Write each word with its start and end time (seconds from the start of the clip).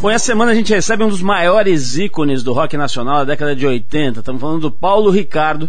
Bom, 0.00 0.08
essa 0.08 0.24
semana 0.24 0.52
a 0.52 0.54
gente 0.54 0.72
recebe 0.72 1.04
um 1.04 1.10
dos 1.10 1.20
maiores 1.20 1.98
ícones 1.98 2.42
do 2.42 2.54
rock 2.54 2.74
nacional 2.74 3.18
da 3.18 3.24
década 3.24 3.54
de 3.54 3.66
80. 3.66 4.20
Estamos 4.20 4.40
falando 4.40 4.62
do 4.62 4.72
Paulo 4.72 5.10
Ricardo, 5.10 5.68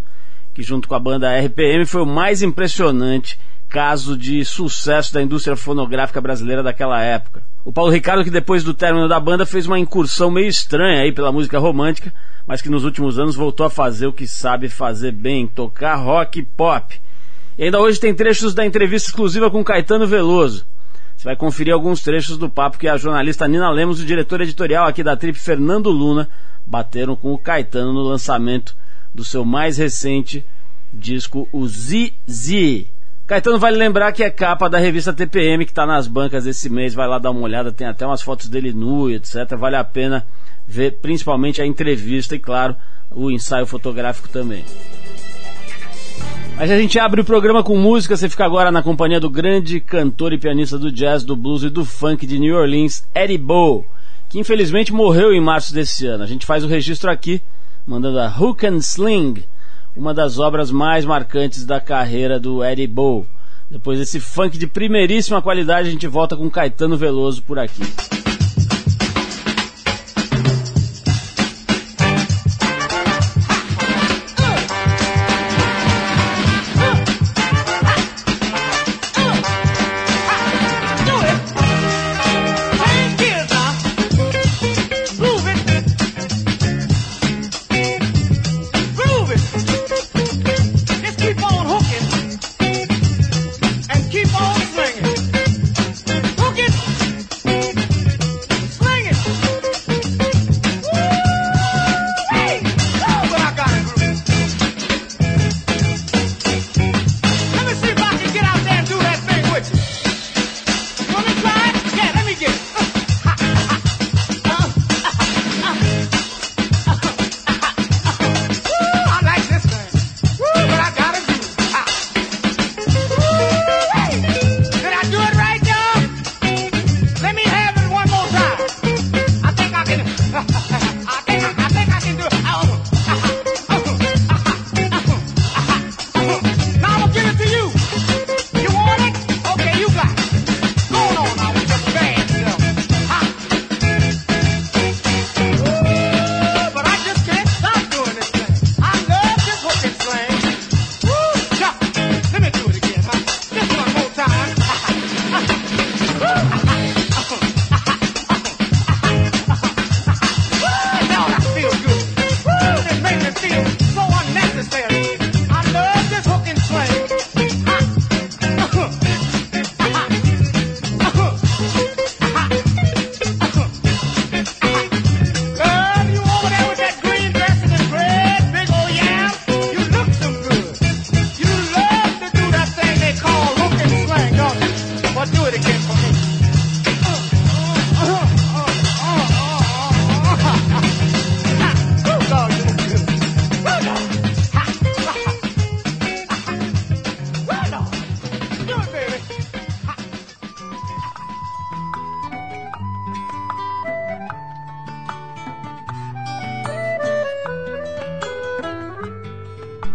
que 0.54 0.63
junto 0.63 0.88
com 0.88 0.96
a 0.96 1.00
banda 1.00 1.38
RPM 1.38 1.86
foi 1.86 2.02
o 2.02 2.05
mais 2.05 2.41
impressionante 2.41 3.38
caso 3.67 4.17
de 4.17 4.46
sucesso 4.46 5.13
da 5.13 5.21
indústria 5.21 5.57
fonográfica 5.57 6.21
brasileira 6.21 6.63
daquela 6.63 7.02
época. 7.02 7.44
O 7.65 7.73
Paulo 7.73 7.91
Ricardo, 7.91 8.23
que 8.23 8.29
depois 8.29 8.63
do 8.63 8.73
término 8.73 9.09
da 9.09 9.20
banda 9.20 9.46
fez 9.46 9.67
uma 9.67 9.78
incursão 9.78 10.32
meio 10.32 10.48
estranha 10.48 11.02
aí 11.02 11.11
pela 11.11 11.34
música 11.34 11.59
romântica, 11.59 12.13
mas 12.48 12.61
que 12.61 12.70
nos 12.70 12.86
últimos 12.86 13.20
anos 13.20 13.36
voltou 13.36 13.66
a 13.66 13.70
fazer 13.70 14.07
o 14.07 14.13
que 14.13 14.25
sabe 14.25 14.70
fazer 14.70 15.11
bem, 15.11 15.45
tocar 15.45 15.95
rock 15.95 16.39
e 16.39 16.43
pop. 16.43 17.02
E 17.57 17.66
ainda 17.66 17.82
hoje 17.82 18.00
tem 18.00 18.13
trechos 18.13 18.54
da 18.54 18.66
entrevista 18.66 19.09
exclusiva 19.09 19.52
com 19.52 19.61
Caetano 19.61 20.07
Veloso. 20.07 20.66
Você 21.21 21.25
vai 21.25 21.35
conferir 21.35 21.71
alguns 21.71 22.01
trechos 22.01 22.35
do 22.35 22.49
papo 22.49 22.79
que 22.79 22.88
a 22.88 22.97
jornalista 22.97 23.47
Nina 23.47 23.70
Lemos 23.70 23.99
e 23.99 24.03
o 24.03 24.05
diretor 24.07 24.41
editorial 24.41 24.88
aqui 24.88 25.03
da 25.03 25.15
Trip, 25.15 25.38
Fernando 25.38 25.91
Luna, 25.91 26.27
bateram 26.66 27.16
com 27.16 27.31
o 27.31 27.38
Caetano 27.38 27.93
no 27.93 28.02
lançamento 28.02 28.75
do 29.13 29.23
seu 29.23 29.45
mais 29.45 29.77
recente 29.77 30.43
disco, 30.91 31.48
o 31.52 31.67
ZZ. 31.67 32.88
Caetano 33.27 33.59
vale 33.59 33.77
lembrar 33.77 34.12
que 34.13 34.23
é 34.23 34.31
capa 34.31 34.67
da 34.67 34.79
revista 34.79 35.13
TPM 35.13 35.63
que 35.63 35.71
está 35.71 35.85
nas 35.85 36.07
bancas 36.07 36.48
esse 36.48 36.71
mês, 36.71 36.95
vai 36.95 37.07
lá 37.07 37.20
dar 37.20 37.29
uma 37.29 37.41
olhada, 37.41 37.71
tem 37.71 37.85
até 37.85 38.03
umas 38.03 38.23
fotos 38.23 38.49
dele 38.49 38.73
nu, 38.73 39.07
etc. 39.12 39.55
Vale 39.55 39.76
a 39.76 39.84
pena 39.84 40.26
ver 40.67 40.93
principalmente 41.03 41.62
a 41.62 41.67
entrevista 41.67 42.35
e, 42.35 42.40
claro, 42.40 42.76
o 43.12 43.29
ensaio 43.29 43.67
fotográfico 43.67 44.27
também. 44.27 44.65
Mas 46.61 46.70
a 46.70 46.77
gente 46.77 46.99
abre 46.99 47.20
o 47.20 47.25
programa 47.25 47.63
com 47.63 47.75
música, 47.75 48.15
você 48.15 48.29
fica 48.29 48.45
agora 48.45 48.71
na 48.71 48.83
companhia 48.83 49.20
do 49.20 49.31
grande 49.31 49.79
cantor 49.79 50.31
e 50.31 50.38
pianista 50.38 50.77
do 50.77 50.91
jazz, 50.91 51.23
do 51.23 51.35
blues 51.35 51.63
e 51.63 51.71
do 51.71 51.84
funk 51.84 52.23
de 52.27 52.37
New 52.37 52.55
Orleans, 52.55 53.03
Eddie 53.15 53.39
Bow, 53.39 53.84
que 54.29 54.37
infelizmente 54.39 54.93
morreu 54.93 55.34
em 55.34 55.41
março 55.41 55.73
desse 55.73 56.05
ano. 56.05 56.23
A 56.23 56.27
gente 56.27 56.45
faz 56.45 56.63
o 56.63 56.67
registro 56.67 57.09
aqui, 57.09 57.41
mandando 57.84 58.20
a 58.20 58.27
Hook 58.27 58.63
and 58.63 58.77
Sling, 58.77 59.43
uma 59.98 60.13
das 60.13 60.37
obras 60.37 60.70
mais 60.70 61.03
marcantes 61.03 61.65
da 61.65 61.81
carreira 61.81 62.40
do 62.40 62.63
Eddie 62.63 62.85
Bow. 62.85 63.25
Depois 63.68 63.98
desse 63.98 64.19
funk 64.19 64.56
de 64.59 64.68
primeiríssima 64.68 65.41
qualidade, 65.41 65.88
a 65.88 65.91
gente 65.91 66.06
volta 66.06 66.38
com 66.38 66.47
Caetano 66.47 66.96
Veloso 66.96 67.41
por 67.41 67.57
aqui. 67.57 67.81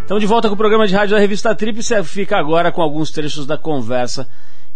Estamos 0.07 0.21
de 0.21 0.29
volta 0.29 0.47
com 0.47 0.55
o 0.55 0.57
programa 0.57 0.87
de 0.87 0.95
rádio 0.95 1.17
da 1.17 1.21
revista 1.21 1.53
Trip. 1.53 1.83
Você 1.83 2.01
fica 2.05 2.39
agora 2.39 2.71
com 2.71 2.81
alguns 2.81 3.11
trechos 3.11 3.45
da 3.45 3.59
conversa 3.59 4.29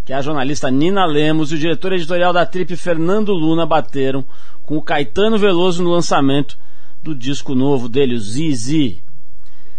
que 0.03 0.11
a 0.11 0.21
jornalista 0.21 0.69
Nina 0.69 1.05
Lemos 1.05 1.53
e 1.53 1.55
o 1.55 1.57
diretor 1.57 1.93
editorial 1.93 2.33
da 2.33 2.45
Trip, 2.45 2.75
Fernando 2.75 3.31
Luna, 3.31 3.65
bateram 3.65 4.25
com 4.65 4.75
o 4.75 4.81
Caetano 4.81 5.37
Veloso 5.37 5.81
no 5.81 5.89
lançamento 5.89 6.57
do 7.01 7.15
disco 7.15 7.55
novo 7.55 7.87
dele, 7.87 8.15
o 8.15 8.19
ZZ. 8.19 8.97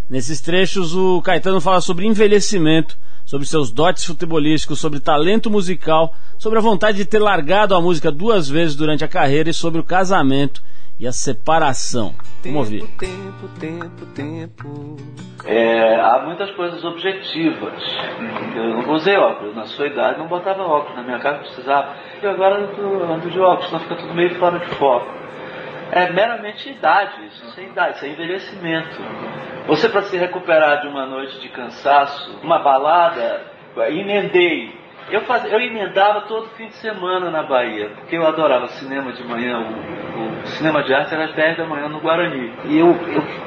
Nesses 0.08 0.40
trechos, 0.40 0.94
o 0.94 1.20
Caetano 1.20 1.60
fala 1.60 1.82
sobre 1.82 2.06
envelhecimento, 2.06 2.96
sobre 3.26 3.46
seus 3.46 3.70
dotes 3.70 4.06
futebolísticos, 4.06 4.80
sobre 4.80 5.00
talento 5.00 5.50
musical, 5.50 6.16
sobre 6.38 6.60
a 6.60 6.62
vontade 6.62 6.96
de 6.96 7.04
ter 7.04 7.18
largado 7.18 7.74
a 7.74 7.80
música 7.82 8.10
duas 8.10 8.48
vezes 8.48 8.74
durante 8.74 9.04
a 9.04 9.08
carreira 9.08 9.50
e 9.50 9.54
sobre 9.54 9.82
o 9.82 9.84
casamento 9.84 10.62
e 11.02 11.06
a 11.08 11.10
separação. 11.10 12.14
Vamos 12.44 12.58
ouvir. 12.60 12.86
Tempo, 12.96 13.48
tempo, 13.58 14.06
tempo. 14.14 14.96
É, 15.44 16.00
há 16.00 16.20
muitas 16.24 16.48
coisas 16.52 16.84
objetivas. 16.84 17.82
Eu 18.54 18.82
não 18.82 18.94
usei 18.94 19.16
óculos. 19.16 19.56
Na 19.56 19.66
sua 19.66 19.88
idade 19.88 20.20
não 20.20 20.28
botava 20.28 20.62
óculos. 20.62 20.94
Na 20.94 21.02
minha 21.02 21.18
casa 21.18 21.38
precisava. 21.38 21.96
E 22.22 22.26
agora 22.26 22.60
eu 22.78 23.12
ando 23.12 23.28
de 23.28 23.40
óculos, 23.40 23.66
senão 23.66 23.80
fica 23.80 23.96
tudo 23.96 24.14
meio 24.14 24.32
fora 24.36 24.60
de 24.60 24.66
foco. 24.76 25.10
É 25.90 26.08
meramente 26.12 26.70
idade, 26.70 27.26
isso, 27.26 27.50
sem 27.50 27.66
idade, 27.66 27.96
isso 27.96 28.04
é 28.04 28.08
envelhecimento. 28.08 28.96
Você 29.66 29.88
para 29.88 30.02
se 30.02 30.16
recuperar 30.16 30.82
de 30.82 30.86
uma 30.86 31.04
noite 31.04 31.40
de 31.40 31.48
cansaço, 31.48 32.38
uma 32.44 32.60
balada, 32.60 33.42
emendei 33.88 34.72
eu, 35.12 35.20
faz, 35.22 35.44
eu 35.44 35.60
emendava 35.60 36.22
todo 36.22 36.48
fim 36.56 36.66
de 36.66 36.74
semana 36.76 37.30
na 37.30 37.42
Bahia, 37.42 37.90
porque 37.90 38.16
eu 38.16 38.26
adorava 38.26 38.66
cinema 38.68 39.12
de 39.12 39.22
manhã, 39.24 39.58
o, 39.58 40.42
o 40.42 40.46
cinema 40.46 40.82
de 40.82 40.94
arte 40.94 41.12
era 41.12 41.24
às 41.26 41.34
10 41.34 41.58
da 41.58 41.66
manhã 41.66 41.88
no 41.88 42.00
Guarani. 42.00 42.50
E 42.64 42.78
eu, 42.78 42.96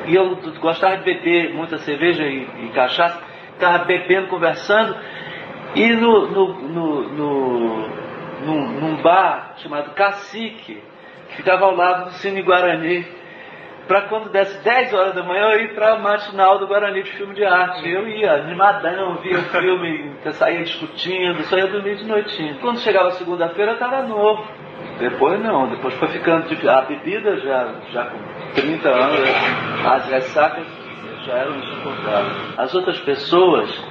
eu, 0.08 0.14
eu 0.14 0.36
gostava 0.60 0.98
de 0.98 1.04
beber 1.04 1.54
muita 1.54 1.80
cerveja 1.80 2.24
e, 2.24 2.48
e 2.66 2.72
cachaça, 2.74 3.20
estava 3.54 3.84
bebendo, 3.84 4.28
conversando, 4.28 4.96
e 5.76 5.90
no, 5.90 6.28
no, 6.28 6.54
no, 6.54 7.10
no, 7.10 7.88
num, 8.46 8.68
num 8.80 9.02
bar 9.02 9.56
chamado 9.58 9.92
Cacique, 9.96 10.82
que 11.30 11.36
ficava 11.36 11.66
ao 11.66 11.76
lado 11.76 12.06
do 12.06 12.12
Cine 12.12 12.42
Guarani, 12.44 13.06
para 13.88 14.04
quando 14.04 14.30
desse 14.30 14.64
10 14.64 14.94
horas 14.94 15.16
da 15.16 15.24
manhã 15.24 15.52
eu 15.52 15.76
para 15.76 15.94
a 15.94 16.00
matinal 16.00 16.60
do 16.60 16.68
Guarani 16.68 17.04
de 17.04 17.12
filme 17.12 17.36
de 17.36 17.46
arte. 17.46 17.88
Eu 17.88 18.08
ia 18.08 18.34
animadão, 18.34 19.16
via 19.16 19.38
o 19.38 19.44
filme, 19.44 20.12
saía 20.32 20.64
discutindo, 20.64 21.44
só 21.44 21.58
ia 21.58 21.68
dormir 21.68 21.96
de 21.98 22.06
noitinho. 22.06 22.58
Quando 22.60 22.80
chegava 22.80 23.12
segunda-feira 23.12 23.72
eu 23.72 23.76
estava 23.76 24.02
novo. 24.04 24.44
Depois 25.00 25.40
não, 25.42 25.68
depois 25.68 25.94
foi 25.96 26.08
ficando 26.10 26.48
de, 26.48 26.70
a 26.70 26.82
bebida 26.82 27.38
já, 27.38 27.74
já 27.92 28.06
com 28.06 28.18
30 28.54 28.90
anos, 28.90 29.30
as 29.86 30.10
ressacas 30.10 30.66
já 31.26 31.34
eram 31.34 31.58
insuportáveis. 31.58 32.60
As 32.60 32.74
outras 32.74 33.00
pessoas 33.00 33.84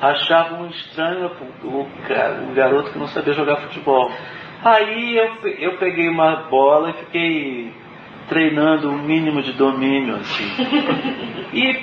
achavam 0.00 0.66
estranho 0.68 1.30
o, 1.64 1.66
o, 1.66 1.80
o 1.82 2.54
garoto 2.54 2.92
que 2.92 2.98
não 2.98 3.08
sabia 3.08 3.32
jogar 3.32 3.56
futebol. 3.56 4.10
Aí 4.64 5.16
eu, 5.16 5.48
eu 5.58 5.78
peguei 5.78 6.08
uma 6.08 6.36
bola 6.48 6.90
e 6.90 6.92
fiquei 6.94 7.81
treinando 8.28 8.88
o 8.88 8.92
um 8.92 9.02
mínimo 9.02 9.42
de 9.42 9.52
domínio, 9.52 10.16
assim. 10.16 10.44
E, 11.52 11.74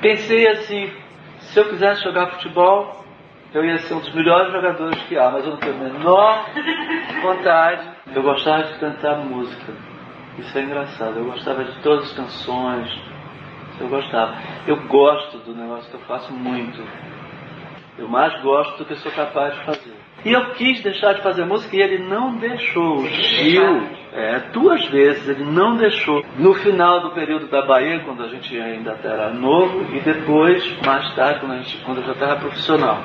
pensei 0.00 0.48
assim, 0.48 0.90
se 1.38 1.60
eu 1.60 1.68
quisesse 1.68 2.02
jogar 2.02 2.26
futebol, 2.32 3.04
eu 3.54 3.64
ia 3.64 3.78
ser 3.78 3.94
um 3.94 4.00
dos 4.00 4.12
melhores 4.12 4.52
jogadores 4.52 5.00
que 5.04 5.16
há, 5.16 5.30
mas 5.30 5.44
eu 5.44 5.52
não 5.52 5.58
tenho 5.58 5.74
a 5.74 5.78
menor 5.78 6.44
vontade. 7.22 7.88
Eu 8.14 8.22
gostava 8.22 8.64
de 8.64 8.78
cantar 8.80 9.18
música. 9.18 9.72
Isso 10.38 10.58
é 10.58 10.62
engraçado. 10.62 11.18
Eu 11.18 11.24
gostava 11.26 11.64
de 11.64 11.80
todas 11.82 12.04
as 12.04 12.16
canções. 12.16 13.00
Eu 13.80 13.88
gostava. 13.88 14.36
Eu 14.66 14.76
gosto 14.86 15.38
do 15.38 15.54
negócio 15.54 15.90
que 15.90 15.96
eu 15.96 16.00
faço 16.00 16.32
muito. 16.32 16.82
Eu 17.98 18.08
mais 18.08 18.40
gosto 18.42 18.78
do 18.78 18.84
que 18.84 18.96
sou 18.96 19.12
capaz 19.12 19.54
de 19.54 19.64
fazer. 19.64 19.99
E 20.24 20.32
eu 20.32 20.52
quis 20.52 20.82
deixar 20.82 21.14
de 21.14 21.22
fazer 21.22 21.44
música 21.44 21.74
e 21.76 21.80
ele 21.80 21.98
não 21.98 22.36
deixou. 22.36 22.98
O 22.98 23.08
Gil, 23.08 23.82
é, 24.12 24.40
duas 24.52 24.84
vezes, 24.86 25.28
ele 25.28 25.44
não 25.44 25.76
deixou. 25.76 26.22
No 26.36 26.52
final 26.54 27.00
do 27.00 27.10
período 27.10 27.46
da 27.48 27.64
Bahia, 27.64 28.00
quando 28.00 28.22
a 28.22 28.28
gente 28.28 28.58
ainda 28.58 28.98
era 29.02 29.30
novo, 29.30 29.86
e 29.94 30.00
depois, 30.00 30.62
mais 30.84 31.14
tarde, 31.14 31.40
quando, 31.40 31.52
a 31.52 31.56
gente, 31.58 31.76
quando 31.84 31.98
eu 31.98 32.04
já 32.04 32.12
estava 32.12 32.40
profissional. 32.40 33.02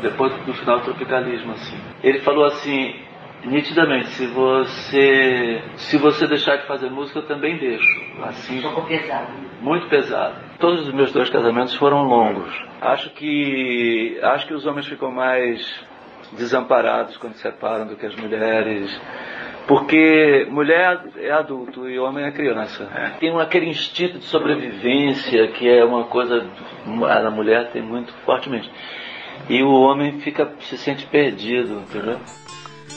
Depois 0.00 0.32
do 0.44 0.54
final 0.54 0.78
do 0.78 0.84
tropicalismo, 0.84 1.52
assim. 1.52 1.76
Ele 2.02 2.20
falou 2.20 2.44
assim, 2.46 2.94
nitidamente, 3.44 4.08
se 4.08 4.26
você 4.26 5.62
se 5.76 5.98
você 5.98 6.26
deixar 6.26 6.56
de 6.56 6.66
fazer 6.66 6.90
música, 6.90 7.18
eu 7.18 7.26
também 7.26 7.58
deixo. 7.58 7.84
Assim, 8.22 8.60
Ficou 8.60 8.84
pesado. 8.84 9.32
Muito 9.60 9.86
pesado. 9.88 10.36
Todos 10.58 10.86
os 10.86 10.94
meus 10.94 11.12
dois 11.12 11.28
casamentos 11.30 11.74
foram 11.74 12.04
longos. 12.04 12.52
Acho 12.80 13.10
que 13.10 14.18
acho 14.22 14.46
que 14.46 14.54
os 14.54 14.66
homens 14.66 14.86
ficam 14.86 15.10
mais 15.10 15.84
desamparados 16.36 17.16
quando 17.16 17.34
se 17.34 17.42
separam 17.42 17.86
do 17.86 17.96
que 17.96 18.06
as 18.06 18.14
mulheres. 18.16 18.90
Porque 19.66 20.46
mulher 20.50 21.00
é 21.16 21.30
adulto 21.30 21.88
e 21.88 21.98
homem 21.98 22.24
é 22.24 22.30
criança. 22.30 22.86
Tem 23.18 23.34
aquele 23.40 23.66
instinto 23.66 24.18
de 24.18 24.24
sobrevivência 24.26 25.48
que 25.48 25.68
é 25.68 25.82
uma 25.84 26.04
coisa 26.04 26.46
a 26.86 27.30
mulher 27.30 27.70
tem 27.70 27.80
muito 27.80 28.12
fortemente. 28.26 28.70
E 29.48 29.62
o 29.62 29.70
homem 29.70 30.20
fica 30.20 30.52
se 30.60 30.76
sente 30.76 31.06
perdido, 31.06 31.80
entendeu? 31.80 32.20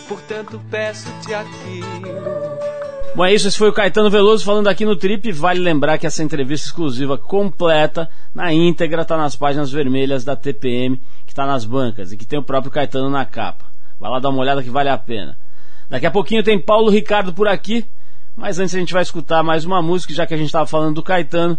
Portanto 0.07 0.61
peço-te 0.69 1.33
aquilo. 1.33 2.76
Bom, 3.17 3.25
é 3.25 3.33
isso. 3.33 3.47
Esse 3.47 3.57
foi 3.57 3.67
o 3.67 3.73
Caetano 3.73 4.11
Veloso 4.11 4.45
falando 4.45 4.67
aqui 4.67 4.85
no 4.85 4.95
Trip. 4.95 5.31
Vale 5.31 5.59
lembrar 5.59 5.97
que 5.97 6.05
essa 6.05 6.23
entrevista 6.23 6.67
exclusiva 6.67 7.17
completa, 7.17 8.07
na 8.31 8.53
íntegra, 8.53 9.01
está 9.01 9.17
nas 9.17 9.35
páginas 9.35 9.71
vermelhas 9.71 10.23
da 10.23 10.35
TPM 10.35 11.01
está 11.37 11.45
nas 11.45 11.65
bancas 11.65 12.11
e 12.11 12.17
que 12.17 12.25
tem 12.25 12.39
o 12.39 12.43
próprio 12.43 12.71
Caetano 12.71 13.09
na 13.11 13.23
capa. 13.23 13.65
Vai 13.99 14.09
lá 14.09 14.19
dar 14.19 14.29
uma 14.29 14.39
olhada 14.39 14.63
que 14.63 14.71
vale 14.71 14.89
a 14.89 14.97
pena. 14.97 15.37
Daqui 15.87 16.07
a 16.07 16.11
pouquinho 16.11 16.43
tem 16.43 16.59
Paulo 16.59 16.89
Ricardo 16.89 17.31
por 17.31 17.47
aqui, 17.47 17.85
mas 18.35 18.57
antes 18.57 18.73
a 18.73 18.79
gente 18.79 18.93
vai 18.93 19.03
escutar 19.03 19.43
mais 19.43 19.63
uma 19.63 19.81
música, 19.81 20.13
já 20.13 20.25
que 20.25 20.33
a 20.33 20.37
gente 20.37 20.47
estava 20.47 20.65
falando 20.65 20.95
do 20.95 21.03
Caetano, 21.03 21.57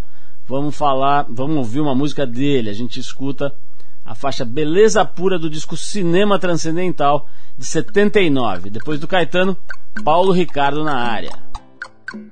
vamos 0.49 0.77
falar, 0.77 1.27
vamos 1.29 1.57
ouvir 1.57 1.81
uma 1.81 1.95
música 1.95 2.27
dele. 2.27 2.71
A 2.71 2.75
gente 2.75 2.99
escuta 2.99 3.55
a 4.05 4.15
faixa 4.15 4.45
Beleza 4.45 5.05
Pura 5.05 5.39
do 5.39 5.49
disco 5.49 5.77
Cinema 5.77 6.39
Transcendental 6.39 7.29
de 7.57 7.65
79. 7.65 8.71
Depois 8.71 8.99
do 8.99 9.07
Caetano, 9.07 9.57
Paulo 10.05 10.33
Ricardo 10.33 10.83
na 10.83 10.97
área. 10.97 11.48
Não 12.11 12.31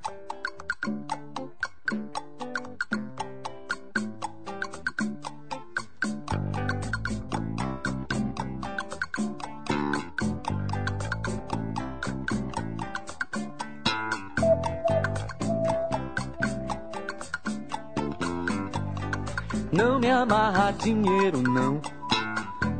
me 19.99 20.11
amarra 20.11 20.72
dinheiro 20.72 21.43
não, 21.43 21.82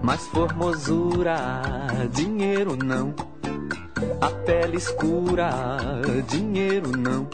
mas 0.03 0.27
formosura, 0.29 1.37
dinheiro 2.11 2.75
não. 2.75 3.26
A 4.21 4.31
pele 4.45 4.77
escura, 4.77 5.51
dinheiro 6.29 6.93
não. 6.97 7.29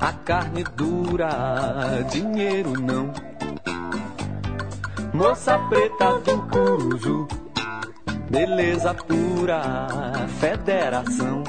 A 0.00 0.12
carne 0.12 0.64
dura, 0.76 2.02
dinheiro 2.10 2.72
não. 2.80 3.12
Moça 5.12 5.58
preta 5.68 6.18
do 6.20 6.42
Curuzu, 6.48 7.28
beleza 8.30 8.94
pura, 8.94 9.86
federação. 10.40 11.44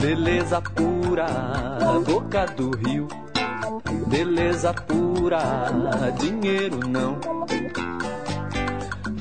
Beleza 0.00 0.60
pura, 0.60 1.26
boca 2.06 2.46
do 2.46 2.70
rio 2.76 3.08
beleza 4.14 4.72
pura, 4.72 5.42
dinheiro 6.18 6.78
não. 6.86 7.18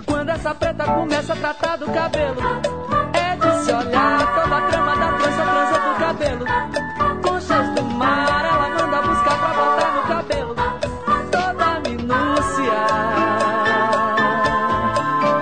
Quando 0.06 0.30
essa 0.30 0.54
preta 0.54 0.86
começa 0.86 1.33
a 1.33 1.36
tratar 1.36 1.77
do 1.77 1.86
cabelo, 1.88 2.42
olhar 3.74 4.36
toda 4.36 4.58
a 4.58 4.62
trama 4.70 4.96
da 4.96 5.14
trança, 5.14 5.44
trança 5.44 5.80
do 5.80 6.00
cabelo. 6.00 6.46
Conchas 7.22 7.70
do 7.75 7.84
mar, 7.84 8.46
ela 8.46 8.70
manda 8.70 9.02
buscar 9.02 9.38
pra 9.40 9.54
botar 9.54 9.92
no 9.96 10.02
cabelo. 10.08 10.56
Toda 11.31 11.80
minúcia, 11.90 12.81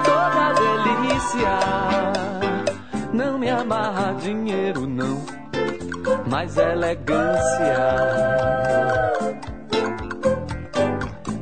toda 0.03 0.53
delícia. 0.53 1.55
Não 3.13 3.37
me 3.37 3.49
amarra 3.49 4.13
dinheiro, 4.13 4.87
não, 4.87 5.21
mas 6.27 6.57
elegância 6.57 8.31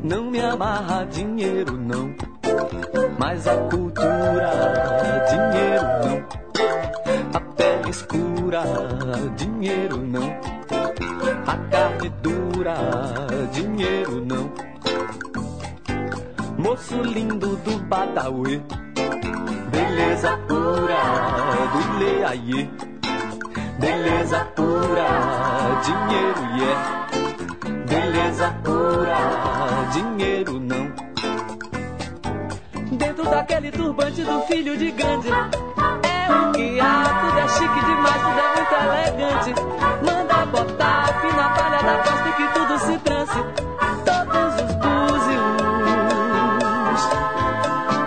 não 0.09 0.31
me 0.31 0.41
amarra 0.41 1.05
dinheiro, 1.05 1.77
não. 1.77 2.15
Mas 3.19 3.47
a 3.47 3.55
cultura, 3.55 4.51
dinheiro 5.29 5.85
não. 6.03 6.38
A 8.49 8.63
pele 8.63 8.73
escura, 8.73 9.29
dinheiro 9.35 9.97
não. 9.97 10.39
A 11.45 11.57
carne 11.69 12.09
dura, 12.21 12.75
dinheiro 13.51 14.25
não. 14.25 14.51
Moço 16.57 17.01
lindo 17.01 17.55
do 17.57 17.79
Badawi, 17.83 18.61
beleza 19.71 20.37
pura 20.47 21.01
do 21.73 21.99
Leaie. 21.99 22.69
Beleza 23.79 24.45
pura, 24.55 25.07
dinheiro, 25.85 26.41
yeah 26.57 27.09
beleza 27.87 28.51
pura, 28.63 29.17
dinheiro 29.93 30.59
não. 30.59 30.91
Dentro 32.97 33.23
daquele 33.23 33.71
turbante 33.71 34.23
do 34.23 34.41
filho 34.41 34.77
de 34.77 34.91
Gandhi, 34.91 35.29
é 35.29 35.68
que 36.53 36.79
há, 36.79 37.03
tudo 37.21 37.39
é 37.39 37.47
chique 37.47 37.85
demais, 37.85 38.21
tudo 38.21 38.39
é 38.39 38.55
muito 38.55 38.73
elegante. 38.85 39.53
Manda 40.05 40.45
botar 40.45 41.19
fim 41.21 41.33
na 41.35 41.49
palha 41.49 41.81
da 41.83 41.97
costa 42.03 42.31
que 42.31 42.47
tudo 42.53 42.79
se 42.79 42.97
trance. 42.99 43.39
Todos 44.05 44.53
os 44.63 44.71
búzios, 44.75 45.41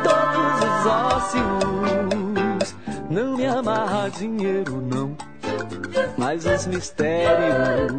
todos 0.03 0.55
os 0.69 0.87
ósseos, 0.87 2.77
não 3.11 3.37
me 3.37 3.47
amarra 3.47 4.09
dinheiro 4.11 4.81
não 4.81 5.17
mas 6.17 6.47
os 6.47 6.67
mistérios 6.67 7.93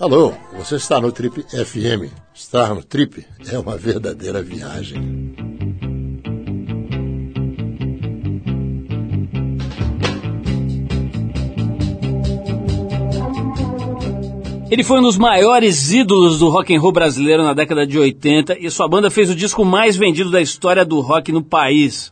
Alô, 0.00 0.32
você 0.56 0.76
está 0.76 0.98
no 0.98 1.12
Trip 1.12 1.42
FM. 1.42 2.10
Estar 2.32 2.74
no 2.74 2.82
Trip 2.82 3.22
é 3.52 3.58
uma 3.58 3.76
verdadeira 3.76 4.42
viagem. 4.42 5.34
Ele 14.70 14.82
foi 14.82 15.00
um 15.00 15.02
dos 15.02 15.18
maiores 15.18 15.92
ídolos 15.92 16.38
do 16.38 16.48
rock 16.48 16.74
and 16.74 16.80
roll 16.80 16.92
brasileiro 16.92 17.42
na 17.42 17.52
década 17.52 17.86
de 17.86 17.98
80 17.98 18.56
e 18.58 18.70
sua 18.70 18.88
banda 18.88 19.10
fez 19.10 19.28
o 19.28 19.34
disco 19.34 19.66
mais 19.66 19.98
vendido 19.98 20.30
da 20.30 20.40
história 20.40 20.82
do 20.82 20.98
rock 21.00 21.30
no 21.30 21.44
país. 21.44 22.10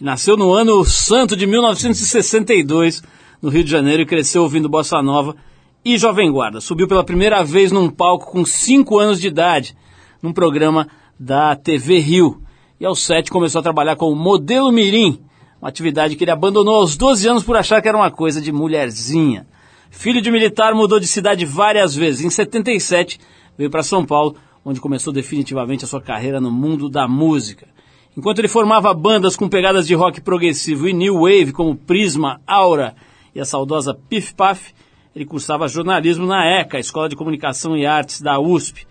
Nasceu 0.00 0.36
no 0.36 0.52
ano 0.52 0.84
santo 0.84 1.36
de 1.36 1.46
1962, 1.46 3.04
no 3.40 3.50
Rio 3.50 3.62
de 3.62 3.70
Janeiro, 3.70 4.02
e 4.02 4.06
cresceu 4.06 4.42
ouvindo 4.42 4.68
bossa 4.68 5.00
nova 5.00 5.36
e 5.84 5.96
jovem 5.98 6.30
guarda. 6.30 6.60
Subiu 6.60 6.86
pela 6.86 7.04
primeira 7.04 7.42
vez 7.42 7.72
num 7.72 7.88
palco 7.88 8.30
com 8.30 8.44
5 8.44 8.98
anos 8.98 9.20
de 9.20 9.28
idade, 9.28 9.76
num 10.22 10.32
programa 10.32 10.88
da 11.18 11.56
TV 11.56 11.98
Rio. 11.98 12.42
E 12.78 12.84
aos 12.84 13.02
7 13.02 13.30
começou 13.30 13.60
a 13.60 13.62
trabalhar 13.62 13.96
como 13.96 14.14
modelo 14.14 14.72
mirim, 14.72 15.20
uma 15.60 15.68
atividade 15.68 16.16
que 16.16 16.24
ele 16.24 16.30
abandonou 16.30 16.76
aos 16.76 16.96
12 16.96 17.28
anos 17.28 17.44
por 17.44 17.56
achar 17.56 17.82
que 17.82 17.88
era 17.88 17.96
uma 17.96 18.10
coisa 18.10 18.40
de 18.40 18.50
mulherzinha. 18.50 19.46
Filho 19.90 20.22
de 20.22 20.30
militar, 20.30 20.74
mudou 20.74 21.00
de 21.00 21.06
cidade 21.06 21.44
várias 21.44 21.94
vezes. 21.94 22.24
Em 22.24 22.30
77, 22.30 23.18
veio 23.58 23.70
para 23.70 23.82
São 23.82 24.04
Paulo, 24.04 24.36
onde 24.64 24.80
começou 24.80 25.12
definitivamente 25.12 25.84
a 25.84 25.88
sua 25.88 26.00
carreira 26.00 26.40
no 26.40 26.50
mundo 26.50 26.88
da 26.88 27.08
música. 27.08 27.66
Enquanto 28.16 28.38
ele 28.38 28.48
formava 28.48 28.92
bandas 28.94 29.36
com 29.36 29.48
pegadas 29.48 29.86
de 29.86 29.94
rock 29.94 30.20
progressivo 30.20 30.88
e 30.88 30.92
new 30.92 31.20
wave, 31.20 31.52
como 31.52 31.76
Prisma, 31.76 32.40
Aura 32.46 32.94
e 33.34 33.40
a 33.40 33.44
saudosa 33.44 33.94
Pif 33.94 34.34
Paf, 34.34 34.72
ele 35.14 35.24
cursava 35.24 35.68
jornalismo 35.68 36.26
na 36.26 36.44
ECA, 36.46 36.78
Escola 36.78 37.08
de 37.08 37.16
Comunicação 37.16 37.76
e 37.76 37.84
Artes 37.84 38.20
da 38.20 38.38
USP. 38.38 38.86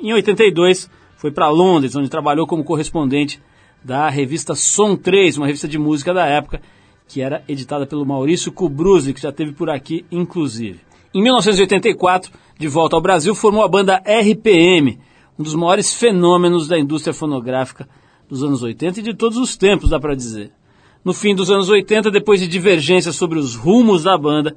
Em 0.00 0.12
82, 0.12 0.90
foi 1.16 1.30
para 1.30 1.48
Londres, 1.48 1.94
onde 1.94 2.08
trabalhou 2.08 2.46
como 2.46 2.64
correspondente 2.64 3.40
da 3.82 4.08
revista 4.08 4.54
Som 4.54 4.96
3, 4.96 5.38
uma 5.38 5.46
revista 5.46 5.68
de 5.68 5.78
música 5.78 6.12
da 6.12 6.26
época, 6.26 6.60
que 7.06 7.20
era 7.20 7.44
editada 7.46 7.86
pelo 7.86 8.04
Maurício 8.04 8.50
Kubruzzi, 8.50 9.14
que 9.14 9.20
já 9.20 9.30
teve 9.30 9.52
por 9.52 9.70
aqui, 9.70 10.04
inclusive. 10.10 10.80
Em 11.14 11.22
1984, 11.22 12.32
de 12.58 12.66
volta 12.66 12.96
ao 12.96 13.02
Brasil, 13.02 13.34
formou 13.34 13.62
a 13.62 13.68
banda 13.68 14.02
RPM, 14.04 14.98
um 15.38 15.42
dos 15.42 15.54
maiores 15.54 15.94
fenômenos 15.94 16.66
da 16.66 16.78
indústria 16.78 17.14
fonográfica 17.14 17.88
dos 18.28 18.42
anos 18.42 18.62
80 18.62 19.00
e 19.00 19.02
de 19.02 19.14
todos 19.14 19.38
os 19.38 19.56
tempos, 19.56 19.90
dá 19.90 20.00
para 20.00 20.14
dizer. 20.14 20.50
No 21.04 21.12
fim 21.12 21.34
dos 21.34 21.50
anos 21.50 21.68
80, 21.68 22.10
depois 22.10 22.40
de 22.40 22.48
divergências 22.48 23.14
sobre 23.14 23.38
os 23.38 23.54
rumos 23.54 24.04
da 24.04 24.16
banda, 24.16 24.56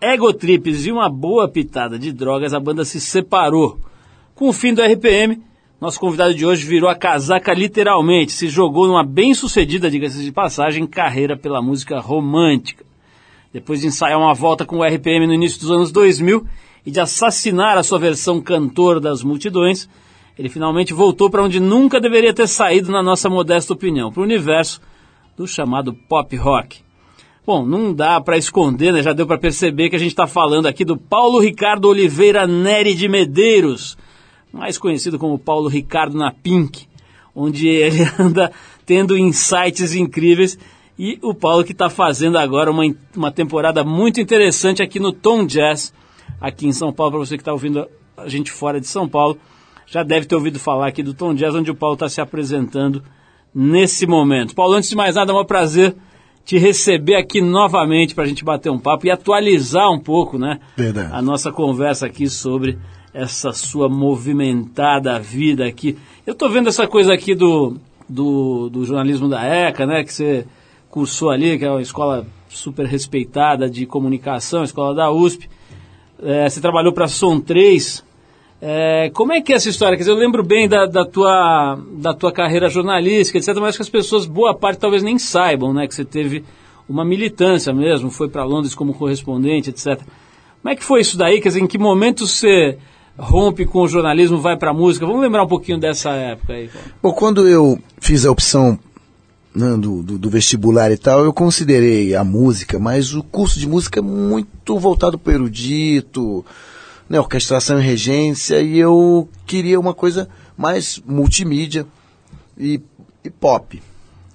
egotrips 0.00 0.86
e 0.86 0.92
uma 0.92 1.08
boa 1.08 1.48
pitada 1.48 1.98
de 1.98 2.12
drogas, 2.12 2.52
a 2.52 2.60
banda 2.60 2.84
se 2.84 3.00
separou. 3.00 3.78
Com 4.34 4.48
o 4.48 4.52
fim 4.52 4.74
do 4.74 4.82
RPM, 4.82 5.42
nosso 5.80 6.00
convidado 6.00 6.34
de 6.34 6.44
hoje 6.44 6.66
virou 6.66 6.88
a 6.88 6.94
casaca 6.94 7.52
literalmente, 7.52 8.32
se 8.32 8.48
jogou 8.48 8.86
numa 8.86 9.04
bem-sucedida, 9.04 9.90
diga-se 9.90 10.22
de 10.22 10.32
passagem, 10.32 10.86
carreira 10.86 11.36
pela 11.36 11.60
música 11.60 12.00
romântica. 12.00 12.84
Depois 13.52 13.80
de 13.80 13.86
ensaiar 13.86 14.18
uma 14.18 14.34
volta 14.34 14.64
com 14.64 14.78
o 14.78 14.84
RPM 14.84 15.26
no 15.26 15.34
início 15.34 15.60
dos 15.60 15.70
anos 15.70 15.92
2000 15.92 16.46
e 16.84 16.90
de 16.90 17.00
assassinar 17.00 17.76
a 17.76 17.82
sua 17.82 17.98
versão 17.98 18.40
cantor 18.40 19.00
das 19.00 19.22
multidões, 19.22 19.88
ele 20.38 20.48
finalmente 20.48 20.92
voltou 20.92 21.30
para 21.30 21.42
onde 21.42 21.58
nunca 21.58 22.00
deveria 22.00 22.34
ter 22.34 22.46
saído, 22.46 22.92
na 22.92 23.02
nossa 23.02 23.28
modesta 23.28 23.72
opinião, 23.72 24.12
para 24.12 24.20
o 24.20 24.24
universo 24.24 24.80
do 25.36 25.46
chamado 25.46 25.92
pop 25.92 26.36
rock. 26.36 26.85
Bom, 27.46 27.64
não 27.64 27.94
dá 27.94 28.20
para 28.20 28.36
esconder, 28.36 28.92
né? 28.92 29.04
já 29.04 29.12
deu 29.12 29.24
para 29.24 29.38
perceber 29.38 29.88
que 29.88 29.94
a 29.94 30.00
gente 30.00 30.10
está 30.10 30.26
falando 30.26 30.66
aqui 30.66 30.84
do 30.84 30.96
Paulo 30.96 31.38
Ricardo 31.38 31.86
Oliveira 31.86 32.44
Neri 32.44 32.92
de 32.92 33.06
Medeiros, 33.06 33.96
mais 34.52 34.76
conhecido 34.76 35.16
como 35.16 35.38
Paulo 35.38 35.68
Ricardo 35.68 36.18
na 36.18 36.32
Pink, 36.32 36.88
onde 37.32 37.68
ele 37.68 37.98
anda 38.18 38.50
tendo 38.84 39.16
insights 39.16 39.94
incríveis. 39.94 40.58
E 40.98 41.20
o 41.22 41.32
Paulo 41.32 41.62
que 41.62 41.70
está 41.70 41.88
fazendo 41.88 42.36
agora 42.36 42.68
uma, 42.68 42.82
uma 43.16 43.30
temporada 43.30 43.84
muito 43.84 44.20
interessante 44.20 44.82
aqui 44.82 44.98
no 44.98 45.12
Tom 45.12 45.46
Jazz, 45.46 45.94
aqui 46.40 46.66
em 46.66 46.72
São 46.72 46.92
Paulo, 46.92 47.12
para 47.12 47.20
você 47.20 47.36
que 47.36 47.42
está 47.42 47.52
ouvindo 47.52 47.86
a 48.16 48.28
gente 48.28 48.50
fora 48.50 48.80
de 48.80 48.88
São 48.88 49.08
Paulo, 49.08 49.38
já 49.86 50.02
deve 50.02 50.26
ter 50.26 50.34
ouvido 50.34 50.58
falar 50.58 50.88
aqui 50.88 51.00
do 51.00 51.14
Tom 51.14 51.32
Jazz, 51.32 51.54
onde 51.54 51.70
o 51.70 51.76
Paulo 51.76 51.94
está 51.94 52.08
se 52.08 52.20
apresentando 52.20 53.04
nesse 53.54 54.04
momento. 54.04 54.52
Paulo, 54.52 54.74
antes 54.74 54.90
de 54.90 54.96
mais 54.96 55.14
nada, 55.14 55.30
é 55.30 55.34
um 55.36 55.44
prazer 55.44 55.94
te 56.46 56.56
receber 56.58 57.16
aqui 57.16 57.40
novamente 57.42 58.14
para 58.14 58.22
a 58.22 58.26
gente 58.26 58.44
bater 58.44 58.70
um 58.70 58.78
papo 58.78 59.04
e 59.04 59.10
atualizar 59.10 59.90
um 59.90 59.98
pouco 59.98 60.38
né, 60.38 60.60
Verdade. 60.76 61.12
a 61.12 61.20
nossa 61.20 61.50
conversa 61.50 62.06
aqui 62.06 62.28
sobre 62.28 62.78
essa 63.12 63.52
sua 63.52 63.88
movimentada 63.88 65.18
vida 65.18 65.66
aqui. 65.66 65.98
Eu 66.24 66.34
estou 66.34 66.48
vendo 66.48 66.68
essa 66.68 66.86
coisa 66.86 67.12
aqui 67.12 67.34
do, 67.34 67.76
do, 68.08 68.68
do, 68.68 68.84
jornalismo 68.84 69.28
da 69.28 69.44
ECA, 69.44 69.86
né, 69.86 70.04
que 70.04 70.12
você 70.12 70.46
cursou 70.88 71.30
ali, 71.30 71.58
que 71.58 71.64
é 71.64 71.70
uma 71.70 71.82
escola 71.82 72.24
super 72.48 72.86
respeitada 72.86 73.68
de 73.68 73.84
comunicação, 73.84 74.62
escola 74.62 74.94
da 74.94 75.10
USP. 75.10 75.50
É, 76.22 76.48
você 76.48 76.60
trabalhou 76.60 76.92
para 76.92 77.06
a 77.06 77.08
Som 77.08 77.40
3. 77.40 78.04
É, 78.60 79.10
como 79.10 79.32
é 79.32 79.40
que 79.40 79.52
é 79.52 79.56
essa 79.56 79.68
história? 79.68 79.96
Quer 79.96 80.02
dizer, 80.02 80.12
eu 80.12 80.16
lembro 80.16 80.42
bem 80.42 80.68
da, 80.68 80.86
da, 80.86 81.04
tua, 81.04 81.78
da 81.92 82.14
tua 82.14 82.32
carreira 82.32 82.68
jornalística, 82.68 83.38
etc., 83.38 83.56
mas 83.60 83.76
que 83.76 83.82
as 83.82 83.88
pessoas, 83.88 84.26
boa 84.26 84.54
parte, 84.54 84.78
talvez 84.78 85.02
nem 85.02 85.18
saibam, 85.18 85.74
né, 85.74 85.86
que 85.86 85.94
você 85.94 86.04
teve 86.04 86.44
uma 86.88 87.04
militância 87.04 87.72
mesmo, 87.72 88.10
foi 88.10 88.28
para 88.28 88.44
Londres 88.44 88.74
como 88.74 88.94
correspondente, 88.94 89.70
etc. 89.70 90.00
Como 90.62 90.72
é 90.72 90.76
que 90.76 90.84
foi 90.84 91.00
isso 91.00 91.18
daí? 91.18 91.40
Quer 91.40 91.48
dizer, 91.48 91.60
em 91.60 91.66
que 91.66 91.78
momento 91.78 92.26
você 92.26 92.78
rompe 93.18 93.64
com 93.64 93.82
o 93.82 93.88
jornalismo, 93.88 94.38
vai 94.38 94.56
para 94.56 94.70
a 94.70 94.74
música. 94.74 95.06
Vamos 95.06 95.22
lembrar 95.22 95.44
um 95.44 95.48
pouquinho 95.48 95.78
dessa 95.78 96.10
época 96.10 96.52
aí. 96.52 96.70
Bom, 97.02 97.12
quando 97.12 97.48
eu 97.48 97.78
fiz 98.00 98.26
a 98.26 98.30
opção 98.30 98.78
né, 99.54 99.76
do, 99.76 100.02
do, 100.02 100.18
do, 100.18 100.30
vestibular 100.30 100.90
e 100.92 100.98
tal, 100.98 101.24
eu 101.24 101.32
considerei 101.32 102.14
a 102.14 102.22
música, 102.22 102.78
mas 102.78 103.14
o 103.14 103.22
curso 103.22 103.58
de 103.58 103.68
música 103.68 104.00
é 104.00 104.02
muito 104.02 104.78
voltado 104.78 105.18
para 105.18 105.32
o 105.32 105.34
erudito, 105.34 106.44
né, 107.08 107.18
orquestração 107.20 107.78
e 107.78 107.82
regência, 107.82 108.60
e 108.60 108.78
eu 108.78 109.28
queria 109.46 109.78
uma 109.78 109.94
coisa 109.94 110.28
mais 110.56 111.00
multimídia 111.04 111.86
e, 112.56 112.80
e 113.22 113.30
pop. 113.30 113.82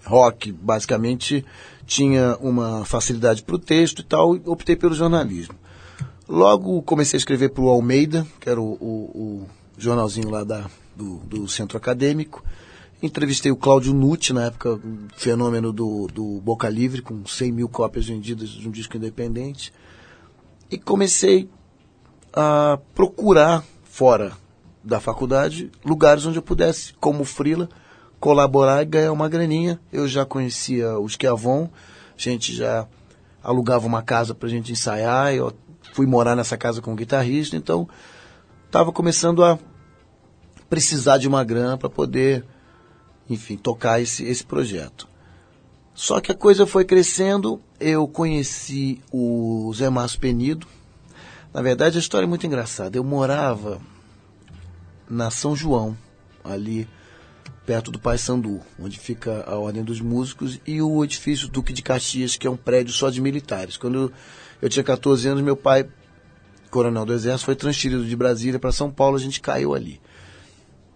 Rock, 0.06 0.52
basicamente, 0.52 1.46
tinha 1.86 2.38
uma 2.38 2.86
facilidade 2.86 3.44
para 3.44 3.56
o 3.56 3.60
texto 3.60 4.00
e 4.00 4.04
tal, 4.04 4.36
e 4.36 4.42
optei 4.46 4.76
pelo 4.76 4.96
jornalismo. 4.96 5.56
Logo 6.28 6.82
comecei 6.84 7.18
a 7.18 7.20
escrever 7.20 7.50
para 7.50 7.64
o 7.64 7.70
Almeida, 7.70 8.26
que 8.40 8.50
era 8.50 8.60
o, 8.60 8.74
o, 8.74 8.88
o 8.88 9.48
jornalzinho 9.78 10.30
lá 10.30 10.44
da, 10.44 10.66
do, 10.96 11.18
do, 11.20 11.48
centro 11.48 11.78
acadêmico. 11.78 12.44
Entrevistei 13.04 13.52
o 13.52 13.56
Cláudio 13.56 13.94
Nutti, 13.94 14.32
na 14.32 14.46
época, 14.46 14.76
um 14.76 15.08
fenômeno 15.18 15.74
do, 15.74 16.08
do 16.08 16.40
Boca 16.40 16.70
Livre, 16.70 17.02
com 17.02 17.26
100 17.26 17.52
mil 17.52 17.68
cópias 17.68 18.06
vendidas 18.06 18.50
de 18.50 18.68
um 18.68 18.72
disco 18.72 18.96
independente. 18.96 19.74
E 20.70 20.78
comecei 20.78 21.50
a 22.34 22.80
procurar, 22.94 23.64
fora 23.84 24.32
da 24.84 25.00
faculdade, 25.00 25.72
lugares 25.86 26.26
onde 26.26 26.38
eu 26.38 26.42
pudesse, 26.42 26.94
como 26.94 27.24
frila, 27.24 27.70
colaborar 28.20 28.82
e 28.82 28.86
ganhar 28.86 29.12
uma 29.12 29.30
graninha. 29.30 29.80
Eu 29.92 30.08
já 30.08 30.26
conhecia 30.26 30.98
os 31.00 31.18
Avon, 31.30 31.70
a 32.18 32.22
gente 32.22 32.54
já 32.56 32.88
alugava 33.44 33.86
uma 33.86 34.02
casa 34.02 34.34
para 34.34 34.50
gente 34.50 34.72
ensaiar, 34.72 35.34
eu 35.34 35.54
fui 35.94 36.06
morar 36.06 36.36
nessa 36.36 36.58
casa 36.58 36.82
com 36.82 36.94
um 36.94 36.96
guitarrista, 36.96 37.56
então 37.56 37.88
estava 38.66 38.92
começando 38.92 39.44
a 39.44 39.58
precisar 40.70 41.18
de 41.18 41.28
uma 41.28 41.44
grana 41.44 41.78
para 41.78 41.90
poder, 41.90 42.46
enfim, 43.30 43.58
tocar 43.58 44.02
esse, 44.02 44.24
esse 44.24 44.44
projeto. 44.44 45.08
Só 45.94 46.22
que 46.22 46.32
a 46.32 46.36
coisa 46.36 46.66
foi 46.66 46.86
crescendo, 46.86 47.62
eu 47.80 48.08
conheci 48.08 49.02
o 49.12 49.72
Zé 49.76 49.90
Márcio 49.90 50.20
Penido. 50.20 50.66
Na 51.54 51.62
verdade, 51.62 51.98
a 51.98 52.00
história 52.00 52.26
é 52.26 52.30
muito 52.30 52.46
engraçada. 52.48 52.98
Eu 52.98 53.04
morava 53.04 53.82
na 55.10 55.30
São 55.30 55.56
João, 55.56 55.98
ali 56.44 56.88
perto 57.66 57.92
do 57.92 58.00
Pai 58.00 58.18
Sandu, 58.18 58.62
onde 58.80 58.98
fica 58.98 59.44
a 59.46 59.58
Ordem 59.58 59.84
dos 59.84 60.00
Músicos, 60.00 60.60
e 60.66 60.82
o 60.82 61.04
edifício 61.04 61.48
Duque 61.48 61.74
de 61.74 61.82
Caxias, 61.82 62.36
que 62.36 62.48
é 62.48 62.50
um 62.50 62.58
prédio 62.58 62.94
só 62.94 63.10
de 63.10 63.22
militares. 63.22 63.78
Quando 63.78 64.12
eu 64.62 64.70
tinha 64.70 64.84
14 64.84 65.28
anos, 65.28 65.44
meu 65.44 65.56
pai, 65.56 65.88
coronel 66.70 67.06
do 67.06 67.14
Exército, 67.14 67.46
foi 67.46 67.56
transferido 67.56 68.06
de 68.06 68.16
Brasília 68.16 68.60
para 68.60 68.72
São 68.72 68.90
Paulo, 68.90 69.18
a 69.18 69.20
gente 69.20 69.42
caiu 69.42 69.74
ali. 69.74 70.02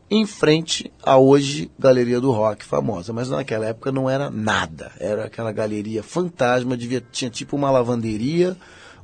Em 0.10 0.26
frente 0.26 0.92
a 1.04 1.18
hoje 1.18 1.72
Galeria 1.78 2.22
do 2.22 2.32
Rock, 2.32 2.64
famosa, 2.64 3.12
mas 3.12 3.30
naquela 3.30 3.66
época 3.66 3.92
não 3.92 4.10
era 4.10 4.30
nada. 4.30 4.92
Era 5.00 5.26
aquela 5.26 5.52
galeria 5.52 6.04
fantasma, 6.04 6.78
devia, 6.78 7.04
tinha 7.12 7.30
tipo 7.30 7.56
uma 7.56 7.72
lavanderia, 7.72 8.56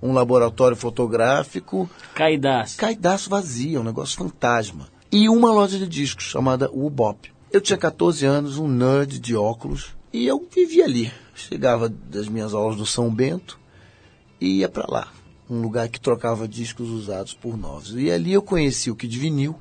um 0.02 0.14
laboratório 0.14 0.76
fotográfico. 0.76 1.90
Caidaço. 2.16 2.78
Caidaço 2.78 3.30
vazia, 3.30 3.80
um 3.80 3.84
negócio 3.84 4.18
fantasma. 4.18 4.88
e 5.12 5.28
uma 5.28 5.52
loja 5.52 5.78
de 5.78 5.88
discos 5.88 6.26
chamada 6.26 6.70
Ubop. 6.72 7.32
Eu 7.52 7.60
tinha 7.60 7.78
14 7.78 8.26
anos, 8.26 8.58
um 8.58 8.68
nerd 8.68 9.20
de 9.20 9.36
óculos, 9.36 9.94
e 10.14 10.26
eu 10.26 10.48
vivia 10.54 10.86
ali. 10.86 11.12
Chegava 11.36 11.90
das 11.90 12.30
minhas 12.30 12.54
aulas 12.54 12.78
do 12.78 12.86
São 12.86 13.14
Bento 13.14 13.60
e 14.40 14.60
ia 14.60 14.70
para 14.70 14.86
lá, 14.90 15.08
um 15.50 15.62
lugar 15.62 15.90
que 15.90 16.00
trocava 16.00 16.48
discos 16.48 16.90
usados 16.90 17.34
por 17.34 17.58
novos. 17.58 17.94
E 17.94 18.10
ali 18.10 18.32
eu 18.32 18.42
conheci 18.42 18.90
o 18.90 18.96
Kid 18.96 19.20
Vinil 19.20 19.56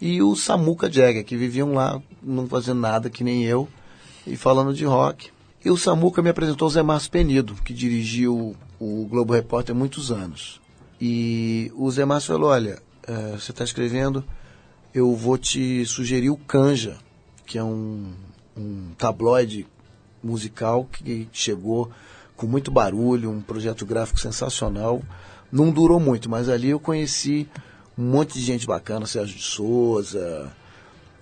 e 0.00 0.20
o 0.22 0.34
Samuca 0.34 0.90
Jagger, 0.90 1.24
que 1.24 1.36
viviam 1.36 1.74
lá, 1.74 2.02
não 2.22 2.48
fazendo 2.48 2.80
nada 2.80 3.08
que 3.08 3.22
nem 3.22 3.44
eu, 3.44 3.68
e 4.26 4.36
falando 4.36 4.74
de 4.74 4.84
rock. 4.84 5.30
E 5.64 5.70
o 5.70 5.76
Samuca 5.76 6.22
me 6.22 6.30
apresentou 6.30 6.66
o 6.66 6.70
Zé 6.70 6.82
Márcio 6.82 7.10
Penido, 7.10 7.54
que 7.64 7.72
dirigiu 7.72 8.56
o 8.80 9.06
Globo 9.06 9.34
Repórter 9.34 9.74
muitos 9.74 10.10
anos. 10.10 10.60
E 11.00 11.70
o 11.76 11.90
Zé 11.90 12.04
Márcio 12.04 12.34
falou, 12.34 12.50
olha, 12.50 12.82
é, 13.06 13.32
você 13.32 13.50
está 13.50 13.62
escrevendo, 13.62 14.24
eu 14.94 15.14
vou 15.14 15.36
te 15.36 15.84
sugerir 15.84 16.30
o 16.30 16.36
Canja, 16.36 16.96
que 17.46 17.58
é 17.58 17.62
um, 17.62 18.12
um 18.56 18.92
tabloide 18.96 19.66
musical 20.22 20.84
que 20.84 21.28
chegou 21.32 21.90
com 22.36 22.46
muito 22.46 22.70
barulho, 22.70 23.30
um 23.30 23.40
projeto 23.40 23.84
gráfico 23.84 24.18
sensacional. 24.18 25.02
Não 25.52 25.70
durou 25.70 26.00
muito, 26.00 26.30
mas 26.30 26.48
ali 26.48 26.70
eu 26.70 26.80
conheci 26.80 27.48
um 27.98 28.04
monte 28.04 28.34
de 28.34 28.40
gente 28.40 28.66
bacana, 28.66 29.04
Sérgio 29.04 29.36
de 29.36 29.42
Souza, 29.42 30.50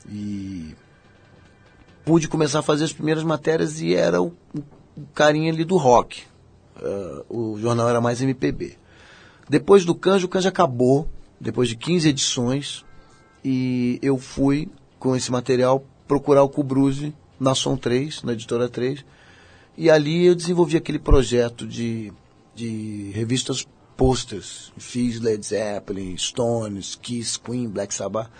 e 0.08 0.74
pude 2.04 2.28
começar 2.28 2.60
a 2.60 2.62
fazer 2.62 2.84
as 2.84 2.92
primeiras 2.92 3.24
matérias 3.24 3.80
e 3.80 3.94
era 3.94 4.22
o, 4.22 4.32
o 4.54 5.02
carinha 5.14 5.52
ali 5.52 5.64
do 5.64 5.76
rock. 5.76 6.22
Uh, 6.80 7.54
o 7.54 7.58
jornal 7.58 7.88
era 7.88 8.00
mais 8.00 8.20
MPB. 8.20 8.76
Depois 9.48 9.84
do 9.84 9.94
Canja, 9.94 10.26
o 10.26 10.28
Canja 10.28 10.48
acabou, 10.48 11.08
depois 11.40 11.68
de 11.68 11.76
15 11.76 12.08
edições, 12.08 12.84
e 13.44 13.98
eu 14.02 14.18
fui 14.18 14.68
com 14.98 15.16
esse 15.16 15.30
material 15.30 15.84
procurar 16.06 16.42
o 16.42 16.48
Cubruze 16.48 17.14
na 17.38 17.54
Som 17.54 17.76
3, 17.76 18.22
na 18.22 18.32
editora 18.32 18.68
3, 18.68 19.04
e 19.76 19.90
ali 19.90 20.26
eu 20.26 20.34
desenvolvi 20.34 20.76
aquele 20.76 20.98
projeto 20.98 21.66
de, 21.66 22.12
de 22.54 23.10
revistas 23.14 23.66
posters. 23.96 24.72
Fiz 24.76 25.20
Led 25.20 25.44
Zeppelin, 25.44 26.16
Stones, 26.16 26.94
Kiss, 26.94 27.38
Queen, 27.38 27.68
Black 27.68 27.94
Sabbath. 27.94 28.30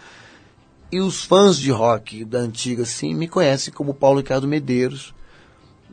E 0.90 1.00
os 1.00 1.23
fãs 1.23 1.59
de 1.59 1.71
rock 1.71 2.25
da 2.25 2.38
antiga, 2.38 2.83
assim, 2.83 3.14
me 3.14 3.28
conhecem 3.28 3.73
como 3.73 3.92
Paulo 3.92 4.18
Ricardo 4.18 4.49
Medeiros. 4.49 5.14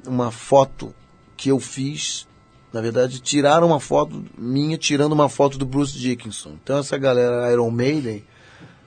Uma 0.08 0.32
foto 0.32 0.96
que 1.36 1.50
eu 1.50 1.60
fiz, 1.60 2.28
na 2.75 2.82
verdade, 2.82 3.22
tiraram 3.22 3.67
uma 3.67 3.79
foto 3.79 4.25
minha 4.38 4.77
tirando 4.77 5.13
uma 5.13 5.29
foto 5.29 5.58
do 5.58 5.65
Bruce 5.65 5.98
Dickinson. 5.98 6.58
Então 6.62 6.79
essa 6.79 6.98
galera 6.98 7.50
Iron 7.50 7.72
Maiden 7.72 8.22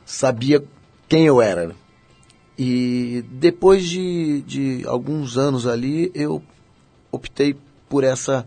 sabia 0.04 0.62
quem 1.09 1.25
eu 1.25 1.40
era. 1.40 1.75
E 2.59 3.25
depois 3.30 3.88
de, 3.88 4.42
de 4.42 4.83
alguns 4.87 5.38
anos 5.38 5.66
ali, 5.66 6.11
eu 6.14 6.42
optei 7.11 7.57
por 7.88 8.04
essa 8.04 8.45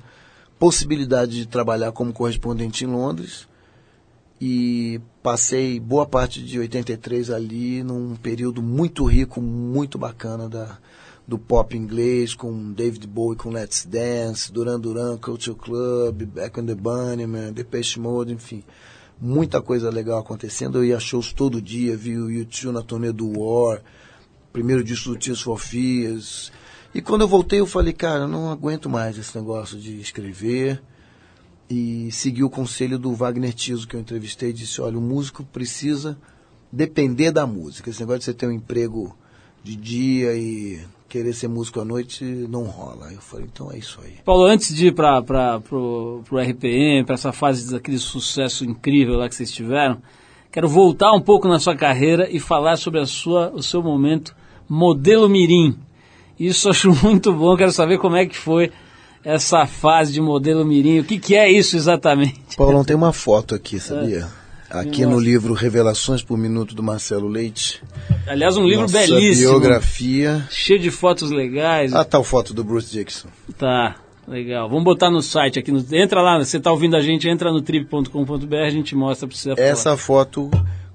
possibilidade 0.60 1.32
de 1.32 1.48
trabalhar 1.48 1.92
como 1.92 2.14
correspondente 2.14 2.86
em 2.86 2.88
Londres 2.88 3.48
e 4.40 5.02
passei 5.24 5.80
boa 5.80 6.06
parte 6.06 6.40
de 6.44 6.60
83 6.60 7.32
ali 7.32 7.82
num 7.82 8.16
período 8.16 8.62
muito 8.62 9.06
rico, 9.06 9.42
muito 9.42 9.98
bacana 9.98 10.48
da, 10.48 10.78
do 11.32 11.40
pop 11.40 11.78
inglês, 11.78 12.36
com 12.36 12.74
David 12.74 13.08
Bowie, 13.08 13.38
com 13.38 13.52
Let's 13.52 13.86
Dance, 13.86 14.52
Duran 14.52 14.78
Duran, 14.78 15.18
Culture 15.18 15.56
Club, 15.56 16.24
Back 16.24 16.60
on 16.60 16.66
the 16.66 16.76
Bunnyman, 16.76 17.54
Depeche 17.54 17.98
Mode, 18.02 18.34
enfim. 18.34 18.62
Muita 19.18 19.62
coisa 19.62 19.90
legal 19.90 20.20
acontecendo. 20.20 20.80
Eu 20.80 20.84
ia 20.84 21.00
shows 21.00 21.32
todo 21.32 21.62
dia, 21.62 21.96
vi 21.96 22.18
o 22.18 22.30
YouTube 22.30 22.74
na 22.74 22.82
turnê 22.82 23.14
do 23.14 23.40
War, 23.40 23.82
primeiro 24.52 24.84
disco 24.84 25.12
do 25.12 25.16
Tears 25.16 25.40
for 25.40 25.58
Fears. 25.58 26.52
E 26.94 27.02
quando 27.02 27.22
eu 27.22 27.30
voltei, 27.30 27.62
eu 27.62 27.66
falei, 27.66 27.94
cara, 27.94 28.26
eu 28.26 28.28
não 28.28 28.52
aguento 28.52 28.90
mais 28.90 29.18
esse 29.18 29.34
negócio 29.38 29.80
de 29.80 30.02
escrever. 30.02 30.84
E 31.70 32.12
segui 32.12 32.44
o 32.44 32.50
conselho 32.50 33.00
do 33.00 33.14
Wagner 33.14 33.54
Tiso, 33.54 33.88
que 33.88 33.96
eu 33.96 34.02
entrevistei, 34.02 34.52
disse, 34.52 34.82
olha, 34.82 34.98
o 34.98 35.02
músico 35.02 35.46
precisa 35.46 36.18
depender 36.70 37.32
da 37.32 37.48
música. 37.48 37.90
Esse 37.90 38.02
negócio 38.02 38.20
de 38.20 38.26
você 38.26 38.34
ter 38.34 38.48
um 38.48 38.52
emprego 38.52 39.16
de 39.64 39.78
dia 39.78 40.36
e 40.36 40.82
querer 41.12 41.34
ser 41.34 41.50
músico 41.50 41.82
à 41.82 41.86
noite 41.86 42.24
não 42.24 42.64
rola. 42.64 43.12
Eu 43.12 43.20
falei, 43.20 43.46
então 43.52 43.70
é 43.70 43.78
isso 43.78 44.00
aí. 44.02 44.14
Paulo, 44.24 44.46
antes 44.46 44.74
de 44.74 44.88
ir 44.88 44.94
para 44.94 45.22
pro, 45.22 46.22
pro 46.24 46.40
RPM, 46.40 47.04
para 47.04 47.16
essa 47.16 47.34
fase 47.34 47.70
daquele 47.70 47.98
sucesso 47.98 48.64
incrível 48.64 49.18
lá 49.18 49.28
que 49.28 49.36
vocês 49.36 49.52
tiveram, 49.52 50.02
quero 50.50 50.70
voltar 50.70 51.12
um 51.12 51.20
pouco 51.20 51.50
na 51.50 51.60
sua 51.60 51.76
carreira 51.76 52.30
e 52.32 52.40
falar 52.40 52.78
sobre 52.78 53.02
a 53.02 53.06
sua, 53.06 53.52
o 53.54 53.62
seu 53.62 53.84
momento 53.84 54.34
modelo 54.70 55.28
mirim. 55.28 55.78
Isso 56.40 56.70
eu 56.70 56.72
acho 56.72 56.90
muito 57.04 57.34
bom, 57.34 57.58
quero 57.58 57.74
saber 57.74 57.98
como 57.98 58.16
é 58.16 58.26
que 58.26 58.38
foi 58.38 58.72
essa 59.22 59.66
fase 59.66 60.14
de 60.14 60.22
modelo 60.22 60.66
mirim. 60.66 61.00
O 61.00 61.04
que, 61.04 61.20
que 61.20 61.36
é 61.36 61.52
isso 61.52 61.76
exatamente? 61.76 62.56
Paulão, 62.56 62.86
tem 62.86 62.96
uma 62.96 63.12
foto 63.12 63.54
aqui, 63.54 63.82
sabia? 63.82 64.30
É. 64.38 64.41
Aqui 64.72 65.06
no 65.06 65.20
livro 65.20 65.54
Revelações 65.54 66.24
por 66.24 66.38
Minuto 66.38 66.74
do 66.74 66.82
Marcelo 66.82 67.28
Leite. 67.28 67.84
Aliás, 68.26 68.56
um 68.56 68.66
livro 68.66 68.88
belíssimo. 68.88 69.50
biografia. 69.50 70.48
Cheio 70.50 70.80
de 70.80 70.90
fotos 70.90 71.30
legais. 71.30 71.94
Ah, 71.94 72.06
tal 72.06 72.24
foto 72.24 72.54
do 72.54 72.64
Bruce 72.64 72.90
Dixon. 72.90 73.28
Tá, 73.58 73.98
legal. 74.26 74.70
Vamos 74.70 74.86
botar 74.86 75.12
no 75.12 75.22
site 75.22 75.60
aqui. 75.60 75.74
No, 75.74 75.86
entra 75.92 76.22
lá, 76.22 76.38
você 76.38 76.56
está 76.56 76.72
ouvindo 76.72 76.96
a 76.96 77.02
gente, 77.02 77.28
entra 77.28 77.52
no 77.52 77.62
trip.com.br, 77.62 78.56
a 78.56 78.70
gente 78.70 78.96
mostra 78.96 79.28
para 79.28 79.36
você 79.36 79.52
a 79.52 79.56
Essa 79.58 79.98
foto, 79.98 80.50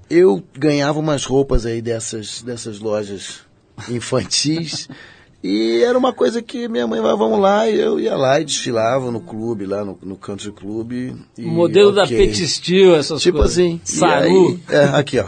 eu 0.09 0.43
ganhava 0.57 0.97
umas 0.99 1.23
roupas 1.23 1.63
aí 1.65 1.79
dessas, 1.79 2.41
dessas 2.41 2.79
lojas 2.79 3.41
infantis. 3.89 4.89
E 5.43 5.83
era 5.83 5.97
uma 5.97 6.11
coisa 6.11 6.41
que 6.41 6.67
minha 6.67 6.87
mãe 6.87 6.99
vai, 6.99 7.15
vamos 7.15 7.39
lá, 7.39 7.69
e 7.69 7.79
eu 7.79 7.99
ia 7.99 8.15
lá 8.15 8.41
e 8.41 8.45
desfilava 8.45 9.11
no 9.11 9.21
clube, 9.21 9.65
lá 9.65 9.85
no, 9.85 9.97
no 10.01 10.15
country 10.15 10.51
club. 10.51 10.91
E, 11.37 11.41
Modelo 11.41 11.91
okay. 11.91 12.01
da 12.01 12.07
Petistil, 12.07 12.95
essas 12.95 13.21
tipo 13.21 13.37
coisas. 13.37 13.55
Tipo 13.55 13.69
assim. 13.69 13.81
Saru. 13.83 14.59
Aí, 14.67 14.75
é, 14.75 14.83
aqui, 14.97 15.19
ó. 15.19 15.27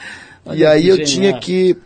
e 0.54 0.64
aí 0.64 0.88
eu 0.88 1.04
tinha 1.04 1.38
que 1.38 1.76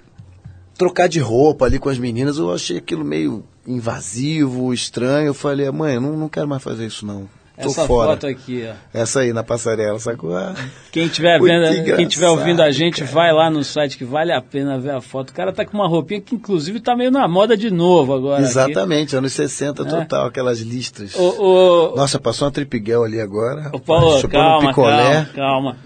trocar 0.78 1.08
de 1.08 1.18
roupa 1.18 1.64
ali 1.64 1.78
com 1.78 1.88
as 1.88 1.98
meninas, 1.98 2.38
eu 2.38 2.52
achei 2.52 2.76
aquilo 2.76 3.04
meio 3.04 3.44
invasivo, 3.66 4.72
estranho. 4.72 5.28
Eu 5.28 5.34
falei, 5.34 5.68
mãe, 5.70 5.94
eu 5.94 6.00
não, 6.00 6.16
não 6.16 6.28
quero 6.28 6.48
mais 6.48 6.62
fazer 6.62 6.86
isso 6.86 7.04
não. 7.04 7.28
Essa 7.56 7.86
fora. 7.86 8.10
foto 8.10 8.26
aqui, 8.26 8.68
ó. 8.68 8.74
Essa 8.92 9.20
aí 9.20 9.32
na 9.32 9.42
passarela, 9.42 9.98
sacou? 9.98 10.36
Ah, 10.36 10.54
quem 10.92 11.08
tiver 11.08 11.40
vendo, 11.40 11.96
quem 11.96 12.06
tiver 12.06 12.28
ouvindo 12.28 12.62
a 12.62 12.70
gente, 12.70 13.00
cara. 13.00 13.10
vai 13.10 13.32
lá 13.32 13.50
no 13.50 13.64
site 13.64 13.96
que 13.96 14.04
vale 14.04 14.30
a 14.30 14.42
pena 14.42 14.78
ver 14.78 14.90
a 14.90 15.00
foto. 15.00 15.30
O 15.30 15.32
cara 15.32 15.52
tá 15.52 15.64
com 15.64 15.74
uma 15.74 15.88
roupinha 15.88 16.20
que 16.20 16.34
inclusive 16.34 16.80
tá 16.80 16.94
meio 16.94 17.10
na 17.10 17.26
moda 17.26 17.56
de 17.56 17.70
novo 17.70 18.12
agora. 18.12 18.42
Exatamente, 18.42 19.08
aqui. 19.08 19.16
anos 19.16 19.32
60 19.32 19.82
é. 19.82 19.86
total, 19.86 20.26
aquelas 20.26 20.60
listras. 20.60 21.14
O, 21.14 21.92
o... 21.92 21.96
Nossa, 21.96 22.20
passou 22.20 22.46
uma 22.46 22.52
tripiguel 22.52 23.04
ali 23.04 23.20
agora. 23.20 23.70
O 23.72 23.80
Paulo, 23.80 24.28
calma, 24.28 24.74
calma, 24.74 25.30
calma. 25.34 25.76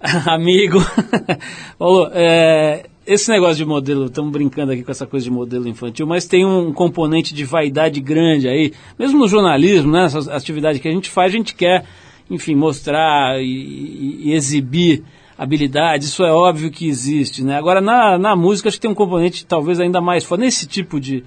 Amigo. 0.26 0.78
Paulo, 1.78 2.10
é, 2.12 2.86
esse 3.06 3.30
negócio 3.30 3.56
de 3.56 3.64
modelo, 3.64 4.06
estamos 4.06 4.32
brincando 4.32 4.72
aqui 4.72 4.82
com 4.82 4.90
essa 4.90 5.06
coisa 5.06 5.24
de 5.24 5.30
modelo 5.30 5.68
infantil, 5.68 6.06
mas 6.06 6.26
tem 6.26 6.44
um 6.44 6.72
componente 6.72 7.32
de 7.32 7.44
vaidade 7.44 8.00
grande 8.00 8.48
aí, 8.48 8.72
mesmo 8.98 9.18
no 9.18 9.28
jornalismo, 9.28 9.92
né, 9.92 10.04
essa 10.06 10.34
atividade 10.34 10.80
que 10.80 10.88
a 10.88 10.90
gente 10.90 11.08
faz, 11.08 11.32
a 11.32 11.36
gente 11.36 11.54
quer, 11.54 11.84
enfim, 12.28 12.54
mostrar 12.54 13.40
e, 13.40 14.22
e 14.24 14.32
exibir 14.32 15.04
habilidades, 15.38 16.08
isso 16.08 16.24
é 16.24 16.32
óbvio 16.32 16.70
que 16.70 16.88
existe, 16.88 17.44
né? 17.44 17.56
Agora, 17.56 17.80
na, 17.80 18.18
na 18.18 18.34
música, 18.34 18.68
acho 18.68 18.78
que 18.78 18.82
tem 18.82 18.90
um 18.90 18.94
componente 18.94 19.44
talvez 19.44 19.78
ainda 19.78 20.00
mais 20.00 20.24
forte, 20.24 20.40
nesse 20.40 20.66
tipo 20.66 20.98
de, 20.98 21.22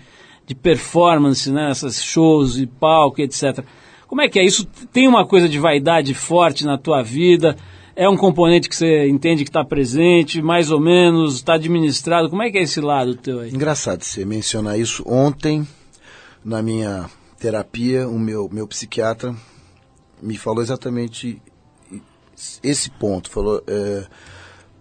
de 0.46 0.56
performance, 0.56 1.52
né, 1.52 1.70
essas 1.70 2.04
shows 2.04 2.58
e 2.58 2.66
palco, 2.66 3.22
etc. 3.22 3.64
Como 4.08 4.22
é 4.22 4.28
que 4.28 4.40
é? 4.40 4.44
Isso 4.44 4.66
tem 4.92 5.08
uma 5.08 5.26
coisa 5.26 5.48
de 5.48 5.60
vaidade 5.60 6.14
forte 6.16 6.66
na 6.66 6.78
tua 6.78 7.04
vida? 7.04 7.56
É 8.00 8.08
um 8.08 8.16
componente 8.16 8.70
que 8.70 8.78
você 8.78 9.10
entende 9.10 9.44
que 9.44 9.50
está 9.50 9.62
presente, 9.62 10.42
mais 10.42 10.72
ou 10.72 10.80
menos, 10.80 11.36
está 11.36 11.56
administrado? 11.56 12.30
Como 12.30 12.42
é 12.42 12.50
que 12.50 12.58
é 12.58 12.62
esse 12.62 12.80
lado 12.80 13.14
teu 13.14 13.42
aí? 13.42 13.54
Engraçado 13.54 14.06
você 14.06 14.24
mencionar 14.24 14.80
isso. 14.80 15.04
Ontem, 15.06 15.68
na 16.42 16.62
minha 16.62 17.10
terapia, 17.38 18.08
o 18.08 18.18
meu, 18.18 18.48
meu 18.50 18.66
psiquiatra 18.66 19.36
me 20.22 20.38
falou 20.38 20.64
exatamente 20.64 21.42
esse 22.64 22.90
ponto. 22.90 23.30
Falou, 23.30 23.62
é, 23.68 24.06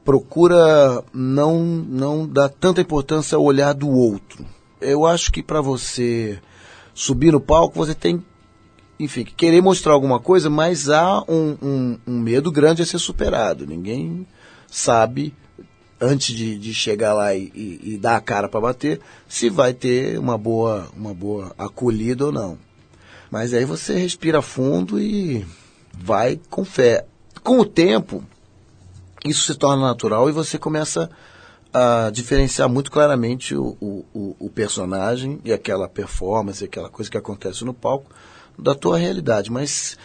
procura 0.04 1.02
não, 1.12 1.58
não 1.64 2.24
dar 2.24 2.48
tanta 2.48 2.80
importância 2.80 3.34
ao 3.34 3.42
olhar 3.42 3.72
do 3.72 3.88
outro. 3.88 4.46
Eu 4.80 5.04
acho 5.04 5.32
que 5.32 5.42
para 5.42 5.60
você 5.60 6.38
subir 6.94 7.32
no 7.32 7.40
palco, 7.40 7.74
você 7.74 7.96
tem 7.96 8.24
enfim, 8.98 9.24
querer 9.24 9.62
mostrar 9.62 9.92
alguma 9.92 10.18
coisa, 10.18 10.50
mas 10.50 10.88
há 10.88 11.22
um, 11.28 11.56
um, 11.62 11.98
um 12.06 12.18
medo 12.18 12.50
grande 12.50 12.82
a 12.82 12.86
ser 12.86 12.98
superado. 12.98 13.64
Ninguém 13.64 14.26
sabe, 14.68 15.32
antes 16.00 16.34
de, 16.34 16.58
de 16.58 16.74
chegar 16.74 17.14
lá 17.14 17.34
e, 17.34 17.52
e, 17.54 17.94
e, 17.94 17.98
dar 17.98 18.16
a 18.16 18.20
cara 18.20 18.48
para 18.48 18.60
bater, 18.60 19.00
se 19.28 19.48
vai 19.48 19.72
ter 19.72 20.18
uma 20.18 20.36
boa, 20.36 20.88
uma 20.96 21.14
boa 21.14 21.54
acolhida 21.56 22.26
ou 22.26 22.32
não. 22.32 22.58
Mas 23.30 23.54
aí 23.54 23.64
você 23.64 23.96
respira 23.96 24.42
fundo 24.42 24.98
e 24.98 25.46
vai 25.92 26.40
com 26.50 26.64
fé. 26.64 27.06
Com 27.44 27.60
o 27.60 27.64
tempo, 27.64 28.24
isso 29.24 29.52
se 29.52 29.56
torna 29.56 29.82
natural 29.82 30.28
e 30.28 30.32
você 30.32 30.58
começa 30.58 31.08
a 31.72 32.10
diferenciar 32.10 32.68
muito 32.68 32.90
claramente 32.90 33.54
o, 33.54 33.76
o, 33.80 34.34
o 34.40 34.50
personagem 34.50 35.38
e 35.44 35.52
aquela 35.52 35.86
performance, 35.86 36.64
aquela 36.64 36.88
coisa 36.88 37.10
que 37.10 37.18
acontece 37.18 37.64
no 37.64 37.74
palco 37.74 38.10
da 38.58 38.74
tua 38.74 38.98
realidade. 38.98 39.50
Mas 39.50 39.96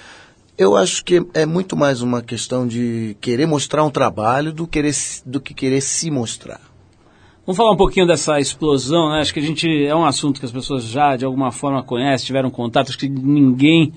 eu 0.58 0.76
acho 0.76 1.04
que 1.04 1.26
é 1.34 1.46
muito 1.46 1.76
mais 1.76 2.02
uma 2.02 2.22
questão 2.22 2.68
de 2.68 3.18
querer 3.20 3.46
mostrar 3.46 3.84
um 3.84 3.90
trabalho 3.90 4.54
do, 4.54 4.68
querer, 4.68 4.94
do 5.26 5.42
que 5.42 5.54
querer 5.54 5.82
se 5.82 6.12
mostrar. 6.12 6.62
Vamos 7.46 7.58
falar 7.58 7.72
um 7.72 7.78
pouquinho 7.78 8.08
dessa 8.08 8.40
explosão, 8.40 9.10
né? 9.10 9.20
Acho 9.20 9.34
que 9.34 9.40
a 9.40 9.44
gente 9.44 9.68
é 9.86 9.94
um 9.94 10.06
assunto 10.06 10.40
que 10.40 10.46
as 10.46 10.52
pessoas 10.52 10.86
já 10.86 11.18
de 11.18 11.26
alguma 11.26 11.52
forma 11.52 11.84
conhecem, 11.84 12.26
tiveram 12.26 12.50
contato, 12.50 12.90
acho 12.90 12.98
que 12.98 13.10
ninguém 13.10 13.92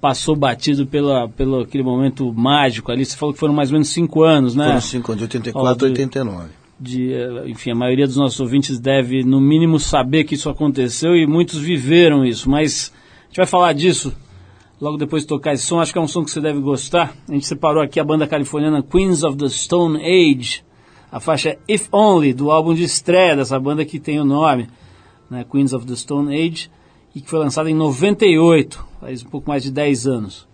passou 0.00 0.34
batido 0.34 0.86
pela, 0.86 1.28
pelo 1.28 1.60
aquele 1.60 1.84
momento 1.84 2.32
mágico 2.32 2.90
ali. 2.90 3.04
Você 3.04 3.16
falou 3.16 3.32
que 3.32 3.38
foram 3.38 3.54
mais 3.54 3.70
ou 3.70 3.74
menos 3.74 3.88
cinco 3.90 4.22
anos, 4.22 4.56
né? 4.56 4.66
Foram 4.66 4.80
cinco 4.80 5.12
anos, 5.12 5.18
de 5.20 5.24
84 5.24 5.86
a 5.86 5.88
89. 5.90 6.48
De, 6.80 7.12
eh, 7.12 7.48
enfim, 7.48 7.70
a 7.70 7.74
maioria 7.74 8.06
dos 8.06 8.16
nossos 8.16 8.38
ouvintes 8.40 8.80
deve, 8.80 9.22
no 9.22 9.40
mínimo, 9.40 9.78
saber 9.78 10.24
que 10.24 10.34
isso 10.34 10.48
aconteceu 10.48 11.14
e 11.14 11.26
muitos 11.26 11.58
viveram 11.58 12.24
isso. 12.24 12.48
Mas 12.50 12.92
gente 13.28 13.36
vai 13.36 13.46
falar 13.46 13.72
disso 13.72 14.14
logo 14.80 14.96
depois 14.96 15.22
de 15.22 15.28
tocar 15.28 15.52
esse 15.52 15.64
som. 15.64 15.80
Acho 15.80 15.92
que 15.92 15.98
é 15.98 16.02
um 16.02 16.08
som 16.08 16.24
que 16.24 16.30
você 16.30 16.40
deve 16.40 16.60
gostar. 16.60 17.14
A 17.28 17.32
gente 17.32 17.46
separou 17.46 17.82
aqui 17.82 18.00
a 18.00 18.04
banda 18.04 18.26
californiana 18.26 18.82
Queens 18.82 19.22
of 19.22 19.36
the 19.36 19.48
Stone 19.48 19.98
Age, 19.98 20.64
a 21.10 21.20
faixa 21.20 21.58
If 21.68 21.88
Only, 21.92 22.32
do 22.32 22.50
álbum 22.50 22.74
de 22.74 22.84
estreia 22.84 23.36
dessa 23.36 23.58
banda 23.58 23.84
que 23.84 23.98
tem 23.98 24.20
o 24.20 24.24
nome, 24.24 24.68
né, 25.30 25.44
Queens 25.50 25.72
of 25.72 25.86
the 25.86 25.94
Stone 25.94 26.34
Age, 26.34 26.70
e 27.14 27.20
que 27.20 27.28
foi 27.28 27.38
lançada 27.38 27.70
em 27.70 27.74
98, 27.74 28.84
faz 29.00 29.22
um 29.22 29.28
pouco 29.28 29.48
mais 29.48 29.62
de 29.62 29.70
10 29.70 30.06
anos. 30.06 30.48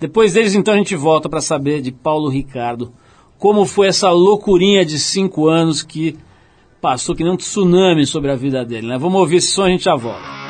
Depois 0.00 0.32
deles, 0.32 0.54
então, 0.54 0.74
a 0.74 0.76
gente 0.76 0.96
volta 0.96 1.28
para 1.28 1.40
saber 1.40 1.80
de 1.80 1.92
Paulo 1.92 2.28
Ricardo 2.28 2.92
como 3.38 3.64
foi 3.64 3.88
essa 3.88 4.10
loucurinha 4.10 4.84
de 4.84 4.98
5 4.98 5.48
anos 5.48 5.82
que 5.82 6.16
passou 6.80 7.14
que 7.14 7.24
nem 7.24 7.32
um 7.32 7.36
tsunami 7.36 8.06
sobre 8.06 8.30
a 8.30 8.36
vida 8.36 8.64
dele. 8.64 8.86
Né? 8.86 8.98
Vamos 8.98 9.20
ouvir 9.20 9.36
esse 9.36 9.52
som 9.52 9.64
a 9.64 9.68
gente 9.68 9.84
já 9.84 9.96
volta. 9.96 10.41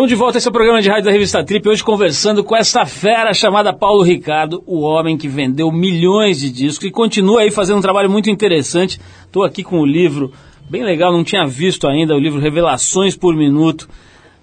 Estamos 0.00 0.16
de 0.16 0.16
volta, 0.16 0.38
esse 0.38 0.48
é 0.48 0.50
o 0.50 0.52
programa 0.52 0.80
de 0.80 0.88
rádio 0.88 1.04
da 1.04 1.10
revista 1.10 1.44
Trip, 1.44 1.68
hoje 1.68 1.84
conversando 1.84 2.42
com 2.42 2.56
essa 2.56 2.86
fera 2.86 3.34
chamada 3.34 3.70
Paulo 3.70 4.02
Ricardo, 4.02 4.62
o 4.66 4.80
homem 4.80 5.14
que 5.14 5.28
vendeu 5.28 5.70
milhões 5.70 6.40
de 6.40 6.50
discos 6.50 6.88
e 6.88 6.90
continua 6.90 7.42
aí 7.42 7.50
fazendo 7.50 7.80
um 7.80 7.82
trabalho 7.82 8.08
muito 8.08 8.30
interessante. 8.30 8.98
Estou 9.26 9.44
aqui 9.44 9.62
com 9.62 9.78
o 9.78 9.84
livro, 9.84 10.32
bem 10.70 10.82
legal, 10.82 11.12
não 11.12 11.22
tinha 11.22 11.46
visto 11.46 11.86
ainda, 11.86 12.14
o 12.14 12.18
livro 12.18 12.40
Revelações 12.40 13.14
por 13.14 13.36
Minuto, 13.36 13.90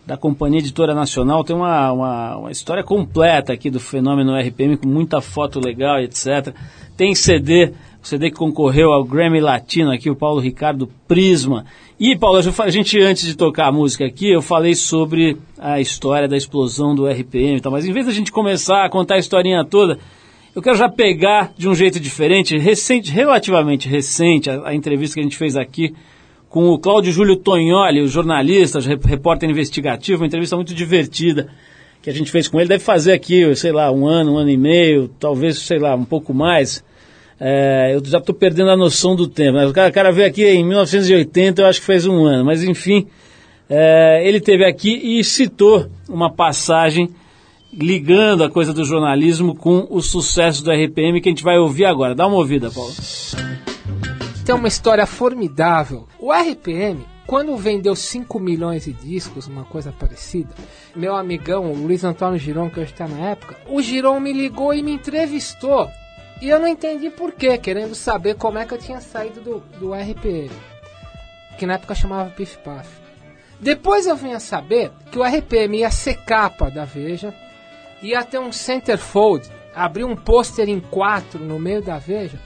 da 0.05 0.15
Companhia 0.15 0.59
Editora 0.59 0.93
Nacional. 0.93 1.43
Tem 1.43 1.55
uma, 1.55 1.91
uma, 1.91 2.37
uma 2.37 2.51
história 2.51 2.83
completa 2.83 3.51
aqui 3.51 3.71
do 3.71 3.79
fenômeno 3.79 4.37
RPM, 4.39 4.77
com 4.77 4.87
muita 4.87 5.21
foto 5.21 5.59
legal, 5.59 5.99
etc. 5.99 6.53
Tem 6.95 7.15
CD, 7.15 7.73
CD 8.07 8.31
que 8.31 8.37
concorreu 8.37 8.91
ao 8.91 9.03
Grammy 9.03 9.41
Latino 9.41 9.91
aqui, 9.91 10.09
o 10.09 10.15
Paulo 10.15 10.39
Ricardo 10.39 10.89
Prisma. 11.07 11.65
E, 11.99 12.15
Paulo, 12.15 12.37
a 12.37 12.69
gente, 12.69 12.97
antes 13.01 13.25
de 13.25 13.35
tocar 13.35 13.67
a 13.67 13.71
música 13.71 14.05
aqui, 14.05 14.31
eu 14.31 14.41
falei 14.41 14.75
sobre 14.75 15.37
a 15.57 15.81
história 15.81 16.27
da 16.27 16.37
explosão 16.37 16.95
do 16.95 17.05
RPM 17.05 17.57
e 17.57 17.61
tal, 17.61 17.71
mas 17.71 17.85
em 17.85 17.91
vez 17.91 18.05
da 18.05 18.13
gente 18.13 18.31
começar 18.31 18.85
a 18.85 18.89
contar 18.89 19.15
a 19.15 19.19
historinha 19.19 19.65
toda, 19.65 19.99
eu 20.55 20.61
quero 20.61 20.77
já 20.77 20.87
pegar 20.87 21.51
de 21.57 21.67
um 21.67 21.75
jeito 21.75 21.99
diferente, 21.99 22.57
recente, 22.57 23.11
relativamente 23.11 23.89
recente, 23.89 24.49
a, 24.49 24.69
a 24.69 24.73
entrevista 24.73 25.15
que 25.15 25.19
a 25.19 25.23
gente 25.23 25.37
fez 25.37 25.57
aqui 25.57 25.93
com 26.49 26.69
o 26.69 26.79
Cláudio 26.79 27.11
Júlio 27.11 27.35
Tognoli, 27.35 28.01
o 28.01 28.07
jornalista, 28.07 28.79
repórter 28.79 29.49
investigativo, 29.49 30.21
uma 30.21 30.27
entrevista 30.27 30.55
muito 30.55 30.73
divertida 30.73 31.49
que 32.01 32.09
a 32.09 32.13
gente 32.13 32.31
fez 32.31 32.47
com 32.47 32.57
ele. 32.57 32.69
Deve 32.69 32.83
fazer 32.83 33.11
aqui, 33.11 33.53
sei 33.55 33.73
lá, 33.73 33.91
um 33.91 34.07
ano, 34.07 34.35
um 34.35 34.37
ano 34.37 34.49
e 34.49 34.55
meio, 34.55 35.09
talvez, 35.19 35.59
sei 35.59 35.77
lá, 35.77 35.93
um 35.93 36.05
pouco 36.05 36.33
mais. 36.33 36.83
É, 37.39 37.93
eu 37.93 38.03
já 38.03 38.17
estou 38.17 38.33
perdendo 38.33 38.71
a 38.71 38.77
noção 38.77 39.15
do 39.15 39.27
tempo. 39.27 39.57
O 39.59 39.73
cara, 39.73 39.91
cara, 39.91 40.11
veio 40.11 40.27
aqui 40.27 40.45
em 40.45 40.65
1980, 40.65 41.61
eu 41.61 41.67
acho 41.67 41.79
que 41.79 41.85
fez 41.85 42.05
um 42.05 42.25
ano, 42.25 42.43
mas 42.43 42.63
enfim, 42.63 43.07
é, 43.69 44.27
ele 44.27 44.39
teve 44.39 44.65
aqui 44.65 45.19
e 45.19 45.23
citou 45.23 45.87
uma 46.09 46.31
passagem 46.31 47.09
ligando 47.71 48.43
a 48.43 48.49
coisa 48.49 48.73
do 48.73 48.83
jornalismo 48.83 49.53
com 49.53 49.85
o 49.89 50.01
sucesso 50.01 50.63
do 50.63 50.71
RPM 50.71 51.21
que 51.21 51.29
a 51.29 51.31
gente 51.31 51.43
vai 51.43 51.57
ouvir 51.57 51.85
agora. 51.85 52.15
Dá 52.15 52.25
uma 52.25 52.37
ouvida, 52.37 52.71
Paulo. 52.71 52.93
Tem 54.43 54.55
uma 54.55 54.67
história 54.67 55.05
formidável. 55.05 56.07
O 56.17 56.31
RPM, 56.33 57.05
quando 57.27 57.55
vendeu 57.57 57.95
5 57.95 58.39
milhões 58.39 58.85
de 58.85 58.93
discos, 58.93 59.45
uma 59.45 59.65
coisa 59.65 59.91
parecida, 59.91 60.49
meu 60.95 61.15
amigão, 61.15 61.71
o 61.71 61.75
Luiz 61.75 62.03
Antônio 62.03 62.39
Giron, 62.39 62.69
que 62.69 62.79
hoje 62.79 62.93
está 62.93 63.07
na 63.07 63.31
época, 63.31 63.57
o 63.67 63.81
Giron 63.81 64.19
me 64.19 64.33
ligou 64.33 64.73
e 64.73 64.81
me 64.81 64.93
entrevistou 64.93 65.87
e 66.41 66.49
eu 66.49 66.59
não 66.59 66.67
entendi 66.67 67.09
por 67.09 67.31
quê, 67.31 67.57
querendo 67.57 67.95
saber 67.95 68.35
como 68.35 68.59
é 68.59 68.65
que 68.65 68.73
eu 68.73 68.77
tinha 68.77 69.01
saído 69.01 69.41
do, 69.41 69.59
do 69.79 69.93
RPM, 69.93 70.51
que 71.57 71.65
na 71.65 71.73
época 71.73 71.95
chamava 71.95 72.29
Pif 72.29 72.57
Paf. 72.59 72.87
Depois 73.59 74.05
eu 74.05 74.15
vim 74.15 74.33
a 74.33 74.39
saber 74.39 74.91
que 75.11 75.17
o 75.17 75.23
RPM 75.23 75.79
ia 75.79 75.89
ser 75.89 76.15
capa 76.25 76.69
da 76.69 76.85
Veja, 76.85 77.33
ia 78.01 78.23
ter 78.23 78.37
um 78.37 78.51
centerfold, 78.51 79.49
abrir 79.73 80.03
um 80.03 80.15
pôster 80.15 80.69
em 80.69 80.79
quatro 80.79 81.39
no 81.39 81.57
meio 81.57 81.81
da 81.81 81.97
Veja. 81.97 82.39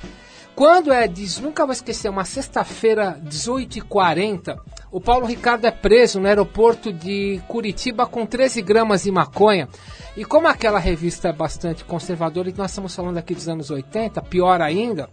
Quando 0.55 0.93
é, 0.93 1.07
diz, 1.07 1.39
nunca 1.39 1.65
vou 1.65 1.73
esquecer, 1.73 2.09
uma 2.09 2.23
sexta-feira, 2.23 3.19
18h40, 3.25 4.57
o 4.91 4.99
Paulo 4.99 5.25
Ricardo 5.25 5.65
é 5.65 5.71
preso 5.71 6.19
no 6.19 6.27
aeroporto 6.27 6.91
de 6.91 7.41
Curitiba 7.47 8.05
com 8.05 8.25
13 8.25 8.61
gramas 8.61 9.03
de 9.03 9.11
maconha. 9.11 9.69
E 10.17 10.25
como 10.25 10.47
aquela 10.47 10.79
revista 10.79 11.29
é 11.29 11.33
bastante 11.33 11.85
conservadora, 11.85 12.49
e 12.49 12.53
nós 12.53 12.71
estamos 12.71 12.93
falando 12.93 13.17
aqui 13.17 13.33
dos 13.33 13.47
anos 13.47 13.71
80, 13.71 14.21
pior 14.23 14.61
ainda, 14.61 15.09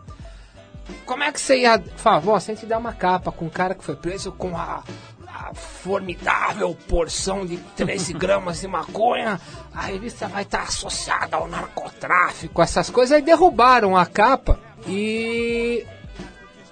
como 1.07 1.23
é 1.23 1.31
que 1.31 1.41
você 1.41 1.61
ia. 1.61 1.79
Favor, 1.97 2.41
se 2.41 2.51
a 2.51 2.55
gente 2.55 2.67
der 2.67 2.77
uma 2.77 2.93
capa 2.93 3.31
com 3.31 3.45
um 3.45 3.51
cara 3.51 3.75
que 3.75 3.85
foi 3.85 3.95
preso 3.95 4.33
com 4.33 4.57
a, 4.57 4.83
a 5.29 5.55
formidável 5.55 6.77
porção 6.89 7.47
de 7.47 7.59
13 7.77 8.15
gramas 8.19 8.61
de 8.61 8.67
maconha, 8.67 9.41
a 9.73 9.83
revista 9.83 10.27
vai 10.27 10.43
estar 10.43 10.63
associada 10.63 11.37
ao 11.37 11.47
narcotráfico, 11.47 12.61
essas 12.61 12.91
coisas, 12.91 13.13
aí 13.13 13.23
derrubaram 13.23 13.97
a 13.97 14.05
capa 14.05 14.59
e. 14.89 15.87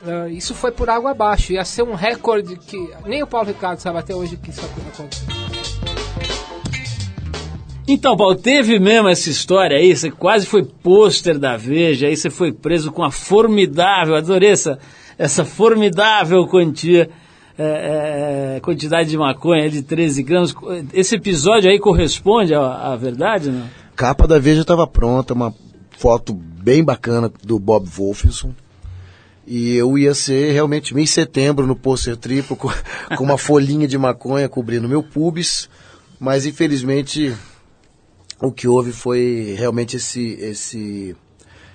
Uh, 0.05 0.29
isso 0.29 0.55
foi 0.55 0.71
por 0.71 0.91
água 0.91 1.11
abaixo. 1.11 1.53
Ia 1.53 1.65
ser 1.65 1.83
um 1.83 1.95
recorde 1.95 2.57
que 2.57 2.77
nem 3.07 3.23
o 3.23 3.27
Paulo 3.27 3.49
Ricardo 3.49 3.79
sabe 3.79 3.99
até 3.99 4.15
hoje 4.15 4.37
que 4.37 4.51
isso 4.51 4.61
aconteceu. 4.61 5.09
Então, 7.89 8.17
Paulo, 8.17 8.35
teve 8.35 8.81
mesmo 8.81 9.09
essa 9.09 9.31
história 9.31 9.79
aí, 9.79 9.97
você 9.97 10.11
quase 10.11 10.45
foi 10.45 10.65
pôster 10.65 11.39
da 11.39 11.57
Veja, 11.57 12.09
aí 12.09 12.17
você 12.17 12.29
foi 12.29 12.53
preso 12.53 12.91
com 12.91 13.05
a 13.05 13.13
formidável, 13.13 14.17
adorei 14.17 14.51
essa, 14.51 14.77
essa 15.17 15.45
formidável 15.45 16.49
quantia, 16.49 17.09
é, 17.57 18.57
é, 18.57 18.61
quantidade 18.61 19.09
de 19.09 19.17
maconha 19.17 19.71
de 19.71 19.83
13 19.83 20.23
gramas. 20.25 20.53
Esse 20.93 21.15
episódio 21.15 21.71
aí 21.71 21.79
corresponde 21.79 22.55
à, 22.55 22.93
à 22.93 22.97
verdade, 22.97 23.51
não? 23.51 23.65
Capa 23.95 24.27
da 24.27 24.39
Veja 24.39 24.63
estava 24.63 24.85
pronta, 24.85 25.33
uma 25.33 25.55
foto 25.97 26.35
bem 26.35 26.83
bacana 26.83 27.33
do 27.45 27.59
Bob 27.61 27.89
Wolfson. 27.89 28.53
E 29.47 29.77
eu 29.77 29.97
ia 29.97 30.15
ser 30.15 30.53
realmente 30.53 30.93
em 30.95 31.07
setembro 31.07 31.67
no 31.67 31.77
pôster 31.77 32.17
triplo 32.17 32.57
com, 32.57 32.69
com 33.17 33.25
uma 33.25 33.39
folhinha 33.39 33.87
de 33.87 33.97
maconha 33.97 34.49
cobrindo 34.49 34.89
meu 34.89 35.03
pubis, 35.03 35.69
mas 36.19 36.45
infelizmente 36.47 37.35
o 38.41 38.51
que 38.51 38.67
houve 38.67 38.93
foi 38.93 39.55
realmente 39.57 39.97
esse, 39.97 40.33
esse 40.41 41.17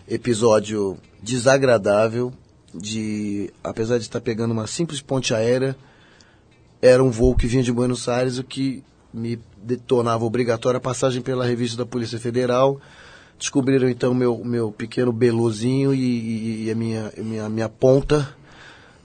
episódio 0.08 0.98
desagradável 1.24 2.34
de, 2.74 3.52
apesar 3.64 3.98
de 3.98 4.04
estar 4.04 4.22
pegando 4.22 4.52
uma 4.52 4.68
simples 4.68 5.02
ponte 5.02 5.34
aérea, 5.34 5.76
era 6.82 7.04
um 7.04 7.10
voo 7.10 7.36
que 7.36 7.48
vinha 7.48 7.64
de 7.64 7.72
Buenos 7.72 8.10
Aires, 8.10 8.38
o 8.38 8.44
que 8.44 8.84
me 9.14 9.40
detonava 9.62 10.26
obrigatória 10.26 10.78
a 10.78 10.82
passagem 10.82 11.22
pela 11.22 11.46
revista 11.46 11.78
da 11.78 11.86
Polícia 11.86 12.20
Federal. 12.20 12.80
Descobriram 13.42 13.90
então 13.90 14.14
meu, 14.14 14.38
meu 14.46 14.72
pequeno 14.72 15.12
belozinho 15.12 15.96
e, 15.96 16.66
e 16.66 16.70
a 16.70 16.76
minha, 16.76 17.12
minha, 17.18 17.50
minha 17.50 17.68
ponta 17.68 18.36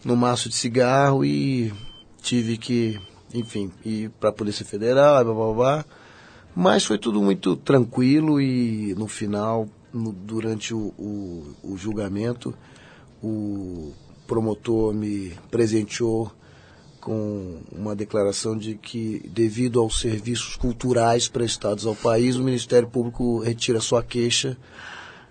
no 0.04 0.14
maço 0.14 0.50
de 0.50 0.54
cigarro 0.54 1.24
e 1.24 1.72
tive 2.20 2.58
que, 2.58 3.00
enfim, 3.32 3.72
ir 3.82 4.10
para 4.20 4.28
a 4.28 4.32
Polícia 4.34 4.62
Federal, 4.62 5.24
blá 5.24 5.32
blá 5.32 5.52
blá. 5.54 5.84
Mas 6.54 6.84
foi 6.84 6.98
tudo 6.98 7.22
muito 7.22 7.56
tranquilo 7.56 8.38
e 8.38 8.94
no 8.94 9.08
final, 9.08 9.66
no, 9.90 10.12
durante 10.12 10.74
o, 10.74 10.92
o, 10.98 11.54
o 11.62 11.76
julgamento, 11.78 12.54
o 13.22 13.94
promotor 14.26 14.92
me 14.92 15.32
presenteou 15.50 16.30
com 17.06 17.58
uma 17.70 17.94
declaração 17.94 18.58
de 18.58 18.74
que, 18.74 19.22
devido 19.32 19.78
aos 19.78 20.00
serviços 20.00 20.56
culturais 20.56 21.28
prestados 21.28 21.86
ao 21.86 21.94
país, 21.94 22.34
o 22.34 22.42
Ministério 22.42 22.88
Público 22.88 23.38
retira 23.38 23.80
sua 23.80 24.02
queixa. 24.02 24.56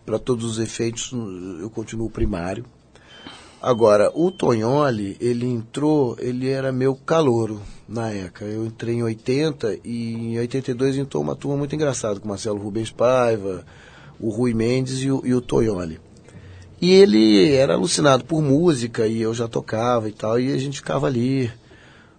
Para 0.06 0.18
todos 0.18 0.46
os 0.46 0.58
efeitos, 0.58 1.12
eu 1.60 1.70
continuo 1.70 2.10
primário. 2.10 2.64
Agora, 3.62 4.10
o 4.16 4.32
Tonholi, 4.32 5.18
ele 5.20 5.48
entrou, 5.48 6.16
ele 6.18 6.48
era 6.48 6.72
meu 6.72 6.96
calouro 6.96 7.62
na 7.90 8.10
ECA. 8.16 8.46
Eu 8.46 8.66
entrei 8.66 8.96
em 8.96 9.04
80 9.04 9.80
e 9.84 10.14
em 10.14 10.40
82 10.40 10.96
entrou 10.96 11.22
uma 11.22 11.36
turma 11.36 11.58
muito 11.58 11.76
engraçada, 11.76 12.22
com 12.22 12.30
Marcelo 12.30 12.58
Rubens 12.58 12.90
Paiva, 12.90 13.66
o 14.18 14.30
Rui 14.30 14.54
Mendes 14.54 15.02
e 15.02 15.12
o, 15.12 15.22
e 15.26 15.34
o 15.34 15.42
Tonholi. 15.42 16.00
E 16.82 16.94
ele 16.94 17.52
era 17.52 17.74
alucinado 17.74 18.24
por 18.24 18.42
música 18.42 19.06
e 19.08 19.22
eu 19.22 19.34
já 19.34 19.46
tocava 19.46 20.08
e 20.08 20.14
tal, 20.14 20.40
e 20.40 20.54
a 20.54 20.58
gente 20.58 20.78
ficava 20.78 21.08
ali 21.08 21.52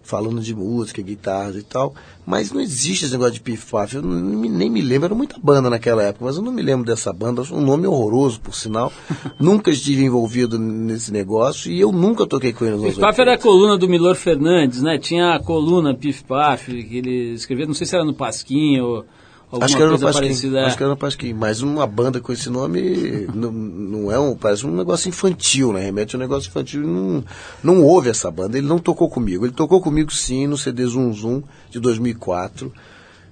falando 0.07 0.41
de 0.41 0.55
música, 0.55 1.01
guitarras 1.01 1.57
e 1.57 1.63
tal. 1.63 1.93
Mas 2.25 2.51
não 2.51 2.61
existe 2.61 3.05
esse 3.05 3.13
negócio 3.13 3.33
de 3.33 3.41
pif-paf. 3.41 3.95
Eu 3.95 4.01
nem 4.01 4.69
me 4.69 4.81
lembro, 4.81 5.05
era 5.05 5.15
muita 5.15 5.37
banda 5.41 5.69
naquela 5.69 6.01
época, 6.03 6.25
mas 6.25 6.37
eu 6.37 6.41
não 6.41 6.51
me 6.51 6.61
lembro 6.61 6.85
dessa 6.85 7.11
banda. 7.11 7.43
Um 7.51 7.61
nome 7.61 7.85
horroroso, 7.85 8.39
por 8.39 8.55
sinal. 8.55 8.91
nunca 9.39 9.69
estive 9.69 10.03
envolvido 10.03 10.57
nesse 10.57 11.11
negócio 11.11 11.71
e 11.71 11.79
eu 11.79 11.91
nunca 11.91 12.25
toquei 12.25 12.53
com 12.53 12.65
ele 12.65 12.77
nos 12.77 12.95
Pif-paf 12.95 13.19
era 13.19 13.33
a 13.35 13.37
coluna 13.37 13.77
do 13.77 13.87
Milor 13.87 14.15
Fernandes, 14.15 14.81
né? 14.81 14.97
Tinha 14.97 15.35
a 15.35 15.39
coluna 15.39 15.93
Pif-paf, 15.93 16.65
que 16.83 16.97
ele 16.97 17.33
escrevia, 17.33 17.65
não 17.65 17.73
sei 17.73 17.85
se 17.85 17.95
era 17.95 18.05
no 18.05 18.13
Pasquim 18.13 18.79
ou 18.79 19.05
acho 19.51 19.75
que 19.75 19.81
era 19.81 19.91
no 19.91 19.99
Pasquim, 19.99 20.57
Acho 20.57 20.77
que 20.77 20.83
era 20.83 20.89
no 20.89 20.97
Pasquim. 20.97 21.33
Mas 21.33 21.61
uma 21.61 21.87
banda 21.87 22.19
com 22.19 22.33
esse 22.33 22.49
nome 22.49 23.27
não, 23.33 23.51
não 23.51 24.11
é 24.11 24.19
um. 24.19 24.35
Parece 24.35 24.65
um 24.65 24.75
negócio 24.75 25.07
infantil, 25.07 25.71
né? 25.71 25.81
Remete 25.81 26.15
a 26.15 26.19
um 26.19 26.21
negócio 26.21 26.49
infantil. 26.49 26.81
Não, 26.81 27.23
não 27.63 27.83
houve 27.83 28.09
essa 28.09 28.29
banda. 28.29 28.57
Ele 28.57 28.67
não 28.67 28.79
tocou 28.79 29.09
comigo. 29.09 29.45
Ele 29.45 29.53
tocou 29.53 29.81
comigo 29.81 30.11
sim 30.13 30.47
no 30.47 30.57
CD 30.57 30.85
Zum 30.85 31.13
Zum 31.13 31.43
de 31.69 31.79
2004. 31.79 32.71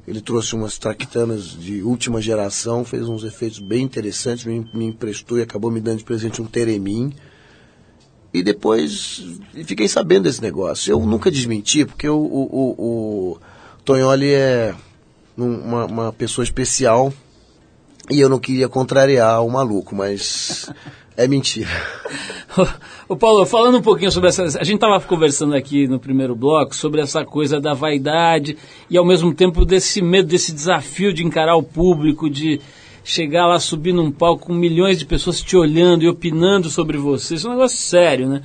Ele 0.07 0.21
trouxe 0.21 0.55
umas 0.55 0.77
traquitanas 0.77 1.43
de 1.45 1.81
última 1.81 2.21
geração, 2.21 2.85
fez 2.85 3.09
uns 3.09 3.23
efeitos 3.23 3.57
bem 3.57 3.83
interessantes, 3.83 4.45
me, 4.45 4.69
me 4.71 4.85
emprestou 4.85 5.39
e 5.39 5.41
acabou 5.41 5.71
me 5.71 5.81
dando 5.81 5.97
de 5.97 6.03
presente 6.03 6.41
um 6.41 6.45
Teremim. 6.45 7.11
E 8.31 8.43
depois 8.43 9.25
fiquei 9.65 9.87
sabendo 9.87 10.23
desse 10.23 10.41
negócio. 10.41 10.91
Eu 10.91 10.99
nunca 10.99 11.31
desmenti, 11.31 11.85
porque 11.85 12.07
o, 12.07 12.17
o, 12.17 12.43
o, 12.51 13.31
o 13.31 13.37
Tonholi 13.83 14.29
é 14.29 14.75
uma, 15.37 15.85
uma 15.85 16.13
pessoa 16.13 16.43
especial 16.43 17.11
e 18.09 18.19
eu 18.19 18.29
não 18.29 18.39
queria 18.39 18.69
contrariar 18.69 19.43
o 19.43 19.49
maluco, 19.49 19.95
mas 19.95 20.71
é 21.17 21.27
mentira. 21.27 21.69
o 23.09 23.15
Paulo, 23.15 23.45
falando 23.45 23.77
um 23.77 23.81
pouquinho 23.81 24.11
sobre 24.11 24.29
essa. 24.29 24.43
A 24.43 24.63
gente 24.63 24.75
estava 24.75 24.99
conversando 25.01 25.55
aqui 25.55 25.87
no 25.87 25.99
primeiro 25.99 26.35
bloco 26.35 26.75
sobre 26.75 27.01
essa 27.01 27.25
coisa 27.25 27.59
da 27.59 27.73
vaidade 27.73 28.57
e 28.89 28.97
ao 28.97 29.05
mesmo 29.05 29.33
tempo 29.33 29.65
desse 29.65 30.01
medo, 30.01 30.27
desse 30.27 30.53
desafio 30.53 31.13
de 31.13 31.23
encarar 31.23 31.55
o 31.55 31.63
público, 31.63 32.29
de 32.29 32.61
chegar 33.03 33.47
lá, 33.47 33.59
subir 33.59 33.93
num 33.93 34.11
palco 34.11 34.47
com 34.47 34.53
milhões 34.53 34.97
de 34.97 35.05
pessoas 35.05 35.41
te 35.41 35.55
olhando 35.55 36.03
e 36.03 36.07
opinando 36.07 36.69
sobre 36.69 36.97
você. 36.97 37.35
Isso 37.35 37.47
é 37.47 37.49
um 37.51 37.53
negócio 37.53 37.77
sério, 37.77 38.27
né? 38.27 38.41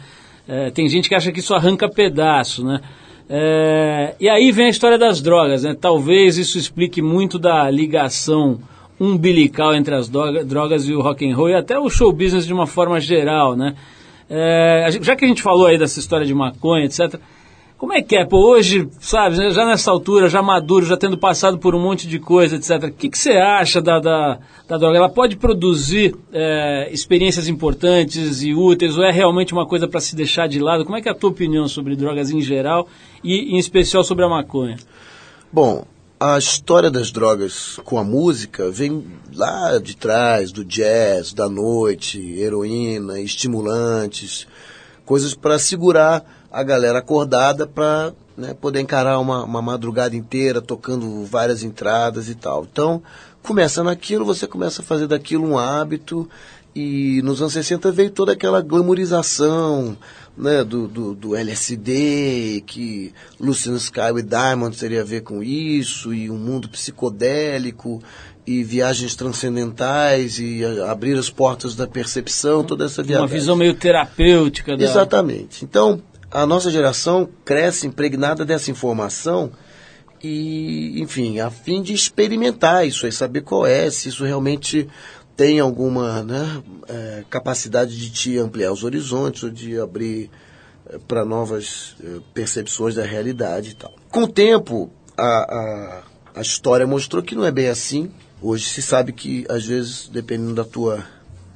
É, 0.47 0.71
tem 0.71 0.89
gente 0.89 1.09
que 1.09 1.15
acha 1.15 1.31
que 1.31 1.41
isso 1.41 1.55
arranca 1.55 1.89
pedaço, 1.89 2.65
né? 2.65 2.81
É, 3.33 4.17
e 4.19 4.29
aí 4.29 4.51
vem 4.51 4.67
a 4.67 4.71
história 4.71 4.99
das 4.99 5.23
drogas, 5.23 5.63
né? 5.63 5.77
Talvez 5.81 6.37
isso 6.37 6.59
explique 6.59 7.01
muito 7.01 7.39
da 7.39 7.71
ligação 7.71 8.59
umbilical 8.99 9.73
entre 9.73 9.95
as 9.95 10.09
drogas 10.09 10.89
e 10.89 10.93
o 10.93 11.01
rock 11.01 11.31
and 11.31 11.37
roll 11.37 11.49
e 11.49 11.55
até 11.55 11.79
o 11.79 11.89
show 11.89 12.13
business 12.13 12.45
de 12.45 12.53
uma 12.53 12.67
forma 12.67 12.99
geral, 12.99 13.55
né? 13.55 13.77
É, 14.29 14.89
já 15.01 15.15
que 15.15 15.25
a 15.25 15.29
gente 15.29 15.43
falou 15.43 15.67
aí 15.67 15.79
dessa 15.79 16.01
história 16.01 16.27
de 16.27 16.35
maconha, 16.35 16.85
etc., 16.85 17.21
como 17.81 17.95
é 17.95 18.03
que 18.03 18.15
é? 18.15 18.27
Pô, 18.27 18.37
hoje, 18.47 18.87
sabe, 19.01 19.51
já 19.53 19.65
nessa 19.65 19.91
altura, 19.91 20.29
já 20.29 20.43
maduro, 20.43 20.85
já 20.85 20.99
tendo 20.99 21.17
passado 21.17 21.57
por 21.57 21.75
um 21.75 21.81
monte 21.81 22.07
de 22.07 22.19
coisa, 22.19 22.57
etc. 22.57 22.91
O 22.91 22.93
que, 22.93 23.09
que 23.09 23.19
você 23.19 23.31
acha 23.31 23.81
da, 23.81 23.99
da, 23.99 24.39
da 24.69 24.77
droga? 24.77 24.99
Ela 24.99 25.09
pode 25.09 25.37
produzir 25.39 26.15
é, 26.31 26.91
experiências 26.93 27.49
importantes 27.49 28.43
e 28.43 28.53
úteis 28.53 28.99
ou 28.99 29.03
é 29.03 29.11
realmente 29.11 29.55
uma 29.55 29.65
coisa 29.65 29.89
para 29.89 29.99
se 29.99 30.15
deixar 30.15 30.47
de 30.47 30.61
lado? 30.61 30.85
Como 30.85 30.95
é 30.95 31.01
que 31.01 31.09
é 31.09 31.13
a 31.13 31.15
tua 31.15 31.31
opinião 31.31 31.67
sobre 31.67 31.97
drogas 31.97 32.31
em 32.31 32.43
geral 32.43 32.87
e 33.25 33.55
em 33.55 33.59
especial 33.59 34.05
sobre 34.05 34.27
a 34.27 34.29
maconha? 34.29 34.77
Bom, 35.51 35.87
a 36.21 36.37
história 36.37 36.91
das 36.91 37.11
drogas 37.11 37.81
com 37.83 37.97
a 37.97 38.05
música 38.05 38.71
vem 38.71 39.07
lá 39.35 39.79
de 39.79 39.97
trás, 39.97 40.53
do 40.53 40.67
jazz, 40.67 41.33
da 41.33 41.49
noite, 41.49 42.21
heroína, 42.39 43.19
estimulantes, 43.23 44.47
coisas 45.07 45.35
para 45.35 45.59
segurar 45.59 46.40
a 46.51 46.63
galera 46.63 46.99
acordada 46.99 47.67
para 47.67 48.13
né, 48.37 48.55
poder 48.55 48.81
encarar 48.81 49.19
uma, 49.19 49.45
uma 49.45 49.63
madrugada 49.63 50.17
inteira 50.17 50.61
tocando 50.61 51.25
várias 51.25 51.63
entradas 51.63 52.29
e 52.29 52.35
tal. 52.35 52.67
Então, 52.71 53.03
começa 53.43 53.85
naquilo, 53.85 54.25
você 54.25 54.47
começa 54.47 54.83
a 54.83 54.85
fazer 54.85 55.07
daquilo 55.07 55.47
um 55.47 55.59
hábito 55.59 56.29
e 56.75 57.21
nos 57.23 57.41
anos 57.41 57.53
60 57.53 57.91
veio 57.91 58.11
toda 58.11 58.33
aquela 58.33 58.61
glamorização 58.61 59.97
né, 60.37 60.65
do, 60.65 60.87
do, 60.87 61.15
do, 61.15 61.37
LSD, 61.37 62.63
que 62.67 63.13
Lucian 63.39 63.77
Sky 63.77 64.13
with 64.13 64.23
Diamond 64.23 64.77
teria 64.77 65.03
a 65.03 65.05
ver 65.05 65.23
com 65.23 65.43
isso, 65.43 66.15
e 66.15 66.31
um 66.31 66.39
mundo 66.39 66.69
psicodélico, 66.69 68.03
e 68.47 68.63
viagens 68.63 69.15
transcendentais, 69.15 70.39
e 70.39 70.63
abrir 70.89 71.19
as 71.19 71.29
portas 71.29 71.75
da 71.75 71.87
percepção, 71.87 72.65
toda 72.65 72.87
essa 72.87 73.03
viagem. 73.03 73.23
Uma 73.23 73.29
visão 73.29 73.57
meio 73.57 73.75
terapêutica. 73.75 74.77
Da... 74.77 74.85
Exatamente. 74.85 75.65
Então, 75.65 76.01
a 76.31 76.47
nossa 76.47 76.71
geração 76.71 77.29
cresce 77.45 77.87
impregnada 77.87 78.45
dessa 78.45 78.71
informação 78.71 79.51
e, 80.23 81.01
enfim, 81.01 81.41
a 81.41 81.51
fim 81.51 81.83
de 81.83 81.93
experimentar 81.93 82.87
isso 82.87 83.07
aí, 83.07 83.13
saber 83.13 83.41
qual 83.41 83.67
é, 83.67 83.91
se 83.91 84.09
isso 84.09 84.25
realmente 84.25 84.89
tem 85.37 85.59
alguma 85.59 86.23
né, 86.23 86.63
é, 86.89 87.25
capacidade 87.31 87.97
de 87.97 88.11
te 88.11 88.39
ampliar 88.39 88.73
os 88.73 88.85
horizontes 88.85 89.43
ou 89.43 89.51
de 89.51 89.81
abrir 89.81 90.31
é, 90.87 90.99
para 90.99 91.25
novas 91.25 91.97
é, 92.05 92.21
percepções 92.35 92.95
da 92.95 93.05
realidade 93.05 93.71
e 93.71 93.75
tal. 93.75 93.93
Com 94.11 94.25
o 94.25 94.29
tempo, 94.29 94.93
a, 95.17 95.23
a, 95.25 96.03
a 96.37 96.43
história 96.43 96.87
mostrou 96.87 97.23
que 97.23 97.35
não 97.35 97.45
é 97.45 97.51
bem 97.51 97.69
assim. 97.69 98.11
Hoje 98.43 98.69
se 98.69 98.83
sabe 98.83 99.13
que, 99.13 99.47
às 99.49 99.65
vezes, 99.65 100.09
dependendo 100.09 100.55
da 100.55 100.65
tua 100.65 101.05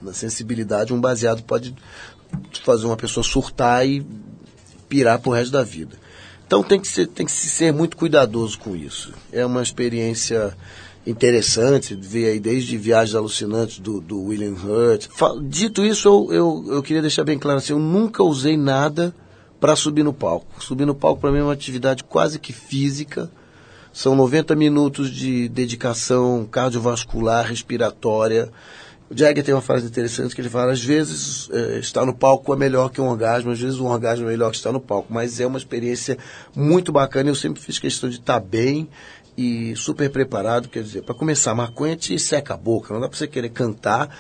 da 0.01 0.13
sensibilidade, 0.13 0.93
um 0.93 1.01
baseado 1.01 1.43
pode 1.43 1.75
fazer 2.63 2.87
uma 2.87 2.97
pessoa 2.97 3.25
surtar 3.25 3.87
e 3.87 4.05
pirar 4.95 5.19
pro 5.19 5.33
resto 5.33 5.51
da 5.51 5.65
vida. 5.65 5.97
Então 6.47 6.63
tem 6.63 6.79
que, 6.79 6.87
ser, 6.87 7.09
tem 7.09 7.27
que 7.27 7.33
se 7.33 7.49
ser 7.49 7.73
muito 7.73 7.97
cuidadoso 7.97 8.57
com 8.61 8.77
isso. 8.77 9.13
É 9.33 9.45
uma 9.45 9.61
experiência 9.61 10.57
interessante, 11.05 11.97
ver 11.97 12.31
aí 12.31 12.39
desde 12.39 12.77
Viagens 12.77 13.17
Alucinantes 13.17 13.81
do, 13.81 14.01
do 14.01 14.23
William 14.23 14.55
Hurt. 14.55 15.09
Dito 15.43 15.85
isso, 15.85 16.09
eu, 16.09 16.33
eu, 16.33 16.65
eu 16.77 16.83
queria 16.83 17.03
deixar 17.03 17.25
bem 17.25 17.39
claro 17.39 17.59
assim, 17.59 17.73
eu 17.73 17.79
nunca 17.81 18.23
usei 18.23 18.57
nada 18.57 19.13
para 19.59 19.75
subir 19.75 20.05
no 20.05 20.13
palco. 20.13 20.63
Subir 20.63 20.87
no 20.87 20.95
palco 20.95 21.21
para 21.21 21.33
mim 21.33 21.39
é 21.39 21.43
uma 21.43 21.53
atividade 21.53 22.05
quase 22.05 22.39
que 22.39 22.53
física. 22.53 23.29
São 23.93 24.15
90 24.15 24.55
minutos 24.55 25.11
de 25.11 25.49
dedicação 25.49 26.47
cardiovascular, 26.49 27.47
respiratória. 27.47 28.49
O 29.15 29.17
Jagger 29.17 29.45
tem 29.45 29.55
uma 29.55 29.61
frase 29.61 29.87
interessante 29.87 30.35
que 30.35 30.41
ele 30.41 30.49
fala: 30.49 30.73
às 30.73 30.83
vezes 30.83 31.49
é, 31.53 31.79
estar 31.79 32.05
no 32.05 32.13
palco 32.13 32.53
é 32.53 32.57
melhor 32.57 32.91
que 32.91 33.01
um 33.01 33.07
orgasmo, 33.07 33.53
às 33.53 33.61
vezes 33.61 33.79
um 33.79 33.87
orgasmo 33.87 34.27
é 34.27 34.31
melhor 34.31 34.51
que 34.51 34.57
estar 34.57 34.73
no 34.73 34.81
palco, 34.81 35.07
mas 35.09 35.39
é 35.39 35.47
uma 35.47 35.57
experiência 35.57 36.19
muito 36.55 36.91
bacana. 36.91 37.31
Eu 37.31 37.37
sempre 37.37 37.63
fiz 37.63 37.79
questão 37.79 38.11
de 38.11 38.17
estar 38.17 38.41
bem 38.41 38.89
e 39.39 39.77
super 39.77 40.11
preparado. 40.11 40.69
Quer 40.69 40.83
dizer, 40.83 41.03
para 41.03 41.15
começar, 41.15 41.55
maconha 41.55 41.95
te 41.95 42.19
seca 42.19 42.55
a 42.55 42.57
boca, 42.57 42.93
não 42.93 43.01
dá 43.01 43.09
para 43.09 43.17
você 43.17 43.29
querer 43.29 43.51
cantar 43.51 44.11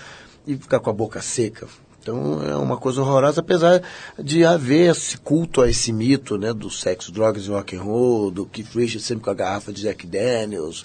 e 0.47 0.57
ficar 0.57 0.79
com 0.79 0.91
a 0.91 0.93
boca 0.93 1.21
seca. 1.21 1.67
Então 2.01 2.41
é 2.49 2.55
uma 2.55 2.77
coisa 2.77 3.01
horrorosa, 3.01 3.41
apesar 3.41 3.83
de 4.17 4.45
haver 4.45 4.93
esse 4.93 5.17
culto 5.19 5.61
a 5.61 5.69
esse 5.69 5.93
mito, 5.93 6.39
né, 6.39 6.53
do 6.53 6.71
sexo, 6.71 7.11
drogas 7.11 7.47
e 7.47 7.49
rock 7.49 7.75
and 7.75 7.83
roll, 7.83 8.31
do 8.31 8.47
Keith 8.47 8.69
Richards 8.73 9.05
sempre 9.05 9.25
com 9.25 9.31
a 9.31 9.35
garrafa 9.35 9.73
de 9.73 9.83
Jack 9.83 10.07
Daniels, 10.07 10.85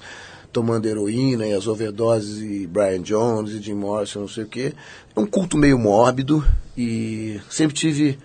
tomando 0.52 0.88
heroína 0.88 1.48
e 1.48 1.54
as 1.54 1.68
overdoses 1.68 2.42
e 2.42 2.66
Brian 2.66 3.02
Jones 3.02 3.54
e 3.54 3.62
Jim 3.62 3.76
Morrison, 3.76 4.22
não 4.22 4.28
sei 4.28 4.44
o 4.44 4.48
quê. 4.48 4.74
É 5.16 5.20
um 5.20 5.26
culto 5.26 5.58
meio 5.58 5.78
mórbido 5.78 6.44
e 6.78 7.40
sempre 7.50 7.76
tive 7.76 8.18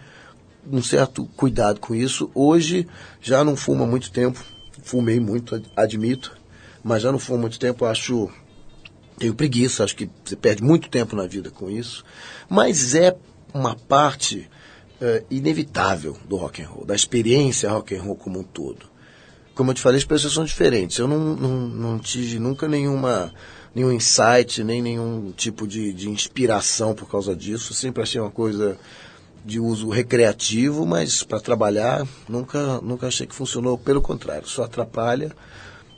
um 0.70 0.82
certo 0.82 1.26
cuidado 1.36 1.80
com 1.80 1.94
isso. 1.94 2.30
Hoje 2.34 2.86
já 3.20 3.44
não 3.44 3.56
fumo 3.56 3.84
há 3.84 3.86
muito 3.86 4.10
tempo, 4.10 4.42
fumei 4.82 5.20
muito, 5.20 5.62
admito, 5.76 6.36
mas 6.82 7.02
já 7.02 7.12
não 7.12 7.18
fumo 7.18 7.38
há 7.38 7.42
muito 7.42 7.58
tempo, 7.58 7.84
acho 7.84 8.30
tenho 9.18 9.34
preguiça, 9.34 9.84
acho 9.84 9.94
que 9.94 10.10
você 10.24 10.34
perde 10.34 10.62
muito 10.62 10.88
tempo 10.88 11.14
na 11.14 11.26
vida 11.26 11.50
com 11.50 11.70
isso, 11.70 12.04
mas 12.48 12.96
é 12.96 13.16
uma 13.52 13.76
parte 13.76 14.50
é, 15.00 15.22
inevitável 15.30 16.16
do 16.28 16.36
rock 16.36 16.62
and 16.62 16.68
roll, 16.68 16.84
da 16.84 16.96
experiência 16.96 17.70
rock 17.70 17.94
and 17.94 18.02
roll 18.02 18.16
como 18.16 18.40
um 18.40 18.42
todo 18.42 18.93
como 19.54 19.70
eu 19.70 19.74
te 19.74 19.80
falei, 19.80 19.98
as 19.98 20.04
pessoas 20.04 20.32
são 20.32 20.44
diferentes. 20.44 20.98
Eu 20.98 21.06
não, 21.06 21.18
não, 21.18 21.50
não 21.68 21.98
tive 21.98 22.38
nunca 22.38 22.66
nenhuma, 22.68 23.32
nenhum 23.74 23.92
insight, 23.92 24.64
nem 24.64 24.82
nenhum 24.82 25.32
tipo 25.36 25.66
de, 25.66 25.92
de 25.92 26.08
inspiração 26.10 26.94
por 26.94 27.08
causa 27.08 27.34
disso. 27.34 27.72
sempre 27.72 28.02
achei 28.02 28.20
uma 28.20 28.30
coisa 28.30 28.76
de 29.44 29.60
uso 29.60 29.90
recreativo, 29.90 30.86
mas 30.86 31.22
para 31.22 31.38
trabalhar 31.38 32.06
nunca, 32.28 32.80
nunca 32.80 33.06
achei 33.06 33.26
que 33.26 33.34
funcionou. 33.34 33.78
Pelo 33.78 34.00
contrário, 34.00 34.48
só 34.48 34.64
atrapalha. 34.64 35.32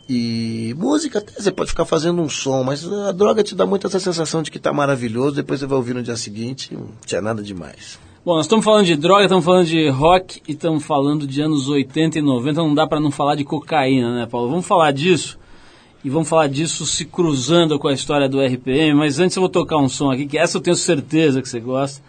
E 0.09 0.75
música, 0.79 1.19
até 1.19 1.33
você 1.33 1.51
pode 1.51 1.71
ficar 1.71 1.85
fazendo 1.85 2.23
um 2.23 2.29
som, 2.29 2.63
mas 2.63 2.87
a 2.87 3.11
droga 3.11 3.43
te 3.43 3.55
dá 3.57 3.67
muito 3.67 3.87
essa 3.87 3.99
sensação 3.99 4.41
de 4.41 4.53
que 4.53 4.59
está 4.59 4.73
maravilhoso, 4.73 5.35
depois 5.35 5.59
você 5.59 5.67
vai 5.67 5.77
ouvir 5.77 5.95
no 5.95 6.03
dia 6.03 6.17
seguinte, 6.17 6.75
não 6.75 6.89
tinha 7.05 7.21
nada 7.21 7.43
demais. 7.43 7.99
Bom, 8.27 8.35
nós 8.35 8.47
estamos 8.47 8.65
falando 8.65 8.85
de 8.85 8.97
droga, 8.97 9.23
estamos 9.23 9.45
falando 9.45 9.67
de 9.69 9.89
rock 9.89 10.43
e 10.49 10.51
estamos 10.51 10.83
falando 10.83 11.29
de 11.29 11.41
anos 11.41 11.69
80 11.69 12.19
e 12.19 12.23
90. 12.23 12.61
Não 12.61 12.75
dá 12.75 12.85
para 12.85 12.99
não 12.99 13.13
falar 13.13 13.37
de 13.37 13.45
cocaína, 13.45 14.17
né, 14.17 14.27
Paulo? 14.27 14.51
Vamos 14.51 14.67
falar 14.67 14.91
disso 14.91 15.39
e 16.05 16.11
vamos 16.11 16.29
falar 16.29 16.49
disso 16.49 16.85
se 16.87 17.05
cruzando 17.05 17.79
com 17.79 17.87
a 17.87 17.93
história 17.93 18.29
do 18.29 18.45
RPM. 18.45 18.99
Mas 18.99 19.21
antes 19.21 19.37
eu 19.37 19.41
vou 19.43 19.49
tocar 19.49 19.77
um 19.77 19.89
som 19.89 20.11
aqui, 20.11 20.27
que 20.27 20.37
essa 20.37 20.57
eu 20.59 20.61
tenho 20.61 20.75
certeza 20.75 21.41
que 21.41 21.49
você 21.49 21.61
gosta. 21.61 22.03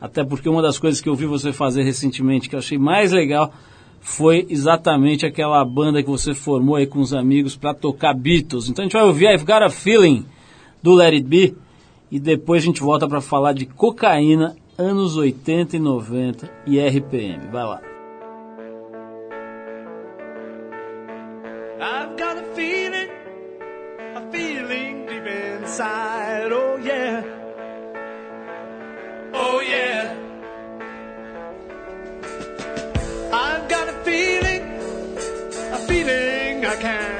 Até 0.00 0.24
porque 0.24 0.48
uma 0.48 0.62
das 0.62 0.78
coisas 0.78 1.02
que 1.02 1.08
eu 1.10 1.14
vi 1.14 1.26
você 1.26 1.52
fazer 1.52 1.82
recentemente 1.82 2.48
que 2.48 2.54
eu 2.54 2.60
achei 2.60 2.78
mais 2.78 3.12
legal 3.12 3.52
foi 4.00 4.46
exatamente 4.48 5.26
aquela 5.26 5.62
banda 5.66 6.02
que 6.02 6.08
você 6.08 6.32
formou 6.32 6.76
aí 6.76 6.86
com 6.86 7.00
os 7.00 7.12
amigos 7.12 7.56
para 7.56 7.74
tocar 7.74 8.14
Beatles. 8.14 8.70
Então 8.70 8.82
a 8.82 8.86
gente 8.86 8.94
vai 8.94 9.04
ouvir 9.04 9.34
I've 9.34 9.44
Got 9.44 9.62
a 9.62 9.68
Feeling 9.68 10.24
do 10.82 10.94
Let 10.94 11.12
It 11.12 11.26
Be 11.26 11.54
e 12.10 12.18
depois 12.18 12.62
a 12.62 12.64
gente 12.64 12.80
volta 12.80 13.06
para 13.06 13.20
falar 13.20 13.52
de 13.52 13.66
cocaína 13.66 14.56
anos 14.78 15.16
80 15.16 15.76
e 15.76 15.80
90 15.80 16.50
e 16.64 16.78
RPM. 16.78 17.48
Vai 17.50 17.64
lá. 17.64 17.82
I've 21.80 22.16
got 22.16 22.38
a 22.38 22.42
feeling, 22.54 23.10
a 24.14 24.32
feeling 24.32 25.06
deep 25.06 25.26
inside, 25.26 26.52
oh 26.52 26.76
yeah, 26.76 27.22
oh 29.32 29.60
yeah. 29.60 30.14
I've 33.32 33.68
got 33.68 33.88
a 33.88 33.92
feeling, 34.04 34.62
a 35.72 35.78
feeling 35.86 36.64
I 36.64 36.76
can't 36.76 37.17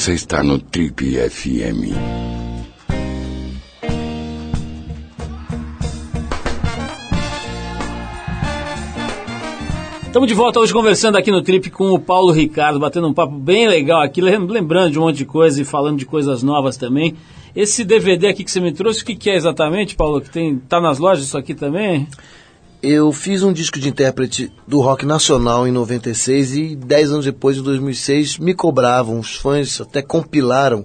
Você 0.00 0.14
está 0.14 0.42
no 0.42 0.58
Trip 0.58 0.98
FM. 1.28 1.92
Estamos 10.06 10.26
de 10.28 10.34
volta 10.34 10.58
hoje 10.58 10.72
conversando 10.72 11.16
aqui 11.16 11.30
no 11.30 11.40
Trip 11.42 11.70
com 11.70 11.92
o 11.92 11.98
Paulo 11.98 12.32
Ricardo, 12.32 12.80
batendo 12.80 13.06
um 13.06 13.14
papo 13.14 13.34
bem 13.38 13.68
legal 13.68 14.00
aqui, 14.02 14.20
lem- 14.20 14.38
lembrando 14.44 14.90
de 14.90 14.98
um 14.98 15.02
monte 15.02 15.18
de 15.18 15.24
coisa 15.24 15.62
e 15.62 15.64
falando 15.64 15.98
de 15.98 16.04
coisas 16.06 16.42
novas 16.42 16.76
também. 16.76 17.14
Esse 17.54 17.84
DVD 17.84 18.26
aqui 18.28 18.42
que 18.42 18.50
você 18.50 18.60
me 18.60 18.72
trouxe, 18.72 19.02
o 19.02 19.06
que, 19.06 19.14
que 19.14 19.30
é 19.30 19.36
exatamente, 19.36 19.94
Paulo? 19.94 20.20
Que 20.20 20.28
tem, 20.30 20.56
tá 20.58 20.80
nas 20.80 20.98
lojas 20.98 21.24
isso 21.24 21.38
aqui 21.38 21.54
também? 21.54 22.08
Eu 22.82 23.12
fiz 23.12 23.42
um 23.42 23.52
disco 23.52 23.78
de 23.78 23.88
intérprete 23.88 24.50
do 24.66 24.80
rock 24.80 25.04
nacional 25.04 25.68
em 25.68 25.70
96 25.72 26.54
e 26.56 26.76
10 26.76 27.10
anos 27.12 27.24
depois, 27.26 27.58
em 27.58 27.62
2006, 27.62 28.38
me 28.38 28.54
cobravam. 28.54 29.18
Os 29.18 29.34
fãs 29.34 29.80
até 29.82 30.00
compilaram 30.00 30.84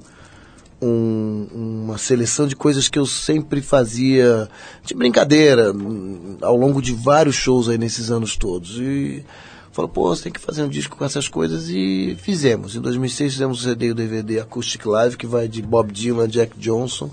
um- 0.81 1.47
uma 1.85 1.97
seleção 1.97 2.47
de 2.47 2.55
coisas 2.55 2.89
que 2.89 2.99
eu 2.99 3.05
sempre 3.05 3.61
fazia 3.61 4.49
de 4.83 4.93
brincadeira 4.93 5.71
hum, 5.71 6.35
ao 6.41 6.57
longo 6.57 6.81
de 6.81 6.91
vários 6.93 7.35
shows 7.35 7.69
aí 7.69 7.77
nesses 7.77 8.11
anos 8.11 8.35
todos. 8.35 8.77
E 8.77 9.23
falou, 9.71 9.87
pô, 9.87 10.13
você 10.13 10.23
tem 10.23 10.33
que 10.33 10.39
fazer 10.39 10.63
um 10.63 10.69
disco 10.69 10.97
com 10.97 11.05
essas 11.05 11.29
coisas 11.29 11.69
e 11.69 12.17
fizemos. 12.21 12.75
Em 12.75 12.81
2006 12.81 13.31
fizemos 13.33 13.61
o 13.61 13.63
CD 13.63 13.87
e 13.87 13.91
o 13.91 13.95
DVD 13.95 14.41
Acoustic 14.41 14.85
Live, 14.85 15.15
que 15.15 15.25
vai 15.25 15.47
de 15.47 15.61
Bob 15.61 15.93
Dylan, 15.93 16.27
Jack 16.27 16.59
Johnson. 16.59 17.09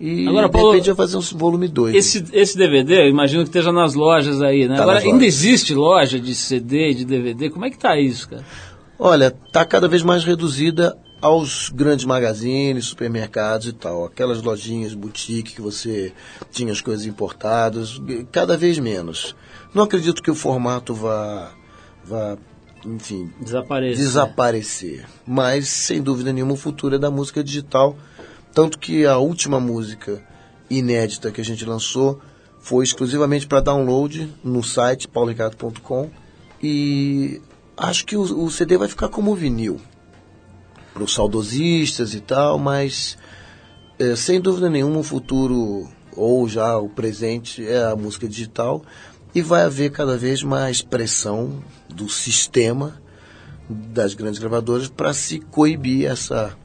E 0.00 0.28
Agora, 0.28 0.46
de 0.46 0.52
Paulo, 0.52 0.70
repente 0.70 0.86
vai 0.86 0.96
fazer 0.96 1.16
um 1.16 1.38
volume 1.38 1.66
2. 1.66 1.94
Esse, 1.94 2.24
esse 2.32 2.56
DVD, 2.56 3.02
eu 3.02 3.08
imagino 3.08 3.42
que 3.42 3.48
esteja 3.48 3.72
nas 3.72 3.94
lojas 3.94 4.40
aí, 4.40 4.68
né? 4.68 4.76
Tá 4.76 4.82
Agora, 4.82 5.00
ainda 5.00 5.24
existe 5.24 5.74
loja 5.74 6.20
de 6.20 6.34
CD, 6.34 6.94
de 6.94 7.04
DVD? 7.04 7.50
Como 7.50 7.64
é 7.64 7.70
que 7.70 7.78
tá 7.78 7.98
isso, 7.98 8.28
cara? 8.28 8.44
Olha, 8.98 9.34
está 9.46 9.64
cada 9.64 9.88
vez 9.88 10.02
mais 10.02 10.24
reduzida 10.24 10.96
aos 11.20 11.68
grandes 11.68 12.04
magazines, 12.04 12.86
supermercados 12.86 13.66
e 13.66 13.72
tal. 13.72 14.04
Aquelas 14.04 14.42
lojinhas 14.42 14.94
boutique 14.94 15.54
que 15.54 15.60
você 15.60 16.12
tinha 16.50 16.72
as 16.72 16.80
coisas 16.80 17.06
importadas, 17.06 18.00
cada 18.30 18.56
vez 18.56 18.78
menos. 18.78 19.34
Não 19.74 19.82
acredito 19.82 20.22
que 20.22 20.30
o 20.30 20.34
formato 20.34 20.94
vá, 20.94 21.50
vá 22.04 22.36
enfim, 22.86 23.30
Desaparece. 23.40 24.00
desaparecer. 24.00 25.06
Mas, 25.26 25.68
sem 25.68 26.00
dúvida 26.00 26.32
nenhuma, 26.32 26.52
o 26.52 26.56
futuro 26.56 26.94
é 26.94 26.98
da 26.98 27.10
música 27.10 27.42
digital. 27.42 27.96
Tanto 28.52 28.78
que 28.78 29.06
a 29.06 29.18
última 29.18 29.60
música 29.60 30.22
inédita 30.70 31.30
que 31.30 31.40
a 31.40 31.44
gente 31.44 31.64
lançou 31.64 32.20
foi 32.60 32.84
exclusivamente 32.84 33.46
para 33.46 33.60
download 33.60 34.34
no 34.44 34.62
site 34.62 35.08
paulricardo.com 35.08 36.10
e 36.62 37.40
acho 37.76 38.04
que 38.04 38.16
o, 38.16 38.44
o 38.44 38.50
CD 38.50 38.76
vai 38.76 38.88
ficar 38.88 39.08
como 39.08 39.34
vinil 39.34 39.80
para 40.92 41.04
os 41.04 41.14
saudosistas 41.14 42.14
e 42.14 42.20
tal, 42.20 42.58
mas 42.58 43.16
é, 43.98 44.16
sem 44.16 44.40
dúvida 44.40 44.68
nenhuma 44.68 44.98
o 44.98 45.04
futuro 45.04 45.88
ou 46.16 46.48
já 46.48 46.76
o 46.76 46.88
presente 46.88 47.66
é 47.66 47.84
a 47.84 47.96
música 47.96 48.28
digital 48.28 48.82
e 49.34 49.40
vai 49.40 49.62
haver 49.62 49.92
cada 49.92 50.16
vez 50.16 50.42
mais 50.42 50.82
pressão 50.82 51.62
do 51.88 52.08
sistema 52.08 53.00
das 53.68 54.14
grandes 54.14 54.40
gravadoras 54.40 54.88
para 54.88 55.12
se 55.12 55.38
coibir 55.38 56.10
essa 56.10 56.56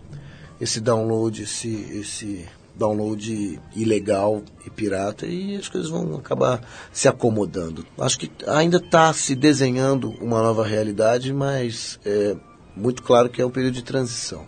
esse 0.64 0.80
download, 0.82 1.44
esse, 1.44 1.70
esse 2.00 2.46
download 2.76 3.60
ilegal 3.76 4.42
e 4.66 4.70
pirata 4.70 5.26
e 5.28 5.56
as 5.56 5.68
coisas 5.70 5.90
vão 5.90 6.16
acabar 6.16 6.62
se 6.92 7.08
acomodando. 7.08 7.86
Acho 8.00 8.18
que 8.18 8.32
ainda 8.48 8.78
está 8.78 9.14
se 9.14 9.36
desenhando 9.36 10.10
uma 10.22 10.42
nova 10.42 10.66
realidade, 10.66 11.32
mas 11.34 12.00
é 12.06 12.36
muito 12.76 13.04
claro 13.04 13.30
que 13.30 13.42
é 13.42 13.46
um 13.46 13.52
período 13.52 13.76
de 13.76 13.84
transição. 13.84 14.48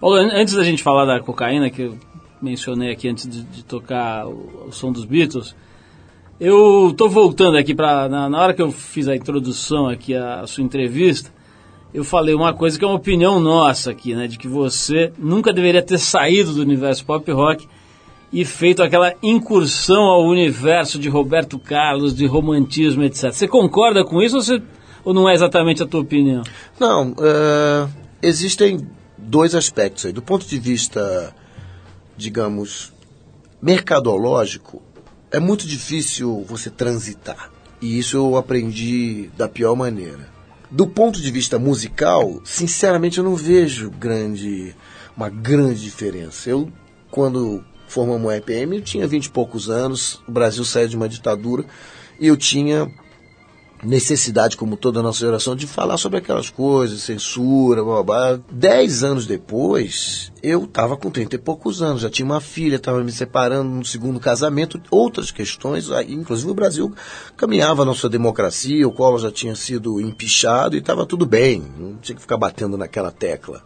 Paulo, 0.00 0.16
an- 0.16 0.32
antes 0.34 0.54
da 0.54 0.64
gente 0.64 0.82
falar 0.82 1.06
da 1.06 1.20
cocaína, 1.22 1.70
que 1.70 1.82
eu 1.82 1.98
mencionei 2.42 2.90
aqui 2.92 3.08
antes 3.08 3.26
de, 3.26 3.42
de 3.42 3.64
tocar 3.64 4.26
o, 4.26 4.66
o 4.68 4.72
som 4.72 4.90
dos 4.92 5.04
Beatles, 5.04 5.54
eu 6.40 6.92
tô 6.96 7.08
voltando 7.08 7.56
aqui 7.56 7.72
para 7.74 8.08
na, 8.08 8.28
na 8.28 8.38
hora 8.42 8.52
que 8.52 8.60
eu 8.60 8.72
fiz 8.72 9.06
a 9.06 9.14
introdução 9.14 9.88
aqui 9.88 10.14
à 10.14 10.44
sua 10.46 10.64
entrevista, 10.64 11.30
eu 11.92 12.04
falei 12.04 12.34
uma 12.34 12.54
coisa 12.54 12.78
que 12.78 12.84
é 12.84 12.88
uma 12.88 12.96
opinião 12.96 13.38
nossa 13.38 13.90
aqui, 13.90 14.14
né, 14.14 14.26
de 14.26 14.38
que 14.38 14.48
você 14.48 15.12
nunca 15.18 15.52
deveria 15.52 15.82
ter 15.82 15.98
saído 15.98 16.54
do 16.54 16.62
universo 16.62 17.04
pop 17.04 17.30
rock 17.30 17.68
e 18.32 18.44
feito 18.44 18.82
aquela 18.82 19.12
incursão 19.22 20.04
ao 20.04 20.24
universo 20.24 20.98
de 20.98 21.08
Roberto 21.08 21.58
Carlos, 21.58 22.16
de 22.16 22.26
romantismo, 22.26 23.02
etc. 23.02 23.30
Você 23.30 23.46
concorda 23.46 24.04
com 24.04 24.22
isso 24.22 24.36
ou, 24.36 24.42
você, 24.42 24.62
ou 25.04 25.12
não 25.12 25.28
é 25.28 25.34
exatamente 25.34 25.82
a 25.82 25.86
tua 25.86 26.00
opinião? 26.00 26.42
Não, 26.80 27.14
é, 27.20 27.88
existem 28.22 28.88
dois 29.18 29.54
aspectos 29.54 30.06
aí. 30.06 30.12
Do 30.12 30.22
ponto 30.22 30.46
de 30.46 30.58
vista, 30.58 31.34
digamos, 32.16 32.90
mercadológico, 33.60 34.80
é 35.30 35.38
muito 35.38 35.66
difícil 35.66 36.42
você 36.48 36.70
transitar. 36.70 37.50
E 37.82 37.98
isso 37.98 38.16
eu 38.16 38.36
aprendi 38.36 39.28
da 39.36 39.46
pior 39.46 39.76
maneira. 39.76 40.31
Do 40.74 40.86
ponto 40.86 41.20
de 41.20 41.30
vista 41.30 41.58
musical, 41.58 42.40
sinceramente 42.44 43.18
eu 43.18 43.24
não 43.24 43.36
vejo 43.36 43.90
grande, 43.90 44.74
uma 45.14 45.28
grande 45.28 45.82
diferença. 45.82 46.48
Eu, 46.48 46.72
quando 47.10 47.62
formamos 47.86 48.26
o 48.26 48.32
EPM, 48.32 48.76
eu 48.76 48.82
tinha 48.82 49.06
vinte 49.06 49.26
e 49.26 49.30
poucos 49.30 49.68
anos, 49.68 50.22
o 50.26 50.32
Brasil 50.32 50.64
saiu 50.64 50.88
de 50.88 50.96
uma 50.96 51.10
ditadura 51.10 51.66
e 52.18 52.26
eu 52.26 52.38
tinha 52.38 52.90
necessidade, 53.82 54.56
como 54.56 54.76
toda 54.76 55.00
a 55.00 55.02
nossa 55.02 55.18
geração, 55.18 55.56
de 55.56 55.66
falar 55.66 55.96
sobre 55.96 56.18
aquelas 56.18 56.48
coisas, 56.48 57.02
censura, 57.02 57.82
blá, 57.82 58.02
blá. 58.02 58.40
Dez 58.50 59.02
anos 59.02 59.26
depois, 59.26 60.32
eu 60.42 60.64
estava 60.64 60.96
com 60.96 61.10
trinta 61.10 61.36
e 61.36 61.38
poucos 61.38 61.82
anos, 61.82 62.02
já 62.02 62.10
tinha 62.10 62.24
uma 62.24 62.40
filha, 62.40 62.76
estava 62.76 63.02
me 63.02 63.10
separando 63.10 63.68
no 63.68 63.84
segundo 63.84 64.20
casamento, 64.20 64.80
outras 64.90 65.30
questões, 65.30 65.88
inclusive 66.08 66.50
o 66.50 66.54
Brasil 66.54 66.94
caminhava 67.36 67.84
na 67.84 67.94
sua 67.94 68.08
democracia, 68.08 68.86
o 68.86 68.92
Collor 68.92 69.18
já 69.18 69.32
tinha 69.32 69.56
sido 69.56 70.00
empichado 70.00 70.76
e 70.76 70.78
estava 70.78 71.04
tudo 71.04 71.26
bem, 71.26 71.62
não 71.78 71.96
tinha 71.96 72.14
que 72.14 72.22
ficar 72.22 72.36
batendo 72.36 72.76
naquela 72.76 73.10
tecla. 73.10 73.62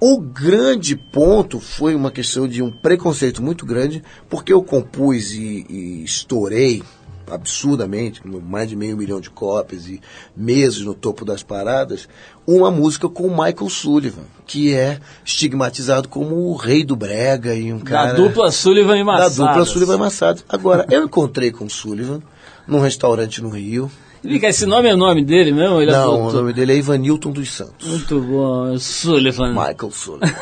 O 0.00 0.20
grande 0.20 0.96
ponto 0.96 1.60
foi 1.60 1.94
uma 1.94 2.10
questão 2.10 2.48
de 2.48 2.60
um 2.60 2.70
preconceito 2.70 3.42
muito 3.42 3.64
grande, 3.64 4.02
porque 4.28 4.52
eu 4.52 4.62
compus 4.62 5.32
e, 5.32 5.64
e 5.68 6.04
estourei 6.04 6.82
absurdamente, 7.30 8.20
com 8.20 8.40
mais 8.40 8.68
de 8.68 8.76
meio 8.76 8.96
milhão 8.96 9.20
de 9.20 9.30
cópias 9.30 9.88
e 9.88 10.00
meses 10.36 10.80
no 10.82 10.94
topo 10.94 11.24
das 11.24 11.42
paradas, 11.42 12.08
uma 12.46 12.70
música 12.70 13.08
com 13.08 13.26
o 13.26 13.30
Michael 13.30 13.68
Sullivan, 13.68 14.24
que 14.46 14.74
é 14.74 14.98
estigmatizado 15.24 16.08
como 16.08 16.36
o 16.48 16.56
rei 16.56 16.84
do 16.84 16.96
brega 16.96 17.54
e 17.54 17.72
um 17.72 17.80
cara... 17.80 18.12
Da 18.12 18.14
dupla 18.14 18.50
Sullivan 18.50 18.98
e 18.98 19.04
Massadas. 19.04 19.36
Da 19.36 19.46
dupla 19.46 19.64
Sullivan 19.64 19.94
e 19.94 19.98
Massadas. 19.98 20.44
Agora, 20.48 20.86
eu 20.90 21.04
encontrei 21.04 21.50
com 21.50 21.64
o 21.64 21.70
Sullivan 21.70 22.20
num 22.66 22.80
restaurante 22.80 23.42
no 23.42 23.50
Rio, 23.50 23.90
esse 24.24 24.64
nome 24.64 24.88
é 24.88 24.94
o 24.94 24.96
nome 24.96 25.22
dele 25.22 25.52
mesmo? 25.52 25.80
Ele 25.80 25.92
não, 25.92 26.14
apontou? 26.14 26.30
o 26.30 26.32
nome 26.32 26.52
dele 26.54 26.72
é 26.72 26.76
Ivanilton 26.76 27.30
dos 27.30 27.52
Santos. 27.52 27.86
Muito 27.86 28.20
bom, 28.20 28.78
Sullivan. 28.78 29.50
Michael 29.50 29.90
Sullivan. 29.90 30.34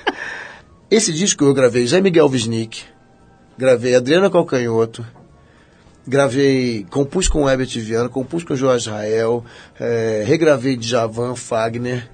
esse 0.90 1.12
disco 1.12 1.44
eu 1.44 1.52
gravei 1.52 1.86
Zé 1.86 2.00
Miguel 2.00 2.28
Wisnik, 2.28 2.84
gravei 3.58 3.94
Adriana 3.94 4.30
Calcanhoto, 4.30 5.04
gravei, 6.08 6.86
compus 6.90 7.28
com 7.28 7.44
o 7.44 7.48
Herbert 7.48 7.68
Viana, 7.68 8.08
compus 8.08 8.42
com 8.42 8.54
o 8.54 8.56
João 8.56 8.74
Israel, 8.74 9.44
é, 9.78 10.24
regravei 10.26 10.76
Djavan, 10.76 11.36
Fagner, 11.36 12.10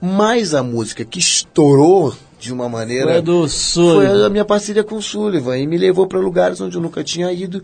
mas 0.00 0.54
a 0.54 0.62
música 0.62 1.04
que 1.04 1.20
estourou 1.20 2.14
de 2.38 2.52
uma 2.52 2.68
maneira... 2.68 3.06
Foi 3.06 3.16
a 3.16 3.20
do 3.20 3.48
Sullivan. 3.48 4.08
Foi 4.08 4.26
a 4.26 4.28
minha 4.28 4.44
parceria 4.44 4.82
com 4.82 4.96
o 4.96 5.02
Sullivan, 5.02 5.56
e 5.56 5.66
me 5.66 5.78
levou 5.78 6.08
para 6.08 6.18
lugares 6.18 6.60
onde 6.60 6.76
eu 6.76 6.82
nunca 6.82 7.04
tinha 7.04 7.32
ido, 7.32 7.62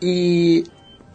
e 0.00 0.64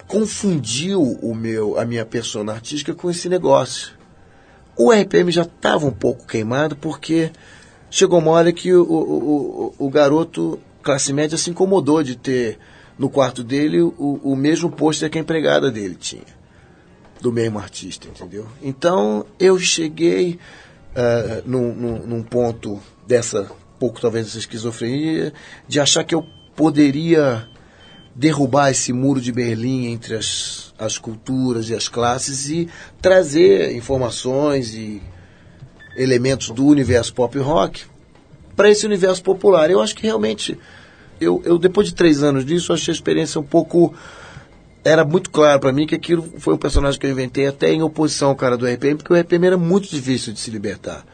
confundiu 0.06 1.02
o 1.02 1.34
meu, 1.34 1.80
a 1.80 1.86
minha 1.86 2.06
persona 2.06 2.52
artística 2.52 2.94
com 2.94 3.10
esse 3.10 3.30
negócio. 3.30 3.94
O 4.76 4.92
RPM 4.92 5.32
já 5.32 5.44
estava 5.44 5.86
um 5.86 5.92
pouco 5.92 6.28
queimado 6.28 6.76
porque 6.76 7.32
chegou 7.90 8.20
uma 8.20 8.32
hora 8.32 8.52
que 8.52 8.74
o, 8.74 8.84
o, 8.84 9.74
o, 9.80 9.86
o 9.86 9.90
garoto 9.90 10.60
classe 10.82 11.14
média 11.14 11.38
se 11.38 11.50
incomodou 11.50 12.04
de 12.04 12.18
ter 12.18 12.60
no 12.98 13.10
quarto 13.10 13.44
dele 13.44 13.82
o, 13.82 14.20
o 14.24 14.36
mesmo 14.36 14.70
pôster 14.70 15.10
que 15.10 15.18
a 15.18 15.22
empregada 15.22 15.72
dele 15.72 15.96
tinha, 15.96 16.24
do 17.22 17.32
mesmo 17.32 17.60
artista, 17.60 18.08
entendeu? 18.08 18.48
Então 18.62 19.26
eu 19.40 19.58
cheguei 19.60 20.40
uh, 20.96 21.48
num, 21.50 21.74
num, 21.74 22.00
num 22.06 22.24
ponto 22.24 22.80
dessa, 23.08 23.50
pouco 23.80 24.00
talvez 24.00 24.28
essa 24.28 24.38
esquizofrenia, 24.38 25.34
de 25.68 25.80
achar 25.80 26.04
que 26.04 26.16
eu 26.16 26.26
poderia 26.56 27.48
derrubar 28.16 28.70
esse 28.70 28.94
muro 28.94 29.20
de 29.20 29.32
Berlim 29.32 29.88
entre 29.88 30.16
as, 30.16 30.74
as 30.78 30.98
culturas 30.98 31.70
e 31.70 31.76
as 31.76 31.88
classes 31.88 32.48
e 32.50 32.70
trazer 33.02 33.76
informações 33.76 34.76
e 34.76 35.02
elementos 35.96 36.50
do 36.50 36.66
universo 36.66 37.14
pop 37.14 37.38
rock 37.40 37.86
para 38.56 38.70
esse 38.70 38.86
universo 38.86 39.24
popular. 39.24 39.70
Eu 39.70 39.82
acho 39.82 39.96
que 39.96 40.04
realmente, 40.04 40.58
eu, 41.24 41.42
eu 41.46 41.58
depois 41.58 41.88
de 41.88 41.94
três 41.94 42.24
anos 42.24 42.46
disso, 42.46 42.74
achei 42.74 42.92
a 42.92 42.96
experiência 42.96 43.40
um 43.40 43.44
pouco. 43.44 43.94
Era 44.84 45.06
muito 45.06 45.30
claro 45.30 45.60
para 45.60 45.72
mim 45.72 45.88
que 45.88 45.96
aquilo 45.96 46.28
foi 46.38 46.54
um 46.54 46.58
personagem 46.58 47.00
que 47.00 47.06
eu 47.06 47.12
inventei 47.12 47.48
até 47.48 47.72
em 47.72 47.82
oposição 47.82 48.30
ao 48.30 48.36
cara 48.36 48.58
do 48.58 48.68
RPM, 48.68 48.98
porque 48.98 49.14
o 49.14 49.20
RPM 49.20 49.48
era 49.48 49.58
muito 49.58 49.90
difícil 49.90 50.34
de 50.34 50.40
se 50.40 50.52
libertar 50.52 51.06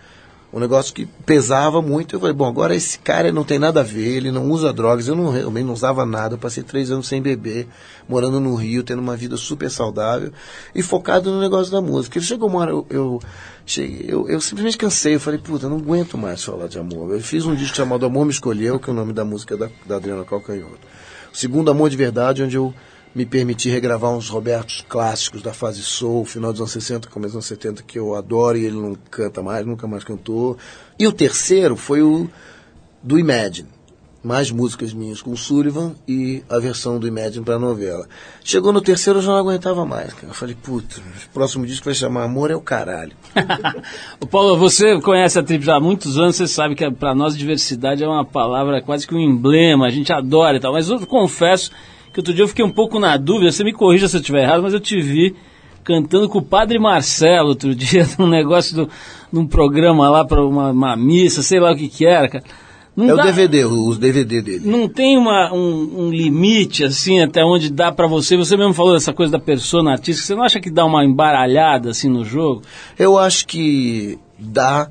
um 0.52 0.60
negócio 0.60 0.94
que 0.94 1.06
pesava 1.26 1.82
muito. 1.82 2.16
Eu 2.16 2.20
falei, 2.20 2.34
bom, 2.34 2.46
agora 2.46 2.76
esse 2.76 2.98
cara 3.00 3.32
não 3.32 3.44
tem 3.44 3.60
nada 3.60 3.82
a 3.82 3.84
ver, 3.84 4.18
ele 4.18 4.32
não 4.32 4.50
usa 4.50 4.74
drogas, 4.74 5.08
eu 5.08 5.16
não, 5.16 5.30
realmente 5.30 5.66
não 5.66 5.74
usava 5.74 6.06
nada, 6.06 6.36
eu 6.36 6.40
passei 6.40 6.64
três 6.64 6.90
anos 6.90 7.08
sem 7.08 7.22
beber, 7.22 7.68
morando 8.08 8.40
no 8.40 8.56
Rio, 8.56 8.84
tendo 8.84 9.00
uma 9.00 9.16
vida 9.16 9.38
super 9.38 9.70
saudável 9.70 10.32
e 10.74 10.82
focado 10.82 11.30
no 11.32 11.40
negócio 11.40 11.72
da 11.72 11.82
música. 11.82 12.18
E 12.18 12.22
chegou 12.22 12.50
uma 12.50 12.60
hora, 12.60 12.72
eu, 12.72 12.88
eu, 12.90 13.20
cheguei, 13.66 14.06
eu, 14.08 14.28
eu 14.28 14.42
simplesmente 14.42 14.78
cansei, 14.78 15.16
eu 15.16 15.20
falei, 15.20 15.40
puta, 15.40 15.70
não 15.70 15.78
aguento 15.78 16.18
mais 16.18 16.44
falar 16.44 16.68
de 16.68 16.80
amor. 16.80 17.12
Eu 17.12 17.22
fiz 17.22 17.46
um 17.46 17.54
disco 17.54 17.78
chamado 17.78 18.06
Amor 18.06 18.26
Me 18.26 18.32
Escolheu, 18.32 18.80
que 18.80 18.90
é 18.90 18.94
o 18.94 18.96
nome 18.96 19.14
da 19.14 19.24
música 19.24 19.56
da, 19.56 19.70
da 19.86 19.98
Adriana 19.98 20.26
Calcanhoto. 20.26 20.80
O 21.32 21.38
segundo 21.38 21.70
Amor 21.70 21.92
de 21.92 21.98
Verdade, 21.98 22.42
onde 22.42 22.56
eu 22.56 22.74
me 23.20 23.26
permitir 23.26 23.70
regravar 23.70 24.12
uns 24.12 24.30
Robertos 24.30 24.86
clássicos 24.88 25.42
da 25.42 25.52
fase 25.52 25.84
soul, 25.84 26.24
final 26.24 26.54
dos 26.54 26.62
anos 26.62 26.72
60, 26.72 27.10
começo 27.10 27.34
dos 27.34 27.36
anos 27.36 27.48
70, 27.48 27.84
que 27.84 28.00
eu 28.00 28.16
adoro 28.16 28.58
e 28.58 28.64
ele 28.64 28.78
não 28.78 28.96
canta 29.12 29.44
mais, 29.44 29.66
nunca 29.66 29.86
mais 29.86 30.06
cantou. 30.06 30.58
E 30.98 31.06
o 31.06 31.12
terceiro 31.12 31.76
foi 31.76 32.02
o 32.02 32.30
do 33.04 33.20
Imagine. 33.20 33.68
Mais 34.24 34.52
músicas 34.52 34.94
minhas 34.94 35.22
com 35.22 35.32
o 35.32 35.38
Sullivan 35.38 35.96
e 36.08 36.44
a 36.50 36.60
versão 36.60 36.98
do 36.98 37.06
Imagine 37.08 37.44
para 37.44 37.56
a 37.56 37.60
novela. 37.60 38.08
Chegou 38.42 38.72
no 38.72 38.80
terceiro 38.80 39.20
eu 39.20 39.24
já 39.24 39.32
não 39.32 39.38
aguentava 39.38 39.86
mais. 39.86 40.14
Cara. 40.14 40.28
Eu 40.28 40.34
falei, 40.34 40.56
puta, 40.56 40.96
o 41.02 41.34
próximo 41.34 41.66
disco 41.66 41.86
vai 41.86 41.94
chamar 41.94 42.24
Amor 42.24 42.52
é 42.52 42.56
o 42.56 42.62
Caralho. 42.62 43.12
o 44.22 44.26
Paulo, 44.26 44.58
você 44.58 44.98
conhece 45.02 45.38
a 45.38 45.44
Trip 45.44 45.70
há 45.70 45.78
muitos 45.78 46.18
anos, 46.18 46.38
você 46.38 46.48
sabe 46.48 46.74
que 46.74 46.90
para 46.90 47.14
nós 47.14 47.36
diversidade 47.36 48.02
é 48.02 48.08
uma 48.08 48.24
palavra 48.24 48.82
quase 48.82 49.06
que 49.06 49.14
um 49.14 49.20
emblema, 49.20 49.88
a 49.88 49.90
gente 49.90 50.14
adora 50.14 50.56
e 50.56 50.60
tal. 50.62 50.72
Mas 50.72 50.88
eu 50.88 51.06
confesso 51.06 51.70
que 52.14 52.20
outro 52.20 52.34
dia 52.34 52.44
eu 52.44 52.48
fiquei 52.48 52.66
um 52.66 52.72
pouco 52.72 53.00
na 53.00 53.18
dúvida, 53.18 53.52
você 53.52 53.64
me 53.64 53.74
corrija 53.74 54.08
se 54.08 54.18
eu 54.18 54.22
estiver 54.22 54.44
errado, 54.44 54.64
mas 54.64 54.74
eu 54.74 54.80
te 54.80 55.00
vi 55.02 55.36
cantando 55.84 56.30
com 56.30 56.40
o 56.40 56.44
Padre 56.44 56.78
Marcelo 56.78 57.50
outro 57.50 57.74
dia, 57.76 58.08
num 58.18 58.28
negócio, 58.28 58.76
do, 58.76 58.90
num 59.32 59.48
programa 59.48 60.10
lá 60.10 60.26
para 60.26 60.46
uma, 60.46 60.72
uma, 60.72 60.96
missa, 60.96 61.42
sei 61.42 61.60
lá 61.60 61.72
o 61.72 61.76
que 61.76 61.88
que 61.88 62.06
era, 62.06 62.30
cara. 62.30 62.44
Não 62.96 63.06
é 63.06 63.16
dá, 63.16 63.24
o 63.24 63.26
DVD, 63.26 63.66
os 63.66 63.98
DVD 63.98 64.42
dele. 64.42 64.62
Não 64.68 64.90
tem 64.90 65.18
uma, 65.18 65.54
um, 65.54 66.06
um 66.06 66.10
limite, 66.12 66.84
assim, 66.84 67.22
até 67.22 67.44
onde 67.46 67.72
dá 67.72 67.92
para 67.92 68.08
você, 68.08 68.36
você 68.36 68.58
mesmo 68.58 68.74
falou 68.74 68.94
dessa 68.94 69.14
coisa 69.14 69.32
da 69.32 69.40
persona 69.40 69.92
artística, 69.92 70.28
você 70.28 70.36
não 70.36 70.44
acha 70.44 70.60
que 70.60 70.70
dá 70.70 70.86
uma 70.86 71.06
embaralhada, 71.06 71.92
assim, 71.92 72.10
no 72.10 72.26
jogo? 72.26 72.62
Eu 72.98 73.18
acho 73.18 73.48
que 73.48 74.20
dá 74.38 74.90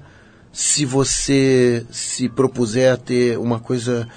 se 0.50 0.84
você 0.86 1.84
se 1.90 2.28
propuser 2.28 2.92
a 2.92 2.96
ter 2.96 3.38
uma 3.38 3.60
coisa 3.60 4.08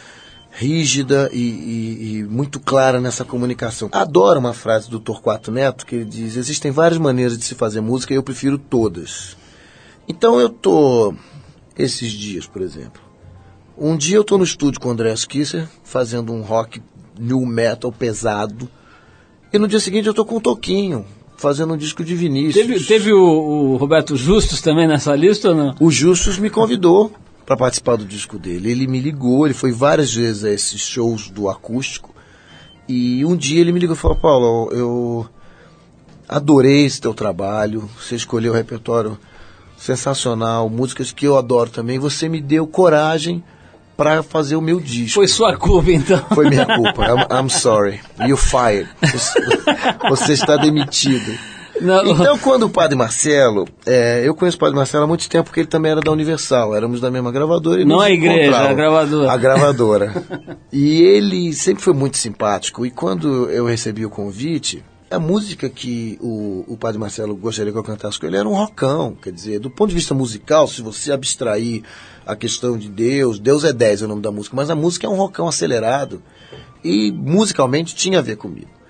rígida 0.62 1.28
e, 1.34 1.40
e, 1.40 2.18
e, 2.20 2.24
muito 2.24 2.60
clara 2.60 3.02
nessa 3.02 3.26
comunicação. 3.26 3.90
Adoro 3.92 4.40
uma 4.40 4.54
frase 4.54 4.92
do 4.92 5.00
Torquato 5.00 5.52
Neto 5.52 5.88
que 5.88 5.96
ele 5.96 6.06
diz: 6.06 6.38
existem 6.38 6.70
várias 6.70 7.00
maneiras 7.00 7.36
de 7.36 7.44
se 7.44 7.56
fazer 7.56 7.82
música 7.82 8.14
e 8.14 8.18
eu 8.18 8.22
prefiro 8.22 8.60
todas. 8.60 9.36
Então 10.08 10.40
eu 10.40 10.50
tô 10.50 11.16
esses 11.76 12.12
dias, 12.12 12.46
por 12.46 12.62
exemplo. 12.62 13.02
Um 13.76 13.98
dia 13.98 14.18
eu 14.18 14.24
tô 14.24 14.38
no 14.38 14.44
estúdio 14.44 14.80
com 14.80 14.90
o 14.90 14.92
André 14.92 15.12
Kisser 15.28 15.68
fazendo 15.84 16.32
um 16.32 16.42
rock 16.42 16.80
new 17.20 17.44
metal 17.44 17.92
pesado. 17.92 18.70
E 19.52 19.58
no 19.58 19.68
dia 19.68 19.80
seguinte 19.80 20.08
eu 20.08 20.14
tô 20.14 20.24
com 20.24 20.38
o 20.38 20.42
Toquinho, 20.42 21.06
fazendo 21.38 21.74
um 21.74 21.78
disco 21.78 22.04
de 22.04 22.14
Vinícius. 22.14 22.68
Teve, 22.68 22.84
teve 22.86 23.12
o, 23.12 23.24
o 23.24 23.78
Roberto 23.78 24.16
Justus 24.16 24.62
também 24.62 24.88
nessa 24.88 25.16
lista 25.16 25.50
ou 25.50 25.56
não? 25.56 25.76
O 25.80 25.90
Justus 25.90 26.38
me 26.38 26.52
convidou 26.52 27.12
para 27.46 27.58
participar 27.58 27.98
do 27.98 28.06
disco 28.06 28.38
dele. 28.38 28.72
Ele 28.72 28.88
me 28.88 29.00
ligou, 29.00 29.46
ele 29.46 29.54
foi 29.54 29.72
várias 29.72 30.14
vezes 30.14 30.44
a 30.44 30.52
esses 30.52 30.82
shows 30.82 31.30
do 31.30 31.50
acústico. 31.50 32.14
E 32.88 33.26
um 33.26 33.36
dia 33.36 33.60
ele 33.60 33.72
me 33.72 33.80
ligou 33.80 33.96
e 33.96 34.00
falou: 34.00 34.18
Paulo, 34.18 34.70
eu 34.72 35.30
adorei 36.28 36.86
esse 36.86 37.02
teu 37.02 37.14
trabalho. 37.14 37.90
Você 38.00 38.16
escolheu 38.16 38.54
um 38.54 38.56
repertório 38.56 39.18
sensacional, 39.78 40.70
músicas 40.70 41.12
que 41.12 41.26
eu 41.26 41.38
adoro 41.38 41.70
também. 41.70 42.00
Você 42.00 42.30
me 42.30 42.42
deu 42.42 42.68
coragem 42.68 43.44
para 43.98 44.24
fazer 44.24 44.56
o 44.56 44.62
meu 44.62 44.80
disco. 44.80 45.16
Foi 45.16 45.28
sua 45.28 45.56
culpa, 45.56 45.92
então. 45.92 46.26
Foi 46.34 46.50
minha 46.50 46.66
culpa. 46.66 47.06
I'm, 47.06 47.46
I'm 47.46 47.50
sorry. 47.50 48.00
You 48.28 48.38
fired. 48.38 48.90
Você 50.10 50.34
está 50.34 50.58
demitido. 50.58 51.38
Não. 51.82 52.06
Então, 52.06 52.38
quando 52.38 52.64
o 52.64 52.70
Padre 52.70 52.96
Marcelo, 52.96 53.68
é, 53.86 54.22
eu 54.24 54.36
conheço 54.36 54.56
o 54.56 54.60
Padre 54.60 54.76
Marcelo 54.76 55.04
há 55.04 55.08
muito 55.08 55.28
tempo, 55.28 55.46
porque 55.46 55.62
ele 55.62 55.68
também 55.68 55.92
era 55.92 56.00
da 56.00 56.12
Universal, 56.12 56.76
éramos 56.76 57.02
da 57.02 57.10
mesma 57.10 57.32
gravadora. 57.32 57.82
E 57.82 57.86
Não 57.86 58.00
a 58.00 58.12
igreja, 58.12 58.58
a 58.58 58.74
gravadora. 58.74 59.32
A 59.32 59.38
gravadora. 59.38 60.14
e 60.72 61.02
ele 61.02 61.52
sempre 61.54 61.84
foi 61.84 61.94
muito 61.94 62.18
simpático, 62.18 62.86
e 62.86 62.92
quando 62.92 63.50
eu 63.50 63.66
recebi 63.66 64.06
o 64.06 64.10
convite, 64.10 64.84
a 65.10 65.20
música 65.20 65.70
que 65.70 66.18
o, 66.22 66.64
o 66.68 66.78
Padre 66.78 67.00
Marcelo 67.00 67.36
gostaria 67.36 67.72
que 67.72 67.78
eu 67.78 67.84
cantasse 67.84 68.20
com 68.20 68.28
ele 68.28 68.38
era 68.38 68.48
um 68.48 68.54
rockão, 68.54 69.16
quer 69.16 69.32
dizer, 69.32 69.60
do 69.60 69.70
ponto 69.70 69.90
de 69.90 69.96
vista 69.96 70.14
musical, 70.14 70.68
se 70.68 70.82
você 70.82 71.12
abstrair 71.12 71.84
a 72.26 72.36
questão 72.36 72.78
de 72.78 72.90
Deus, 72.90 73.40
Deus 73.40 73.64
é 73.64 73.74
10 73.74 74.04
é 74.04 74.06
o 74.06 74.08
nome 74.08 74.22
da 74.22 74.32
música, 74.32 74.56
mas 74.56 74.70
a 74.70 74.76
música 74.76 75.08
é 75.08 75.10
um 75.10 75.16
rockão 75.16 75.48
acelerado, 75.48 76.22
e 76.84 77.12
musicalmente 77.12 77.96
tinha 77.96 78.20
a 78.20 78.22
ver 78.22 78.38
comigo. 78.38 78.81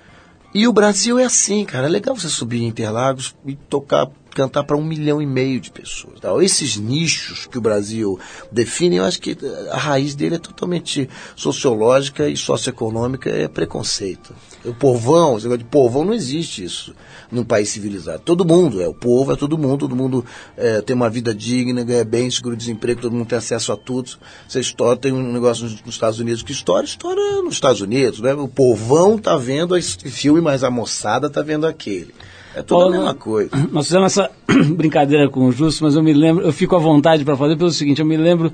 E 0.53 0.67
o 0.67 0.73
Brasil 0.73 1.17
é 1.17 1.23
assim, 1.23 1.63
cara. 1.63 1.87
É 1.87 1.89
legal 1.89 2.15
você 2.15 2.27
subir 2.27 2.61
em 2.61 2.67
Interlagos 2.67 3.33
e 3.45 3.55
tocar, 3.55 4.09
cantar 4.31 4.63
para 4.63 4.75
um 4.75 4.83
milhão 4.83 5.21
e 5.21 5.25
meio 5.25 5.61
de 5.61 5.71
pessoas. 5.71 6.19
Tá? 6.19 6.29
Esses 6.43 6.75
nichos 6.75 7.47
que 7.47 7.57
o 7.57 7.61
Brasil 7.61 8.19
define, 8.51 8.97
eu 8.97 9.05
acho 9.05 9.21
que 9.21 9.37
a 9.71 9.77
raiz 9.77 10.13
dele 10.13 10.35
é 10.35 10.39
totalmente 10.39 11.09
sociológica 11.37 12.27
e 12.27 12.35
socioeconômica, 12.35 13.29
é 13.29 13.47
preconceito. 13.47 14.35
O 14.65 14.73
povão, 14.73 15.37
esse 15.37 15.45
negócio 15.45 15.63
de 15.63 15.69
povão, 15.69 16.03
não 16.03 16.13
existe 16.13 16.63
isso 16.65 16.93
num 17.31 17.43
país 17.43 17.69
civilizado. 17.69 18.21
Todo 18.25 18.43
mundo, 18.43 18.81
é 18.81 18.87
o 18.87 18.93
povo, 18.93 19.31
é 19.31 19.35
todo 19.35 19.57
mundo, 19.57 19.79
todo 19.79 19.95
mundo 19.95 20.25
é, 20.57 20.81
tem 20.81 20.95
uma 20.95 21.09
vida 21.09 21.33
digna, 21.33 21.83
ganha 21.83 22.03
bem, 22.03 22.29
seguro-desemprego, 22.29 23.01
todo 23.01 23.13
mundo 23.13 23.27
tem 23.27 23.37
acesso 23.37 23.71
a 23.71 23.77
tudo. 23.77 24.11
Você 24.47 24.59
estoura, 24.59 24.97
tem 24.97 25.11
um 25.11 25.31
negócio 25.31 25.63
nos, 25.63 25.81
nos 25.81 25.95
Estados 25.95 26.19
Unidos 26.19 26.43
que 26.43 26.51
estoura, 26.51 26.83
estoura 26.83 27.41
nos 27.41 27.53
Estados 27.53 27.81
Unidos, 27.81 28.19
né? 28.19 28.33
O 28.33 28.47
povão 28.47 29.17
tá 29.17 29.37
vendo 29.37 29.77
esse 29.77 29.97
filme, 30.09 30.41
mas 30.41 30.63
a 30.63 30.69
moçada 30.69 31.29
tá 31.29 31.41
vendo 31.41 31.65
aquele. 31.65 32.13
É 32.53 32.61
toda 32.61 32.87
a 32.87 32.97
mesma 32.97 33.13
coisa. 33.13 33.49
Nós 33.71 33.87
fizemos 33.87 34.17
essa 34.17 34.29
brincadeira 34.75 35.29
com 35.29 35.47
o 35.47 35.51
Justo, 35.51 35.83
mas 35.83 35.95
eu 35.95 36.03
me 36.03 36.13
lembro, 36.13 36.45
eu 36.45 36.51
fico 36.51 36.75
à 36.75 36.79
vontade 36.79 37.23
para 37.23 37.37
fazer 37.37 37.55
pelo 37.55 37.71
seguinte, 37.71 38.01
eu 38.01 38.05
me 38.05 38.17
lembro 38.17 38.51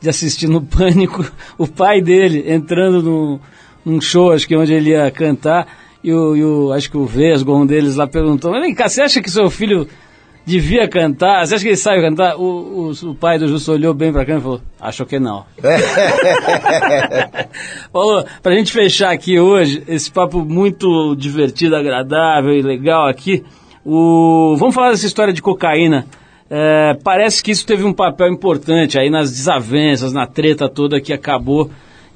de 0.00 0.08
assistir 0.08 0.48
no 0.48 0.60
Pânico 0.66 1.24
o 1.56 1.66
pai 1.66 2.02
dele 2.02 2.44
entrando 2.50 3.02
no, 3.02 3.40
num 3.84 4.00
show, 4.00 4.32
acho 4.32 4.46
que 4.46 4.56
onde 4.56 4.72
ele 4.74 4.90
ia 4.90 5.10
cantar, 5.10 5.66
e 6.06 6.14
o, 6.14 6.36
e 6.36 6.44
o 6.44 6.72
acho 6.72 6.88
que 6.88 6.96
o 6.96 7.04
Vesgo, 7.04 7.52
um 7.52 7.66
deles 7.66 7.96
lá 7.96 8.06
perguntou, 8.06 8.52
mas 8.52 8.62
vem 8.62 8.72
cá, 8.72 8.88
você 8.88 9.02
acha 9.02 9.20
que 9.20 9.28
seu 9.28 9.50
filho 9.50 9.88
devia 10.44 10.86
cantar? 10.86 11.44
Você 11.44 11.56
acha 11.56 11.64
que 11.64 11.70
ele 11.70 11.76
sabe 11.76 12.00
cantar? 12.00 12.36
O, 12.36 12.44
o, 12.44 12.92
o 13.10 13.14
pai 13.16 13.40
do 13.40 13.48
Justo 13.48 13.72
olhou 13.72 13.92
bem 13.92 14.12
pra 14.12 14.24
câmera 14.24 14.38
e 14.38 14.44
falou, 14.44 14.60
acho 14.80 15.04
que 15.04 15.18
não. 15.18 15.44
Falou, 17.92 18.24
pra 18.40 18.54
gente 18.54 18.72
fechar 18.72 19.10
aqui 19.10 19.40
hoje, 19.40 19.82
esse 19.88 20.08
papo 20.08 20.44
muito 20.44 21.16
divertido, 21.16 21.74
agradável 21.74 22.52
e 22.52 22.62
legal 22.62 23.08
aqui, 23.08 23.42
o, 23.84 24.54
vamos 24.56 24.76
falar 24.76 24.92
dessa 24.92 25.06
história 25.06 25.34
de 25.34 25.42
cocaína. 25.42 26.06
É, 26.48 26.96
parece 27.02 27.42
que 27.42 27.50
isso 27.50 27.66
teve 27.66 27.82
um 27.82 27.92
papel 27.92 28.28
importante 28.28 28.96
aí 28.96 29.10
nas 29.10 29.32
desavenças, 29.32 30.12
na 30.12 30.24
treta 30.24 30.68
toda 30.68 31.00
que 31.00 31.12
acabou 31.12 31.68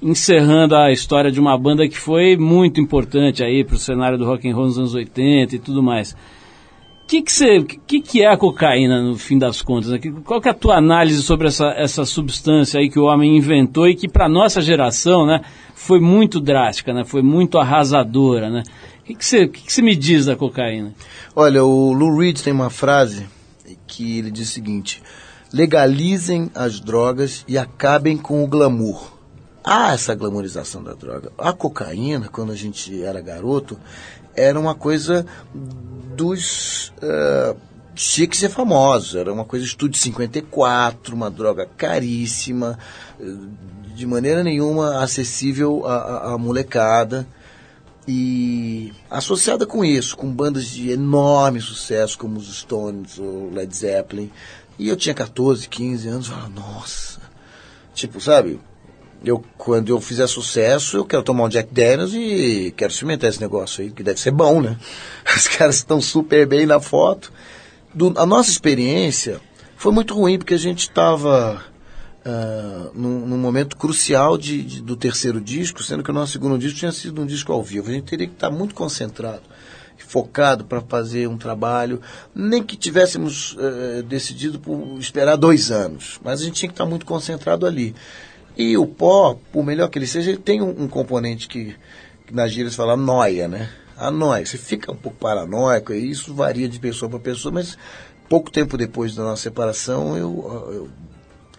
encerrando 0.03 0.75
a 0.75 0.91
história 0.91 1.31
de 1.31 1.39
uma 1.39 1.57
banda 1.59 1.89
que 1.89 1.99
foi 1.99 2.37
muito 2.37 2.81
importante 2.81 3.43
aí 3.43 3.65
para 3.65 3.77
o 3.77 3.79
cenário 3.79 4.17
do 4.17 4.25
rock 4.25 4.49
and 4.49 4.55
roll 4.55 4.67
nos 4.67 4.79
anos 4.79 4.95
80 4.95 5.57
e 5.57 5.59
tudo 5.59 5.83
mais. 5.83 6.13
O 6.13 7.07
que 7.11 7.23
que, 7.23 7.65
que, 7.87 8.01
que 8.01 8.23
é 8.23 8.29
a 8.29 8.37
cocaína 8.37 9.03
no 9.03 9.19
fim 9.19 9.37
das 9.37 9.61
contas? 9.63 10.01
Qual 10.25 10.41
que 10.41 10.49
é 10.49 10.53
a 10.53 10.55
tua 10.55 10.77
análise 10.77 11.23
sobre 11.23 11.49
essa, 11.49 11.67
essa 11.77 12.05
substância 12.05 12.79
aí 12.79 12.89
que 12.89 13.01
o 13.01 13.05
homem 13.05 13.37
inventou 13.37 13.89
e 13.89 13.97
que 13.97 14.09
para 14.09 14.29
nossa 14.29 14.61
geração, 14.61 15.27
né, 15.27 15.41
foi 15.75 15.99
muito 15.99 16.39
drástica, 16.41 16.95
né, 16.95 17.05
foi 17.05 17.21
muito 17.21 17.59
arrasadora? 17.59 18.63
O 19.01 19.05
que 19.05 19.15
que 19.17 19.27
você, 19.27 19.49
que 19.49 19.65
que 19.65 19.73
você 19.73 19.83
me 19.83 19.97
diz 19.97 20.27
da 20.27 20.37
cocaína? 20.37 20.95
Olha, 21.35 21.65
o 21.65 21.93
Lou 21.93 22.17
Reed 22.17 22.41
tem 22.41 22.53
uma 22.53 22.71
frase 22.71 23.27
que 23.89 24.19
ele 24.19 24.31
diz 24.31 24.49
o 24.49 24.53
seguinte: 24.53 25.03
legalizem 25.53 26.49
as 26.55 26.79
drogas 26.79 27.45
e 27.49 27.59
acabem 27.59 28.17
com 28.17 28.45
o 28.45 28.47
glamour. 28.47 29.20
Há 29.63 29.93
essa 29.93 30.15
glamorização 30.15 30.83
da 30.83 30.95
droga. 30.95 31.31
A 31.37 31.53
cocaína, 31.53 32.29
quando 32.29 32.51
a 32.51 32.57
gente 32.57 33.03
era 33.03 33.21
garoto, 33.21 33.79
era 34.35 34.59
uma 34.59 34.75
coisa 34.75 35.27
dos 36.17 36.93
uh, 37.03 37.57
chiques 37.95 38.43
e 38.43 38.49
famosos. 38.49 39.15
Era 39.15 39.33
uma 39.33 39.45
coisa 39.45 39.65
Estúdio 39.65 40.01
54, 40.01 41.15
uma 41.15 41.31
droga 41.31 41.69
caríssima, 41.77 42.79
de 43.95 44.07
maneira 44.07 44.43
nenhuma 44.43 45.03
acessível 45.03 45.87
à, 45.87 46.33
à 46.33 46.39
molecada. 46.39 47.27
E 48.09 48.93
associada 49.11 49.67
com 49.67 49.85
isso, 49.85 50.17
com 50.17 50.33
bandas 50.33 50.67
de 50.67 50.91
enorme 50.91 51.61
sucesso, 51.61 52.19
como 52.19 52.39
os 52.39 52.61
Stones 52.61 53.19
ou 53.19 53.51
Led 53.53 53.77
Zeppelin. 53.77 54.33
E 54.79 54.89
eu 54.89 54.97
tinha 54.97 55.15
14, 55.15 55.69
15 55.69 56.09
anos, 56.09 56.27
eu 56.27 56.33
falava, 56.33 56.49
nossa. 56.49 57.21
Tipo, 57.95 58.19
sabe? 58.21 58.59
Eu, 59.23 59.45
quando 59.59 59.91
eu 59.91 60.01
fizer 60.01 60.27
sucesso, 60.27 60.97
eu 60.97 61.05
quero 61.05 61.23
tomar 61.23 61.45
um 61.45 61.49
Jack 61.49 61.73
Daniels 61.73 62.15
e 62.15 62.73
quero 62.75 62.91
experimentar 62.91 63.29
esse 63.29 63.41
negócio 63.41 63.83
aí, 63.85 63.91
que 63.91 64.03
deve 64.03 64.19
ser 64.19 64.31
bom, 64.31 64.63
né? 64.63 64.79
Os 65.37 65.47
caras 65.47 65.77
estão 65.77 66.01
super 66.01 66.47
bem 66.47 66.65
na 66.65 66.81
foto. 66.81 67.31
Do, 67.93 68.15
a 68.17 68.25
nossa 68.25 68.51
experiência 68.51 69.41
foi 69.77 69.93
muito 69.93 70.15
ruim, 70.15 70.39
porque 70.39 70.55
a 70.55 70.59
gente 70.59 70.81
estava 70.81 71.63
uh, 72.25 72.91
num, 72.95 73.27
num, 73.27 73.39
momento 73.39 73.77
crucial 73.77 74.39
de, 74.39 74.63
de, 74.63 74.83
do 74.83 74.97
terceiro 74.97 75.41
disco, 75.41 75.83
sendo 75.83 76.03
que 76.03 76.11
o 76.11 76.15
nosso 76.15 76.33
segundo 76.33 76.59
disco 76.59 76.79
tinha 76.79 76.93
sido 76.93 77.21
um 77.21 77.27
disco 77.27 77.53
ao 77.53 77.63
vivo. 77.63 77.91
A 77.91 77.93
gente 77.93 78.05
teria 78.05 78.27
que 78.27 78.35
estar 78.35 78.51
muito 78.51 78.75
concentrado, 78.75 79.43
focado 79.99 80.65
para 80.65 80.81
fazer 80.81 81.29
um 81.29 81.37
trabalho, 81.37 82.01
nem 82.35 82.63
que 82.63 82.77
tivéssemos 82.77 83.53
uh, 83.53 84.03
decidido 84.03 84.59
por 84.59 84.99
esperar 84.99 85.37
dois 85.37 85.71
anos, 85.71 86.19
mas 86.25 86.41
a 86.41 86.45
gente 86.45 86.55
tinha 86.55 86.69
que 86.69 86.75
estar 86.75 86.87
muito 86.87 87.05
concentrado 87.05 87.67
ali. 87.67 87.95
E 88.57 88.77
o 88.77 88.87
pó, 88.87 89.39
por 89.53 89.65
melhor 89.65 89.89
que 89.89 89.99
ele 89.99 90.07
seja, 90.07 90.31
ele 90.31 90.39
tem 90.39 90.61
um, 90.61 90.85
um 90.85 90.89
componente 90.89 91.49
que, 91.49 91.77
que 92.27 92.35
nas 92.35 92.53
gírias 92.53 92.75
fala 92.75 92.97
noia, 92.97 93.49
né? 93.49 93.71
A 93.97 94.11
noia. 94.11 94.45
Você 94.45 94.59
fica 94.59 94.93
um 94.93 94.97
pouco 94.97 95.19
paranoico, 95.19 95.93
e 95.93 96.11
isso 96.11 96.35
varia 96.35 96.69
de 96.69 96.79
pessoa 96.79 97.09
para 97.09 97.19
pessoa, 97.19 97.53
mas 97.53 97.77
pouco 98.29 98.51
tempo 98.51 98.77
depois 98.77 99.15
da 99.15 99.23
nossa 99.23 99.43
separação, 99.43 100.17
eu, 100.17 100.69
eu 100.73 100.91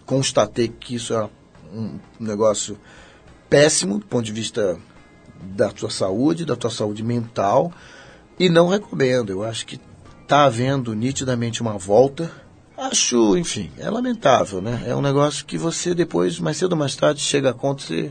constatei 0.06 0.68
que 0.68 0.94
isso 0.94 1.14
é 1.14 1.28
um 1.72 1.98
negócio 2.20 2.78
péssimo 3.48 3.98
do 3.98 4.06
ponto 4.06 4.24
de 4.24 4.32
vista 4.32 4.78
da 5.40 5.70
tua 5.70 5.90
saúde, 5.90 6.44
da 6.44 6.56
tua 6.56 6.70
saúde 6.70 7.02
mental, 7.02 7.72
e 8.38 8.48
não 8.48 8.68
recomendo. 8.68 9.30
Eu 9.30 9.42
acho 9.44 9.66
que 9.66 9.80
está 10.22 10.44
havendo 10.44 10.94
nitidamente 10.94 11.60
uma 11.60 11.76
volta 11.76 12.30
Acho, 12.82 13.36
enfim, 13.36 13.70
é 13.78 13.88
lamentável, 13.88 14.60
né? 14.60 14.82
É 14.88 14.96
um 14.96 15.00
negócio 15.00 15.46
que 15.46 15.56
você 15.56 15.94
depois, 15.94 16.40
mais 16.40 16.56
cedo 16.56 16.72
ou 16.72 16.78
mais 16.78 16.96
tarde, 16.96 17.20
chega 17.20 17.50
a 17.50 17.54
conta 17.54 17.94
e 17.94 18.10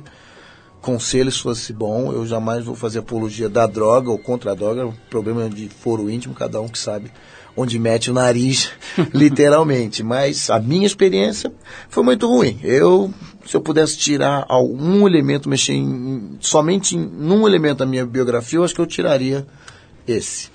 conselho 0.79 1.29
se 1.29 1.39
fosse 1.39 1.73
bom. 1.73 2.13
Eu 2.13 2.25
jamais 2.25 2.63
vou 2.63 2.73
fazer 2.73 2.99
apologia 2.99 3.49
da 3.49 3.67
droga 3.67 4.09
ou 4.09 4.17
contra 4.17 4.53
a 4.53 4.55
droga. 4.55 4.87
O 4.87 4.93
problema 5.09 5.49
de 5.49 5.67
foro 5.67 6.09
íntimo, 6.09 6.33
cada 6.33 6.61
um 6.61 6.69
que 6.69 6.79
sabe 6.79 7.11
onde 7.53 7.77
mete 7.77 8.09
o 8.09 8.13
nariz, 8.13 8.71
literalmente. 9.13 10.03
Mas 10.03 10.49
a 10.49 10.57
minha 10.57 10.87
experiência 10.87 11.51
foi 11.89 12.01
muito 12.01 12.25
ruim. 12.25 12.57
Eu, 12.63 13.13
se 13.45 13.57
eu 13.57 13.59
pudesse 13.59 13.97
tirar 13.97 14.45
algum 14.47 15.05
elemento, 15.05 15.49
mexer 15.49 15.73
em, 15.73 16.37
somente 16.39 16.95
em 16.95 17.01
um 17.01 17.45
elemento 17.45 17.79
da 17.79 17.85
minha 17.85 18.05
biografia, 18.05 18.57
eu 18.57 18.63
acho 18.63 18.73
que 18.73 18.79
eu 18.79 18.87
tiraria 18.87 19.45
esse. 20.07 20.49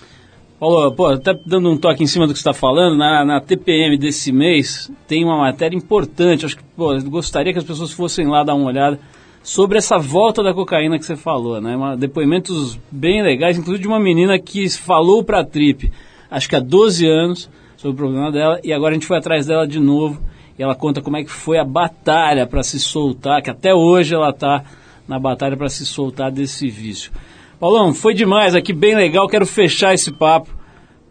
Paulo, 0.59 0.90
pô, 0.92 1.09
até 1.09 1.34
dando 1.44 1.70
um 1.70 1.76
toque 1.76 2.02
em 2.02 2.07
cima 2.07 2.26
do 2.26 2.32
que 2.32 2.38
você 2.38 2.48
está 2.48 2.59
falando, 2.59 2.96
na, 2.96 3.24
na, 3.26 3.40
TPM 3.40 3.98
desse 3.98 4.32
mês 4.32 4.90
tem 5.07 5.22
uma 5.22 5.36
matéria 5.36 5.76
importante, 5.76 6.46
acho 6.46 6.57
que 6.57 6.64
pô, 6.74 6.98
gostaria 7.02 7.52
que 7.52 7.59
as 7.59 7.64
pessoas 7.64 7.92
fossem 7.92 8.26
lá 8.26 8.42
dar 8.42 8.54
uma 8.54 8.66
olhada 8.66 8.98
sobre 9.42 9.76
essa 9.76 9.98
volta 9.98 10.42
da 10.42 10.54
cocaína 10.54 10.98
que 10.98 11.04
você 11.04 11.14
falou, 11.14 11.61
né? 11.61 11.76
Uma, 11.76 11.94
depoimentos 11.94 12.80
bem 12.90 13.22
legais, 13.22 13.59
inclusive 13.59 13.82
de 13.82 13.86
uma 13.86 14.00
menina 14.00 14.38
que 14.38 14.68
falou 14.70 15.22
para 15.22 15.40
a 15.40 15.44
Trip, 15.44 15.92
acho 16.30 16.48
que 16.48 16.57
há 16.57 16.61
12 16.61 17.07
anos, 17.07 17.50
sobre 17.76 17.94
o 17.94 17.98
problema 17.98 18.32
dela, 18.32 18.59
e 18.64 18.72
agora 18.72 18.92
a 18.92 18.94
gente 18.94 19.07
foi 19.07 19.18
atrás 19.18 19.46
dela 19.46 19.68
de 19.68 19.78
novo, 19.78 20.22
e 20.59 20.62
ela 20.62 20.74
conta 20.74 21.02
como 21.02 21.18
é 21.18 21.22
que 21.22 21.30
foi 21.30 21.59
a 21.59 21.64
batalha 21.64 22.46
para 22.46 22.62
se 22.62 22.80
soltar, 22.80 23.42
que 23.42 23.50
até 23.50 23.74
hoje 23.74 24.14
ela 24.14 24.30
está 24.30 24.64
na 25.07 25.18
batalha 25.18 25.57
para 25.57 25.68
se 25.68 25.84
soltar 25.84 26.32
desse 26.32 26.68
vício. 26.70 27.12
Paulão, 27.59 27.94
foi 27.94 28.12
demais 28.12 28.54
aqui, 28.54 28.72
bem 28.72 28.94
legal. 28.94 29.26
Quero 29.28 29.46
fechar 29.46 29.94
esse 29.94 30.12
papo 30.12 30.50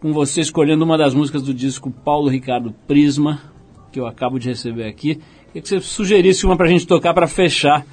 com 0.00 0.12
você 0.12 0.40
escolhendo 0.40 0.84
uma 0.84 0.96
das 0.96 1.12
músicas 1.12 1.42
do 1.42 1.52
disco 1.52 1.90
Paulo 1.90 2.28
Ricardo 2.28 2.72
Prisma, 2.86 3.40
que 3.90 3.98
eu 3.98 4.06
acabo 4.06 4.38
de 4.38 4.48
receber 4.48 4.84
aqui. 4.84 5.16
Queria 5.46 5.62
que 5.62 5.68
você 5.68 5.80
sugerisse 5.80 6.46
uma 6.46 6.56
para 6.56 6.66
a 6.66 6.68
gente 6.68 6.86
tocar 6.86 7.12
para 7.12 7.26
fechar 7.26 7.84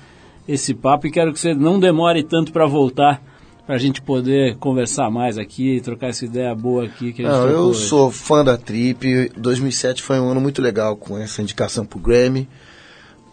esse 0.47 0.74
papo 0.74 1.08
e 1.08 1.12
quero 1.12 1.34
que 1.34 1.39
você 1.39 1.56
não 1.56 1.80
demore 1.80 2.22
tanto 2.22 2.51
para 2.51 2.68
voltar 2.68 3.22
para 3.66 3.76
a 3.76 3.80
gente 3.80 4.01
poder 4.01 4.58
conversar 4.58 5.10
mais 5.10 5.38
aqui, 5.38 5.80
trocar 5.82 6.08
essa 6.10 6.26
ideia 6.26 6.54
boa 6.54 6.84
aqui 6.86 7.14
que 7.14 7.26
a 7.26 7.32
gente 7.32 7.39
Não, 7.39 7.47
eu 7.47 7.60
hoje. 7.70 7.86
sou 7.86 8.12
fã 8.12 8.43
da 8.43 8.58
Trip. 8.58 9.32
2007 9.38 10.04
foi 10.04 10.20
um 10.20 10.30
ano 10.30 10.41
muito 10.41 10.62
legal 10.62 10.95
com 10.97 11.18
essa 11.18 11.41
indicação 11.41 11.86
pro 11.86 11.97
Grammy. 11.97 12.47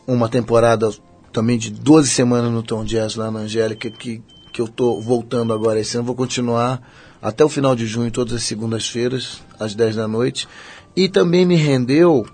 Uma 0.07 0.29
temporada 0.29 0.89
também 1.33 1.59
de 1.59 1.71
12 1.71 2.09
semanas 2.09 2.51
no 2.51 2.62
Tom 2.62 2.85
Jazz 2.85 3.16
lá 3.16 3.31
na 3.31 3.41
Angélica 3.41 3.91
que 3.91 4.23
que 4.53 4.61
eu 4.61 4.67
estou 4.67 5.01
voltando 5.01 5.53
agora 5.53 5.81
esse 5.81 5.97
ano, 5.97 6.07
vou 6.07 6.15
continuar 6.15 6.81
até 7.23 7.45
o 7.45 7.49
final 7.49 7.77
de 7.77 7.87
junho, 7.87 8.11
todas 8.11 8.35
as 8.35 8.43
segundas-feiras, 8.45 9.43
às 9.59 9.75
10 9.75 9.97
da 9.97 10.09
noite. 10.09 10.49
E 10.97 11.09
também 11.09 11.45
me 11.45 11.57
rendeu 11.57 12.27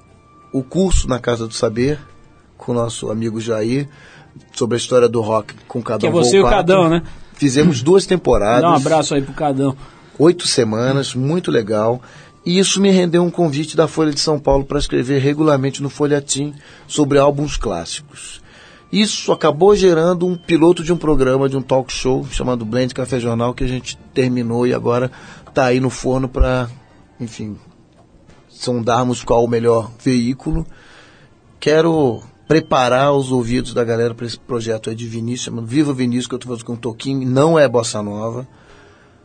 o 0.53 0.62
curso 0.62 1.09
na 1.09 1.19
Casa 1.19 1.47
do 1.47 1.55
Saber, 1.55 1.99
com 2.57 2.73
o 2.73 2.75
nosso 2.75 3.11
amigo 3.11 3.41
Jair, 3.41 3.89
sobre 4.53 4.77
a 4.77 4.79
história 4.79 5.09
do 5.09 5.21
rock 5.21 5.55
com 5.67 5.83
Cadão 5.83 6.01
Que 6.01 6.07
é 6.07 6.11
você 6.11 6.41
Volpato. 6.41 6.55
e 6.55 6.55
o 6.55 6.57
Cadão, 6.57 6.89
né? 6.89 7.03
Fizemos 7.35 7.83
duas 7.83 8.07
temporadas. 8.07 8.62
Dá 8.62 8.71
um 8.71 8.75
abraço 8.75 9.14
aí 9.14 9.23
pro 9.23 9.35
Cadão. 9.35 9.77
Oito 10.19 10.47
semanas, 10.47 11.14
muito 11.14 11.51
legal. 11.51 12.01
E 12.45 12.59
isso 12.59 12.81
me 12.81 12.91
rendeu 12.91 13.25
um 13.25 13.31
convite 13.31 13.77
da 13.77 13.89
Folha 13.89 14.12
de 14.12 14.21
São 14.21 14.39
Paulo 14.39 14.64
para 14.64 14.79
escrever 14.79 15.19
regularmente 15.21 15.83
no 15.83 15.91
Folhetim 15.91 16.55
sobre 16.87 17.19
álbuns 17.19 17.57
clássicos. 17.57 18.41
Isso 18.93 19.32
acabou 19.32 19.74
gerando 19.74 20.26
um 20.26 20.37
piloto 20.37 20.84
de 20.84 20.93
um 20.93 20.97
programa, 20.97 21.49
de 21.49 21.57
um 21.57 21.62
talk 21.62 21.93
show 21.93 22.24
chamado 22.30 22.64
Blend 22.64 22.95
Café 22.95 23.18
Jornal, 23.18 23.53
que 23.53 23.64
a 23.64 23.68
gente 23.68 23.99
terminou 24.14 24.66
e 24.66 24.72
agora 24.72 25.11
está 25.49 25.66
aí 25.66 25.80
no 25.80 25.91
forno 25.91 26.28
para, 26.28 26.70
enfim, 27.18 27.57
sondarmos 28.49 29.24
qual 29.24 29.45
o 29.45 29.49
melhor 29.49 29.91
veículo. 29.99 30.64
Quero 31.59 32.22
preparar 32.47 33.12
os 33.12 33.32
ouvidos 33.32 33.74
da 33.74 33.82
galera 33.82 34.14
para 34.14 34.26
esse 34.26 34.39
projeto 34.39 34.89
aí 34.89 34.95
de 34.95 35.07
Vinícius, 35.07 35.47
chamado 35.47 35.66
Viva 35.66 35.93
Vinícius, 35.93 36.28
que 36.28 36.34
eu 36.34 36.39
estou 36.39 36.53
fazendo 36.53 36.66
com 36.66 36.74
o 36.74 36.76
Toquinho, 36.76 37.28
não 37.28 37.59
é 37.59 37.68
bossa 37.68 38.01
nova. 38.03 38.47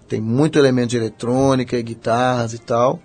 Tem 0.07 0.19
muito 0.19 0.57
elemento 0.57 0.89
de 0.89 0.97
eletrônica, 0.97 1.79
guitarras 1.81 2.53
e 2.53 2.57
tal. 2.57 2.99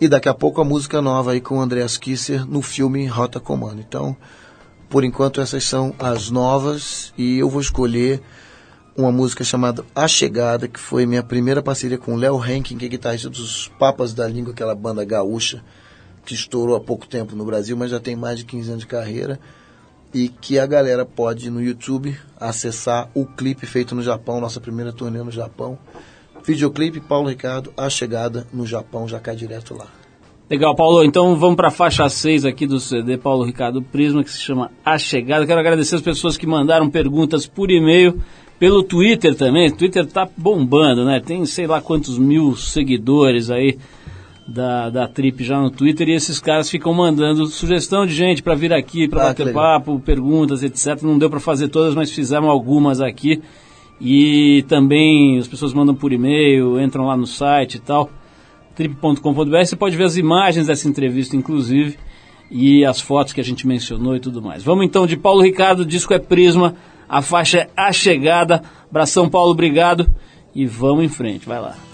E 0.00 0.08
daqui 0.08 0.28
a 0.28 0.34
pouco 0.34 0.60
a 0.60 0.64
música 0.64 1.00
nova 1.00 1.32
aí 1.32 1.40
com 1.40 1.58
o 1.58 1.60
Andreas 1.60 1.96
Kisser 1.96 2.46
no 2.46 2.62
filme 2.62 3.06
Rota 3.06 3.38
Comando. 3.38 3.80
Então, 3.86 4.16
por 4.88 5.04
enquanto, 5.04 5.40
essas 5.40 5.64
são 5.64 5.94
as 5.98 6.30
novas 6.30 7.12
e 7.18 7.38
eu 7.38 7.50
vou 7.50 7.60
escolher 7.60 8.22
uma 8.96 9.12
música 9.12 9.44
chamada 9.44 9.84
A 9.94 10.08
Chegada, 10.08 10.66
que 10.66 10.80
foi 10.80 11.04
minha 11.04 11.22
primeira 11.22 11.62
parceria 11.62 11.98
com 11.98 12.16
Léo 12.16 12.42
Henkin, 12.42 12.78
que 12.78 12.86
é 12.86 12.88
guitarrista 12.88 13.28
dos 13.28 13.68
Papas 13.78 14.14
da 14.14 14.26
Língua, 14.26 14.52
aquela 14.52 14.74
banda 14.74 15.04
gaúcha, 15.04 15.62
que 16.24 16.34
estourou 16.34 16.74
há 16.76 16.80
pouco 16.80 17.06
tempo 17.06 17.36
no 17.36 17.44
Brasil, 17.44 17.76
mas 17.76 17.90
já 17.90 18.00
tem 18.00 18.16
mais 18.16 18.38
de 18.38 18.44
15 18.44 18.70
anos 18.70 18.80
de 18.82 18.86
carreira. 18.86 19.38
E 20.14 20.28
que 20.28 20.58
a 20.58 20.64
galera 20.64 21.04
pode 21.04 21.50
no 21.50 21.62
YouTube 21.62 22.16
acessar 22.40 23.10
o 23.12 23.26
clipe 23.26 23.66
feito 23.66 23.94
no 23.94 24.02
Japão, 24.02 24.40
nossa 24.40 24.60
primeira 24.60 24.92
turnê 24.92 25.22
no 25.22 25.30
Japão. 25.30 25.78
Videoclipe 26.42 27.00
Paulo 27.00 27.28
Ricardo, 27.28 27.72
A 27.76 27.90
Chegada 27.90 28.46
no 28.52 28.66
Japão, 28.66 29.06
já 29.06 29.20
cai 29.20 29.36
direto 29.36 29.76
lá. 29.76 30.05
Legal, 30.48 30.76
Paulo. 30.76 31.02
Então 31.02 31.34
vamos 31.34 31.56
para 31.56 31.68
a 31.68 31.72
faixa 31.72 32.08
6 32.08 32.44
aqui 32.44 32.68
do 32.68 32.78
CD 32.78 33.16
Paulo 33.18 33.44
Ricardo 33.44 33.82
Prisma, 33.82 34.22
que 34.22 34.30
se 34.30 34.40
chama 34.40 34.70
A 34.84 34.96
Chegada. 34.96 35.44
Quero 35.44 35.58
agradecer 35.58 35.96
as 35.96 36.02
pessoas 36.02 36.36
que 36.36 36.46
mandaram 36.46 36.88
perguntas 36.88 37.48
por 37.48 37.68
e-mail, 37.68 38.20
pelo 38.56 38.84
Twitter 38.84 39.34
também. 39.34 39.68
O 39.68 39.76
Twitter 39.76 40.06
tá 40.06 40.28
bombando, 40.36 41.04
né? 41.04 41.18
Tem 41.18 41.44
sei 41.46 41.66
lá 41.66 41.80
quantos 41.80 42.16
mil 42.16 42.54
seguidores 42.54 43.50
aí 43.50 43.76
da, 44.46 44.88
da 44.88 45.08
Trip 45.08 45.42
já 45.42 45.60
no 45.60 45.68
Twitter 45.68 46.08
e 46.10 46.14
esses 46.14 46.38
caras 46.38 46.70
ficam 46.70 46.94
mandando 46.94 47.46
sugestão 47.46 48.06
de 48.06 48.14
gente 48.14 48.40
para 48.40 48.54
vir 48.54 48.72
aqui, 48.72 49.08
para 49.08 49.22
Ah, 49.22 49.26
bater 49.26 49.52
papo, 49.52 49.98
perguntas, 49.98 50.62
etc. 50.62 51.02
Não 51.02 51.18
deu 51.18 51.28
para 51.28 51.40
fazer 51.40 51.66
todas, 51.66 51.92
mas 51.92 52.12
fizemos 52.12 52.48
algumas 52.48 53.00
aqui. 53.00 53.42
E 54.00 54.64
também 54.68 55.38
as 55.38 55.48
pessoas 55.48 55.74
mandam 55.74 55.94
por 55.94 56.12
e-mail, 56.12 56.80
entram 56.80 57.04
lá 57.04 57.16
no 57.16 57.26
site 57.26 57.78
e 57.78 57.80
tal 57.80 58.08
trip.com.br. 58.76 59.58
Você 59.64 59.74
pode 59.74 59.96
ver 59.96 60.04
as 60.04 60.16
imagens 60.16 60.66
dessa 60.66 60.88
entrevista, 60.88 61.34
inclusive, 61.34 61.96
e 62.50 62.84
as 62.84 63.00
fotos 63.00 63.32
que 63.32 63.40
a 63.40 63.44
gente 63.44 63.66
mencionou 63.66 64.14
e 64.14 64.20
tudo 64.20 64.42
mais. 64.42 64.62
Vamos 64.62 64.84
então 64.84 65.06
de 65.06 65.16
Paulo 65.16 65.42
Ricardo, 65.42 65.84
disco 65.84 66.14
é 66.14 66.18
Prisma, 66.18 66.76
a 67.08 67.22
faixa 67.22 67.58
é 67.60 67.68
A 67.76 67.92
Chegada. 67.92 68.62
Abração, 68.88 69.28
Paulo, 69.28 69.50
obrigado. 69.50 70.06
E 70.54 70.66
vamos 70.66 71.04
em 71.04 71.08
frente, 71.08 71.46
vai 71.46 71.60
lá. 71.60 71.85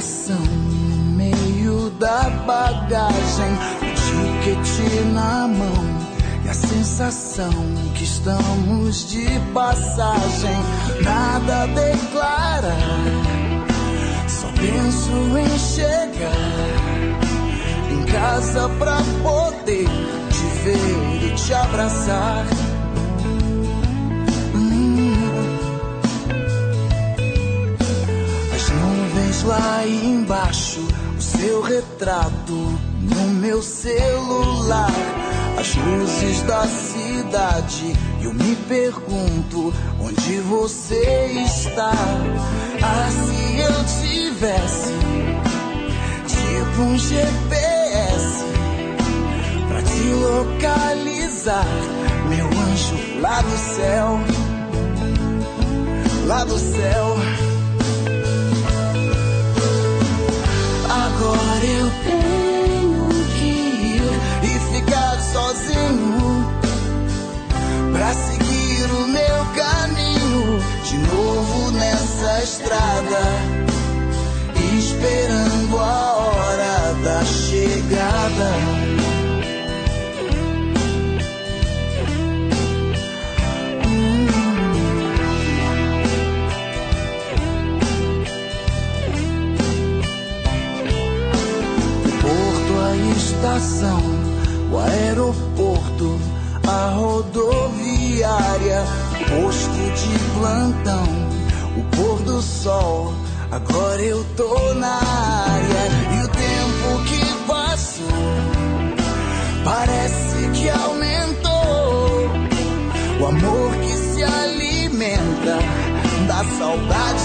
Coração 0.00 0.40
no 0.40 1.16
meio 1.16 1.90
da 1.90 2.30
bagagem, 2.46 3.52
o 3.82 4.44
ticket 4.46 5.12
na 5.12 5.46
mão 5.46 5.84
e 6.42 6.48
a 6.48 6.54
sensação 6.54 7.52
que 7.94 8.04
estamos 8.04 9.10
de 9.10 9.26
passagem. 9.52 10.56
Nada 11.02 11.66
declara, 11.66 12.74
só 14.26 14.46
penso 14.52 15.38
em 15.38 15.58
chegar 15.58 16.32
em 17.90 18.02
casa 18.10 18.70
pra 18.78 18.96
poder 19.22 19.86
te 20.30 20.46
ver 20.64 21.26
e 21.26 21.34
te 21.34 21.52
abraçar. 21.52 22.46
Nuvens 29.40 29.42
lá 29.44 29.86
embaixo, 29.86 30.80
o 31.16 31.20
seu 31.20 31.62
retrato 31.62 32.54
no 33.00 33.28
meu 33.34 33.62
celular. 33.62 34.92
As 35.58 35.74
luzes 35.76 36.42
da 36.42 36.66
cidade, 36.66 37.92
eu 38.22 38.32
me 38.32 38.56
pergunto 38.68 39.74
onde 40.00 40.40
você 40.40 41.44
está. 41.44 41.92
Ah, 42.82 43.08
se 43.10 43.58
eu 43.60 43.84
tivesse 44.02 44.92
tipo 46.26 46.82
um 46.82 46.98
GPS 46.98 48.44
pra 49.68 49.82
te 49.82 50.02
localizar, 50.14 51.66
meu 52.28 52.46
anjo 52.46 53.20
lá 53.20 53.42
do 53.42 53.58
céu, 53.58 54.20
lá 56.26 56.44
do 56.44 56.58
céu. 56.58 57.49
Agora 61.20 61.66
eu 61.66 61.90
tenho 62.02 63.08
que 63.34 63.44
ir 63.44 64.02
e 64.42 64.74
ficar 64.74 65.20
sozinho 65.20 66.46
pra 67.92 68.14
seguir 68.14 68.90
o 68.90 69.06
meu 69.06 69.44
caminho 69.54 70.58
de 70.82 70.96
novo 70.96 71.72
nessa 71.72 72.42
estrada, 72.42 73.20
esperando 74.78 75.78
a 75.78 76.16
hora 76.16 76.94
da 77.04 77.22
chegada. 77.26 78.69
Estação, 93.50 94.00
o 94.70 94.78
aeroporto, 94.78 96.20
a 96.66 96.90
rodoviária, 96.94 98.84
o 99.20 99.42
posto 99.42 99.70
de 99.70 100.18
plantão, 100.38 101.04
o 101.76 101.96
pôr 101.96 102.22
do 102.22 102.40
sol. 102.40 103.12
Agora 103.50 104.00
eu 104.00 104.24
tô 104.36 104.74
na 104.74 104.94
área 104.94 105.84
e 106.14 106.24
o 106.24 106.28
tempo 106.28 107.04
que 107.08 107.46
passou 107.46 108.06
parece 109.64 110.48
que 110.54 110.70
aumentou. 110.70 112.30
O 113.20 113.26
amor 113.26 113.74
que 113.76 113.96
se 113.96 114.22
alimenta 114.22 115.58
da 116.28 116.44
saudade. 116.56 117.19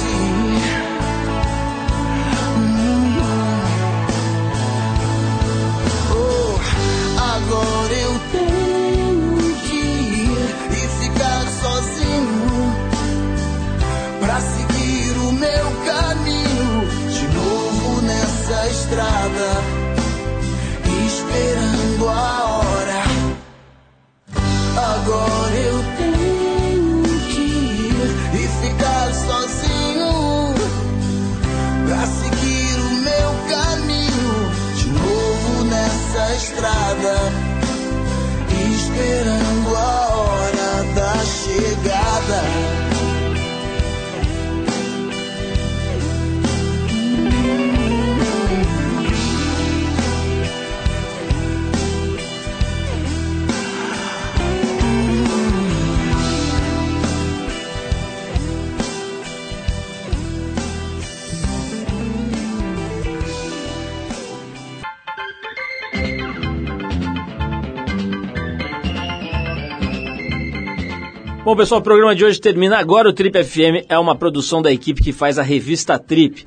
Bom, 71.56 71.60
pessoal, 71.60 71.80
o 71.80 71.84
programa 71.86 72.14
de 72.14 72.26
hoje 72.26 72.38
termina 72.38 72.78
agora. 72.78 73.08
O 73.08 73.14
Trip 73.14 73.42
FM 73.42 73.86
é 73.88 73.98
uma 73.98 74.14
produção 74.14 74.62
da 74.62 74.74
equipe 74.74 75.02
que 75.02 75.14
faz 75.14 75.40
a 75.40 75.42
revista 75.42 75.98
Trip. 75.98 76.46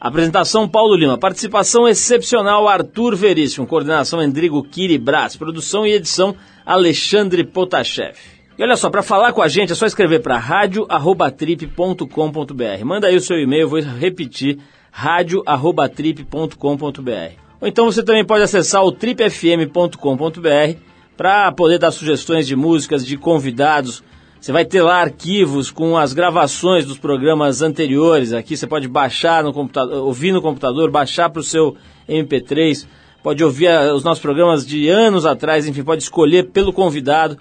Apresentação 0.00 0.66
Paulo 0.66 0.96
Lima, 0.96 1.18
participação 1.18 1.86
excepcional 1.86 2.66
Arthur 2.66 3.14
Veríssimo, 3.14 3.66
coordenação 3.66 4.22
Endrigo 4.22 4.62
Kiri 4.62 4.96
Brás, 4.96 5.36
produção 5.36 5.86
e 5.86 5.92
edição 5.92 6.34
Alexandre 6.64 7.44
Potashev. 7.44 8.16
E 8.58 8.62
olha 8.62 8.78
só, 8.78 8.88
para 8.88 9.02
falar 9.02 9.34
com 9.34 9.42
a 9.42 9.48
gente 9.48 9.72
é 9.72 9.74
só 9.74 9.84
escrever 9.84 10.20
para 10.20 10.38
radio@trip.com.br. 10.38 12.82
Manda 12.82 13.08
aí 13.08 13.16
o 13.16 13.20
seu 13.20 13.38
e-mail, 13.38 13.68
vou 13.68 13.80
repetir, 13.80 14.58
radio@trip.com.br. 14.90 17.32
Ou 17.60 17.68
então 17.68 17.84
você 17.84 18.02
também 18.02 18.24
pode 18.24 18.42
acessar 18.42 18.82
o 18.82 18.90
tripfm.com.br 18.90 20.78
para 21.14 21.52
poder 21.52 21.78
dar 21.78 21.90
sugestões 21.90 22.46
de 22.46 22.56
músicas, 22.56 23.04
de 23.04 23.18
convidados, 23.18 24.02
Você 24.46 24.52
vai 24.52 24.64
ter 24.64 24.80
lá 24.80 25.00
arquivos 25.00 25.72
com 25.72 25.98
as 25.98 26.12
gravações 26.12 26.86
dos 26.86 26.96
programas 26.96 27.62
anteriores. 27.62 28.32
Aqui 28.32 28.56
você 28.56 28.64
pode 28.64 28.86
baixar 28.86 29.42
no 29.42 29.52
computador, 29.52 30.04
ouvir 30.04 30.30
no 30.30 30.40
computador, 30.40 30.88
baixar 30.88 31.28
para 31.30 31.40
o 31.40 31.42
seu 31.42 31.76
MP3. 32.08 32.86
Pode 33.24 33.42
ouvir 33.42 33.66
ah, 33.66 33.92
os 33.92 34.04
nossos 34.04 34.22
programas 34.22 34.64
de 34.64 34.88
anos 34.88 35.26
atrás, 35.26 35.66
enfim, 35.66 35.82
pode 35.82 36.04
escolher 36.04 36.44
pelo 36.50 36.72
convidado. 36.72 37.36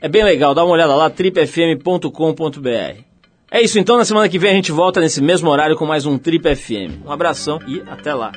É 0.00 0.08
bem 0.08 0.24
legal, 0.24 0.54
dá 0.54 0.64
uma 0.64 0.72
olhada 0.72 0.94
lá, 0.94 1.10
tripfm.com.br. 1.10 3.02
É 3.50 3.60
isso 3.60 3.78
então, 3.78 3.98
na 3.98 4.06
semana 4.06 4.26
que 4.26 4.38
vem 4.38 4.52
a 4.52 4.54
gente 4.54 4.72
volta 4.72 5.02
nesse 5.02 5.20
mesmo 5.20 5.50
horário 5.50 5.76
com 5.76 5.84
mais 5.84 6.06
um 6.06 6.16
Trip 6.16 6.56
FM. 6.56 7.04
Um 7.04 7.12
abração 7.12 7.58
e 7.68 7.82
até 7.90 8.14
lá. 8.14 8.32